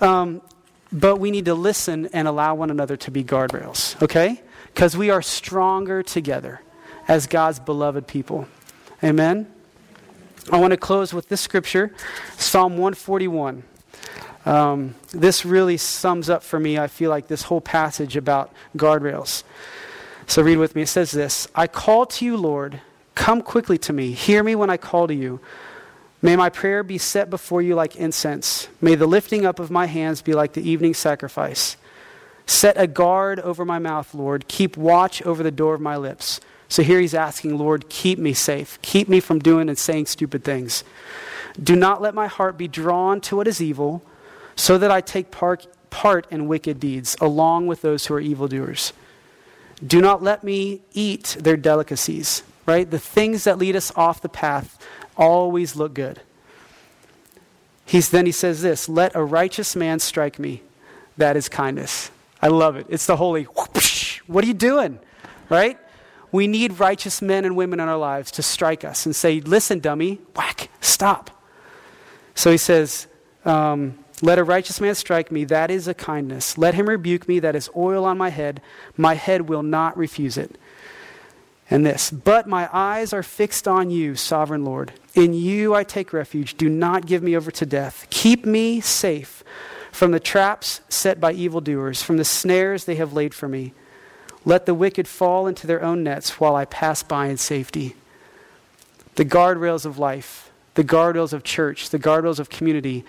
Um, 0.01 0.41
but 0.91 1.17
we 1.17 1.31
need 1.31 1.45
to 1.45 1.55
listen 1.55 2.07
and 2.13 2.27
allow 2.27 2.55
one 2.55 2.69
another 2.69 2.95
to 2.97 3.11
be 3.11 3.23
guardrails, 3.23 4.01
okay? 4.01 4.41
Because 4.73 4.95
we 4.95 5.09
are 5.09 5.21
stronger 5.21 6.03
together 6.03 6.61
as 7.07 7.27
God's 7.27 7.59
beloved 7.59 8.07
people. 8.07 8.47
Amen? 9.03 9.51
I 10.51 10.59
want 10.59 10.71
to 10.71 10.77
close 10.77 11.13
with 11.13 11.27
this 11.27 11.41
scripture 11.41 11.91
Psalm 12.37 12.73
141. 12.73 13.63
Um, 14.45 14.95
this 15.11 15.43
really 15.43 15.77
sums 15.77 16.29
up 16.29 16.43
for 16.43 16.59
me, 16.59 16.77
I 16.77 16.87
feel 16.87 17.09
like, 17.09 17.27
this 17.27 17.43
whole 17.43 17.61
passage 17.61 18.15
about 18.15 18.51
guardrails. 18.77 19.43
So 20.27 20.41
read 20.41 20.57
with 20.57 20.75
me. 20.75 20.83
It 20.83 20.87
says 20.87 21.11
this 21.11 21.47
I 21.55 21.67
call 21.67 22.05
to 22.07 22.25
you, 22.25 22.37
Lord. 22.37 22.81
Come 23.15 23.41
quickly 23.41 23.77
to 23.79 23.93
me. 23.93 24.11
Hear 24.11 24.43
me 24.43 24.55
when 24.55 24.69
I 24.69 24.77
call 24.77 25.07
to 25.07 25.15
you. 25.15 25.39
May 26.21 26.35
my 26.35 26.49
prayer 26.49 26.83
be 26.83 26.97
set 26.97 27.29
before 27.29 27.61
you 27.61 27.75
like 27.75 27.95
incense. 27.95 28.67
May 28.81 28.95
the 28.95 29.05
lifting 29.05 29.45
up 29.45 29.59
of 29.59 29.71
my 29.71 29.85
hands 29.85 30.21
be 30.21 30.33
like 30.33 30.53
the 30.53 30.69
evening 30.69 30.93
sacrifice. 30.93 31.77
Set 32.45 32.79
a 32.79 32.87
guard 32.87 33.39
over 33.39 33.63
my 33.63 33.79
mouth, 33.79 34.13
Lord. 34.13 34.47
Keep 34.47 34.75
watch 34.75 35.21
over 35.21 35.43
the 35.43 35.51
door 35.51 35.75
of 35.75 35.81
my 35.81 35.97
lips. 35.97 36.41
So 36.67 36.83
here 36.83 36.99
he's 36.99 37.13
asking, 37.13 37.57
Lord, 37.57 37.89
keep 37.89 38.19
me 38.19 38.33
safe. 38.33 38.79
Keep 38.81 39.07
me 39.07 39.19
from 39.19 39.39
doing 39.39 39.69
and 39.69 39.77
saying 39.77 40.07
stupid 40.07 40.43
things. 40.43 40.83
Do 41.61 41.75
not 41.75 42.01
let 42.01 42.13
my 42.13 42.27
heart 42.27 42.57
be 42.57 42.67
drawn 42.67 43.21
to 43.21 43.35
what 43.37 43.47
is 43.47 43.61
evil, 43.61 44.03
so 44.55 44.77
that 44.77 44.91
I 44.91 45.01
take 45.01 45.31
part, 45.31 45.67
part 45.89 46.27
in 46.31 46.47
wicked 46.47 46.79
deeds, 46.79 47.15
along 47.19 47.67
with 47.67 47.81
those 47.81 48.05
who 48.05 48.13
are 48.13 48.19
evildoers. 48.19 48.93
Do 49.85 50.01
not 50.01 50.23
let 50.23 50.43
me 50.43 50.81
eat 50.93 51.37
their 51.39 51.57
delicacies, 51.57 52.43
right? 52.65 52.89
The 52.89 52.99
things 52.99 53.43
that 53.43 53.57
lead 53.57 53.75
us 53.75 53.91
off 53.95 54.21
the 54.21 54.29
path 54.29 54.79
always 55.17 55.75
look 55.75 55.93
good. 55.93 56.21
He's, 57.85 58.09
then 58.09 58.25
he 58.25 58.31
says 58.31 58.61
this 58.61 58.89
Let 58.89 59.15
a 59.15 59.23
righteous 59.23 59.75
man 59.75 59.99
strike 59.99 60.39
me. 60.39 60.63
That 61.17 61.37
is 61.37 61.49
kindness. 61.49 62.11
I 62.41 62.47
love 62.47 62.75
it. 62.75 62.87
It's 62.89 63.05
the 63.05 63.15
holy, 63.15 63.43
whoosh, 63.43 64.21
what 64.27 64.43
are 64.43 64.47
you 64.47 64.53
doing? 64.53 64.99
Right? 65.49 65.77
We 66.31 66.47
need 66.47 66.79
righteous 66.79 67.21
men 67.21 67.45
and 67.45 67.55
women 67.55 67.79
in 67.79 67.87
our 67.87 67.97
lives 67.97 68.31
to 68.31 68.43
strike 68.43 68.83
us 68.83 69.05
and 69.05 69.15
say, 69.15 69.39
Listen, 69.41 69.79
dummy, 69.79 70.19
whack, 70.35 70.69
stop. 70.81 71.31
So 72.33 72.51
he 72.51 72.57
says, 72.57 73.07
um, 73.45 73.97
Let 74.21 74.39
a 74.39 74.43
righteous 74.43 74.79
man 74.79 74.95
strike 74.95 75.31
me. 75.31 75.43
That 75.45 75.69
is 75.69 75.87
a 75.87 75.93
kindness. 75.93 76.57
Let 76.57 76.75
him 76.75 76.87
rebuke 76.87 77.27
me. 77.27 77.39
That 77.39 77.55
is 77.55 77.69
oil 77.75 78.05
on 78.05 78.17
my 78.17 78.29
head. 78.29 78.61
My 78.95 79.15
head 79.15 79.49
will 79.49 79.63
not 79.63 79.97
refuse 79.97 80.37
it. 80.37 80.57
And 81.69 81.85
this, 81.85 82.11
but 82.11 82.47
my 82.47 82.69
eyes 82.71 83.11
are 83.11 83.23
fixed 83.23 83.67
on 83.67 83.89
you, 83.89 84.15
sovereign 84.15 84.63
Lord. 84.63 84.93
In 85.15 85.33
you 85.33 85.73
I 85.73 85.83
take 85.83 86.13
refuge. 86.13 86.55
Do 86.57 86.69
not 86.69 87.07
give 87.07 87.23
me 87.23 87.35
over 87.35 87.49
to 87.49 87.65
death. 87.65 88.05
Keep 88.11 88.45
me 88.45 88.81
safe 88.81 89.43
from 89.91 90.11
the 90.11 90.19
traps 90.19 90.81
set 90.89 91.19
by 91.19 91.31
evildoers, 91.31 92.03
from 92.03 92.17
the 92.17 92.25
snares 92.25 92.85
they 92.85 92.95
have 92.95 93.13
laid 93.13 93.33
for 93.33 93.47
me. 93.47 93.73
Let 94.45 94.67
the 94.67 94.75
wicked 94.75 95.07
fall 95.07 95.47
into 95.47 95.65
their 95.65 95.81
own 95.81 96.03
nets 96.03 96.39
while 96.39 96.55
I 96.55 96.65
pass 96.65 97.01
by 97.01 97.27
in 97.27 97.37
safety. 97.37 97.95
The 99.15 99.25
guardrails 99.25 99.85
of 99.85 99.97
life, 99.97 100.51
the 100.75 100.83
guardrails 100.83 101.33
of 101.33 101.43
church, 101.43 101.89
the 101.89 101.97
guardrails 101.97 102.39
of 102.39 102.49
community 102.49 103.03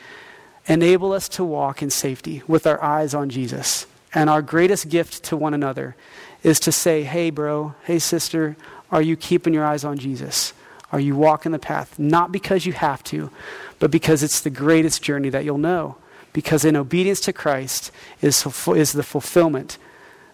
enable 0.66 1.12
us 1.12 1.28
to 1.30 1.44
walk 1.44 1.82
in 1.82 1.90
safety 1.90 2.42
with 2.46 2.66
our 2.66 2.82
eyes 2.82 3.14
on 3.14 3.28
Jesus. 3.28 3.86
And 4.12 4.30
our 4.30 4.42
greatest 4.42 4.88
gift 4.88 5.22
to 5.24 5.36
one 5.36 5.54
another 5.54 5.96
is 6.42 6.60
to 6.60 6.72
say, 6.72 7.02
hey, 7.02 7.30
bro, 7.30 7.74
hey, 7.84 7.98
sister, 7.98 8.56
are 8.90 9.02
you 9.02 9.16
keeping 9.16 9.52
your 9.52 9.64
eyes 9.64 9.84
on 9.84 9.98
Jesus? 9.98 10.52
Are 10.92 11.00
you 11.00 11.16
walking 11.16 11.52
the 11.52 11.58
path? 11.58 11.98
Not 11.98 12.32
because 12.32 12.66
you 12.66 12.72
have 12.72 13.02
to, 13.04 13.30
but 13.78 13.90
because 13.90 14.22
it's 14.22 14.40
the 14.40 14.50
greatest 14.50 15.02
journey 15.02 15.28
that 15.30 15.44
you'll 15.44 15.58
know. 15.58 15.96
Because 16.32 16.64
in 16.64 16.76
obedience 16.76 17.20
to 17.22 17.32
Christ 17.32 17.90
is, 18.20 18.46
is 18.68 18.92
the 18.92 19.02
fulfillment 19.02 19.78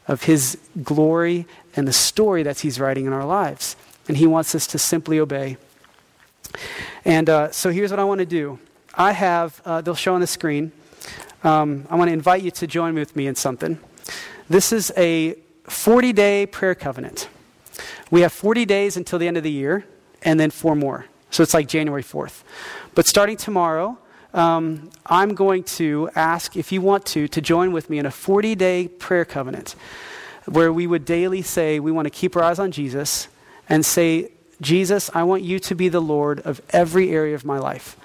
of 0.07 0.25
his 0.25 0.59
glory 0.83 1.47
and 1.75 1.89
the 1.89 1.93
story 1.93 2.43
that 2.43 2.61
he's 2.61 2.79
writing 2.79 3.07
in 3.07 3.13
our 3.13 3.25
lives. 3.25 3.77
And 4.09 4.17
he 4.17 4.27
wants 4.27 4.55
us 4.55 4.67
to 4.69 4.79
simply 4.79 5.19
obey. 5.19 5.57
And 7.05 7.31
uh, 7.31 7.51
so 7.53 7.71
here's 7.71 7.91
what 7.91 8.01
I 8.01 8.05
want 8.05 8.19
to 8.19 8.27
do 8.27 8.59
I 8.95 9.13
have, 9.13 9.61
uh, 9.65 9.81
they'll 9.81 9.95
show 9.95 10.15
on 10.15 10.21
the 10.21 10.27
screen. 10.27 10.73
Um, 11.45 11.87
I 11.89 11.97
want 11.97 12.09
to 12.09 12.13
invite 12.13 12.43
you 12.43 12.51
to 12.53 12.67
join 12.67 12.95
with 12.95 13.17
me 13.17 13.27
in 13.27 13.35
something. 13.35 13.79
This 14.51 14.73
is 14.73 14.93
a 14.97 15.37
40 15.65 16.13
day 16.13 16.47
prayer 16.47 16.75
covenant. 16.75 17.29
We 18.11 18.21
have 18.21 18.33
40 18.33 18.67
days 18.67 18.97
until 18.97 19.19
the 19.19 19.27
end 19.27 19.39
of 19.39 19.43
the 19.43 19.51
year, 19.51 19.87
and 20.23 20.39
then 20.39 20.51
four 20.51 20.77
more. 20.77 21.07
So 21.31 21.43
it's 21.43 21.55
like 21.55 21.67
January 21.69 22.03
4th. 22.03 22.43
But 22.95 23.07
starting 23.07 23.39
tomorrow, 23.39 23.99
um, 24.35 24.91
I'm 25.07 25.35
going 25.35 25.65
to 25.65 26.11
ask 26.15 26.57
if 26.57 26.73
you 26.73 26.83
want 26.83 27.07
to 27.07 27.29
to 27.29 27.41
join 27.41 27.73
with 27.73 27.89
me 27.89 27.99
in 27.99 28.07
a 28.07 28.11
40 28.11 28.55
day 28.55 28.89
prayer 28.89 29.25
covenant 29.25 29.75
where 30.47 30.73
we 30.73 30.87
would 30.87 31.05
daily 31.05 31.41
say 31.41 31.81
we 31.81 31.93
want 31.93 32.07
to 32.07 32.11
keep 32.11 32.37
our 32.37 32.43
eyes 32.43 32.59
on 32.59 32.73
Jesus 32.73 33.29
and 33.69 33.87
say, 33.87 34.33
Jesus, 34.61 35.11
I 35.15 35.23
want 35.23 35.43
you 35.43 35.59
to 35.61 35.75
be 35.75 35.89
the 35.89 36.01
Lord 36.01 36.41
of 36.41 36.61
every 36.71 37.11
area 37.11 37.35
of 37.35 37.45
my 37.45 37.59
life. 37.59 37.97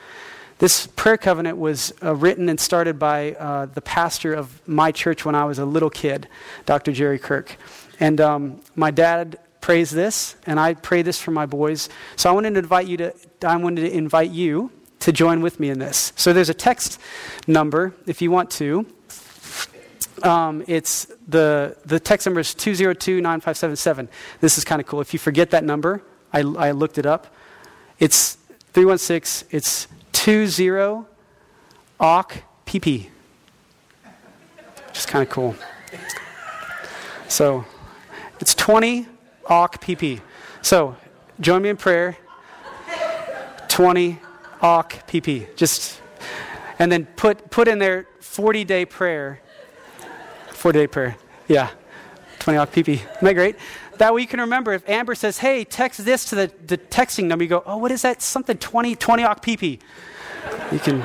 This 0.60 0.88
prayer 0.88 1.18
covenant 1.18 1.58
was 1.58 1.93
uh, 2.03 2.16
written 2.16 2.49
and 2.49 2.60
started 2.60 2.97
by 2.97 3.34
uh, 3.34 3.68
the 3.68 3.82
pastor 3.82 4.34
of 4.34 4.68
my 4.68 4.91
church 4.91 5.24
when 5.24 5.36
I 5.36 5.45
was 5.45 5.60
a 5.60 5.66
little 5.66 5.91
kid, 5.91 6.28
Dr. 6.66 6.91
Jerry 6.91 7.20
Kirk. 7.20 7.58
And 7.99 8.20
um, 8.20 8.62
my 8.76 8.89
dad 8.89 9.38
prays 9.62 9.91
this, 9.91 10.36
and 10.47 10.60
I 10.60 10.74
pray 10.74 11.03
this 11.03 11.22
for 11.22 11.30
my 11.30 11.45
boys. 11.45 11.89
So 12.16 12.30
I 12.30 12.34
wanted 12.34 12.53
to 12.55 12.60
invite 12.60 12.88
you 12.88 12.97
to, 12.97 13.14
I 13.43 13.55
wanted 13.58 13.82
to 13.82 13.95
invite 13.95 14.32
you 14.32 14.72
to 14.99 15.12
join 15.12 15.41
with 15.41 15.60
me 15.60 15.70
in 15.70 15.78
this. 15.78 16.12
So 16.16 16.34
there's 16.34 16.49
a 16.49 16.55
text 16.55 16.99
number 17.45 17.93
if 18.08 18.22
you 18.22 18.32
want 18.32 18.49
to. 18.51 18.88
Um, 20.24 20.64
it's 20.68 21.05
the, 21.28 21.78
the 21.86 21.99
text 21.99 22.26
number 22.26 22.39
is 22.39 22.55
2029577. 22.55 24.08
This 24.41 24.58
is 24.58 24.64
kind 24.64 24.82
of 24.82 24.88
cool. 24.88 25.01
If 25.01 25.14
you 25.14 25.20
forget 25.20 25.51
that 25.51 25.64
number, 25.64 26.01
I, 26.34 26.39
I 26.39 26.72
looked 26.72 26.97
it 26.97 27.05
up. 27.05 27.28
It's 27.99 28.38
316, 28.74 29.49
it's 29.51 29.88
20 30.28 31.05
OC 32.01 32.43
PP. 32.65 33.07
is 34.93 35.05
kind 35.05 35.25
of 35.25 35.30
cool. 35.30 35.55
So 37.30 37.63
it's 38.41 38.53
20 38.53 39.07
OC 39.49 39.82
PP. 39.82 40.19
So 40.61 40.97
join 41.39 41.61
me 41.61 41.69
in 41.69 41.78
prayer. 41.78 42.17
20 43.69 44.19
OC 44.61 45.07
PP. 45.07 45.55
Just, 45.55 46.01
and 46.78 46.91
then 46.91 47.05
put, 47.05 47.49
put 47.49 47.69
in 47.69 47.80
there 47.80 48.05
40 48.19 48.65
day 48.65 48.84
prayer. 48.84 49.39
40 50.49 50.80
day 50.80 50.88
prayer. 50.88 51.15
Yeah. 51.47 51.69
20 52.39 52.59
OC 52.59 52.71
PP. 52.73 52.89
Isn't 52.95 53.07
that 53.21 53.34
great? 53.34 53.55
That 53.97 54.13
way 54.13 54.19
you 54.19 54.28
can 54.28 54.41
remember 54.41 54.73
if 54.73 54.88
Amber 54.89 55.15
says, 55.15 55.38
hey, 55.38 55.63
text 55.63 56.03
this 56.03 56.25
to 56.25 56.36
the, 56.36 56.51
the 56.65 56.78
texting 56.78 57.28
number, 57.28 57.45
you 57.45 57.49
go, 57.49 57.63
oh, 57.65 57.78
what 57.78 57.93
is 57.93 58.01
that? 58.01 58.21
Something 58.21 58.57
20, 58.57 58.97
20 58.97 59.23
OC 59.23 59.41
PP. 59.41 59.80
You 60.72 60.80
can. 60.80 61.02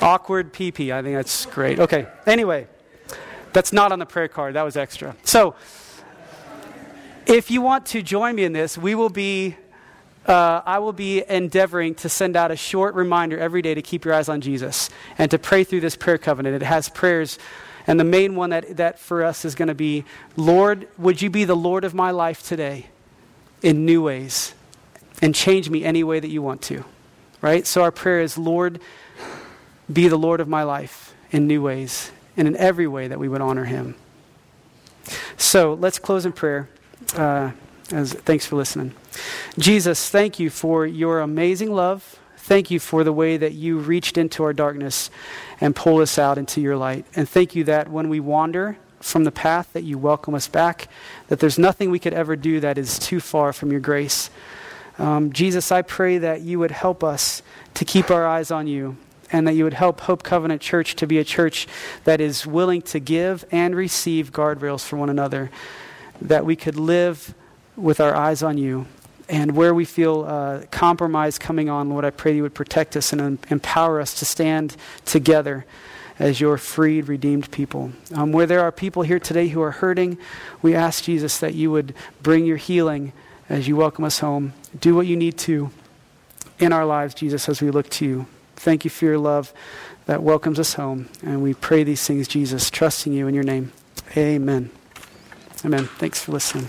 Awkward 0.00 0.52
PP. 0.52 0.92
I 0.92 1.02
think 1.02 1.16
that's 1.16 1.46
great. 1.46 1.78
Okay. 1.78 2.06
Anyway, 2.26 2.66
that's 3.52 3.72
not 3.72 3.92
on 3.92 3.98
the 3.98 4.06
prayer 4.06 4.28
card. 4.28 4.54
That 4.54 4.62
was 4.62 4.76
extra. 4.76 5.14
So, 5.24 5.54
if 7.26 7.50
you 7.50 7.60
want 7.60 7.86
to 7.86 8.02
join 8.02 8.34
me 8.34 8.44
in 8.44 8.52
this, 8.52 8.78
we 8.78 8.94
will 8.94 9.10
be 9.10 9.56
uh, 10.26 10.62
I 10.66 10.78
will 10.78 10.92
be 10.92 11.24
endeavoring 11.28 11.94
to 11.96 12.08
send 12.08 12.36
out 12.36 12.50
a 12.50 12.56
short 12.56 12.94
reminder 12.94 13.38
every 13.38 13.62
day 13.62 13.74
to 13.74 13.82
keep 13.82 14.04
your 14.04 14.14
eyes 14.14 14.28
on 14.28 14.40
Jesus 14.40 14.90
and 15.18 15.30
to 15.30 15.38
pray 15.38 15.64
through 15.64 15.80
this 15.80 15.96
prayer 15.96 16.18
covenant. 16.18 16.54
It 16.54 16.64
has 16.64 16.88
prayers, 16.88 17.38
and 17.86 17.98
the 17.98 18.04
main 18.04 18.36
one 18.36 18.50
that, 18.50 18.76
that 18.76 18.98
for 18.98 19.24
us 19.24 19.44
is 19.44 19.54
going 19.54 19.68
to 19.68 19.74
be 19.74 20.04
Lord, 20.36 20.88
would 20.98 21.22
you 21.22 21.30
be 21.30 21.44
the 21.44 21.56
Lord 21.56 21.84
of 21.84 21.94
my 21.94 22.10
life 22.10 22.42
today 22.42 22.86
in 23.62 23.84
new 23.84 24.02
ways 24.02 24.54
and 25.22 25.34
change 25.34 25.70
me 25.70 25.84
any 25.84 26.04
way 26.04 26.20
that 26.20 26.28
you 26.28 26.42
want 26.42 26.62
to? 26.62 26.84
Right? 27.42 27.66
So 27.66 27.82
our 27.82 27.90
prayer 27.90 28.20
is, 28.20 28.36
Lord, 28.36 28.80
be 29.92 30.08
the 30.08 30.16
Lord 30.16 30.40
of 30.40 30.48
my 30.48 30.62
life 30.62 31.14
in 31.30 31.46
new 31.46 31.62
ways 31.62 32.12
and 32.36 32.46
in 32.46 32.56
every 32.56 32.86
way 32.86 33.08
that 33.08 33.18
we 33.18 33.28
would 33.28 33.40
honor 33.40 33.64
him. 33.64 33.94
So 35.36 35.74
let's 35.74 35.98
close 35.98 36.26
in 36.26 36.32
prayer. 36.32 36.68
Uh, 37.14 37.52
as, 37.92 38.12
thanks 38.12 38.46
for 38.46 38.56
listening. 38.56 38.94
Jesus, 39.58 40.10
thank 40.10 40.38
you 40.38 40.50
for 40.50 40.86
your 40.86 41.20
amazing 41.20 41.72
love. 41.72 42.18
Thank 42.36 42.70
you 42.70 42.80
for 42.80 43.04
the 43.04 43.12
way 43.12 43.36
that 43.36 43.52
you 43.52 43.78
reached 43.78 44.18
into 44.18 44.42
our 44.44 44.52
darkness 44.52 45.10
and 45.60 45.74
pulled 45.74 46.00
us 46.00 46.18
out 46.18 46.38
into 46.38 46.60
your 46.60 46.76
light. 46.76 47.04
And 47.14 47.28
thank 47.28 47.54
you 47.54 47.64
that 47.64 47.90
when 47.90 48.08
we 48.08 48.20
wander 48.20 48.78
from 49.00 49.24
the 49.24 49.32
path, 49.32 49.72
that 49.72 49.82
you 49.82 49.98
welcome 49.98 50.34
us 50.34 50.48
back, 50.48 50.88
that 51.28 51.40
there's 51.40 51.58
nothing 51.58 51.90
we 51.90 51.98
could 51.98 52.12
ever 52.12 52.36
do 52.36 52.60
that 52.60 52.78
is 52.78 52.98
too 52.98 53.20
far 53.20 53.52
from 53.52 53.70
your 53.70 53.80
grace. 53.80 54.30
Um, 55.00 55.32
Jesus, 55.32 55.72
I 55.72 55.80
pray 55.80 56.18
that 56.18 56.42
you 56.42 56.58
would 56.58 56.72
help 56.72 57.02
us 57.02 57.42
to 57.72 57.86
keep 57.86 58.10
our 58.10 58.26
eyes 58.26 58.50
on 58.50 58.66
you 58.66 58.98
and 59.32 59.48
that 59.48 59.54
you 59.54 59.64
would 59.64 59.72
help 59.72 60.02
Hope 60.02 60.22
Covenant 60.22 60.60
Church 60.60 60.94
to 60.96 61.06
be 61.06 61.16
a 61.18 61.24
church 61.24 61.66
that 62.04 62.20
is 62.20 62.46
willing 62.46 62.82
to 62.82 63.00
give 63.00 63.46
and 63.50 63.74
receive 63.74 64.30
guardrails 64.30 64.84
for 64.84 64.98
one 64.98 65.08
another, 65.08 65.50
that 66.20 66.44
we 66.44 66.54
could 66.54 66.76
live 66.76 67.34
with 67.76 67.98
our 67.98 68.14
eyes 68.14 68.42
on 68.42 68.58
you. 68.58 68.86
And 69.26 69.56
where 69.56 69.72
we 69.72 69.86
feel 69.86 70.26
uh, 70.28 70.64
compromise 70.70 71.38
coming 71.38 71.70
on, 71.70 71.88
Lord, 71.88 72.04
I 72.04 72.10
pray 72.10 72.36
you 72.36 72.42
would 72.42 72.54
protect 72.54 72.94
us 72.94 73.10
and 73.10 73.38
empower 73.48 74.02
us 74.02 74.12
to 74.18 74.26
stand 74.26 74.76
together 75.06 75.64
as 76.18 76.42
your 76.42 76.58
freed, 76.58 77.08
redeemed 77.08 77.50
people. 77.50 77.92
Um, 78.12 78.32
where 78.32 78.44
there 78.44 78.60
are 78.60 78.72
people 78.72 79.02
here 79.02 79.20
today 79.20 79.48
who 79.48 79.62
are 79.62 79.70
hurting, 79.70 80.18
we 80.60 80.74
ask, 80.74 81.04
Jesus, 81.04 81.38
that 81.38 81.54
you 81.54 81.70
would 81.70 81.94
bring 82.22 82.44
your 82.44 82.58
healing 82.58 83.14
as 83.48 83.66
you 83.66 83.76
welcome 83.76 84.04
us 84.04 84.18
home. 84.18 84.52
Do 84.78 84.94
what 84.94 85.06
you 85.06 85.16
need 85.16 85.38
to 85.38 85.70
in 86.58 86.72
our 86.72 86.84
lives, 86.84 87.14
Jesus, 87.14 87.48
as 87.48 87.60
we 87.60 87.70
look 87.70 87.88
to 87.90 88.04
you. 88.06 88.26
Thank 88.56 88.84
you 88.84 88.90
for 88.90 89.06
your 89.06 89.18
love 89.18 89.52
that 90.06 90.22
welcomes 90.22 90.58
us 90.58 90.74
home. 90.74 91.08
And 91.22 91.42
we 91.42 91.54
pray 91.54 91.82
these 91.82 92.06
things, 92.06 92.28
Jesus, 92.28 92.70
trusting 92.70 93.12
you 93.12 93.26
in 93.26 93.34
your 93.34 93.44
name. 93.44 93.72
Amen. 94.16 94.70
Amen. 95.64 95.86
Thanks 95.86 96.22
for 96.22 96.32
listening. 96.32 96.68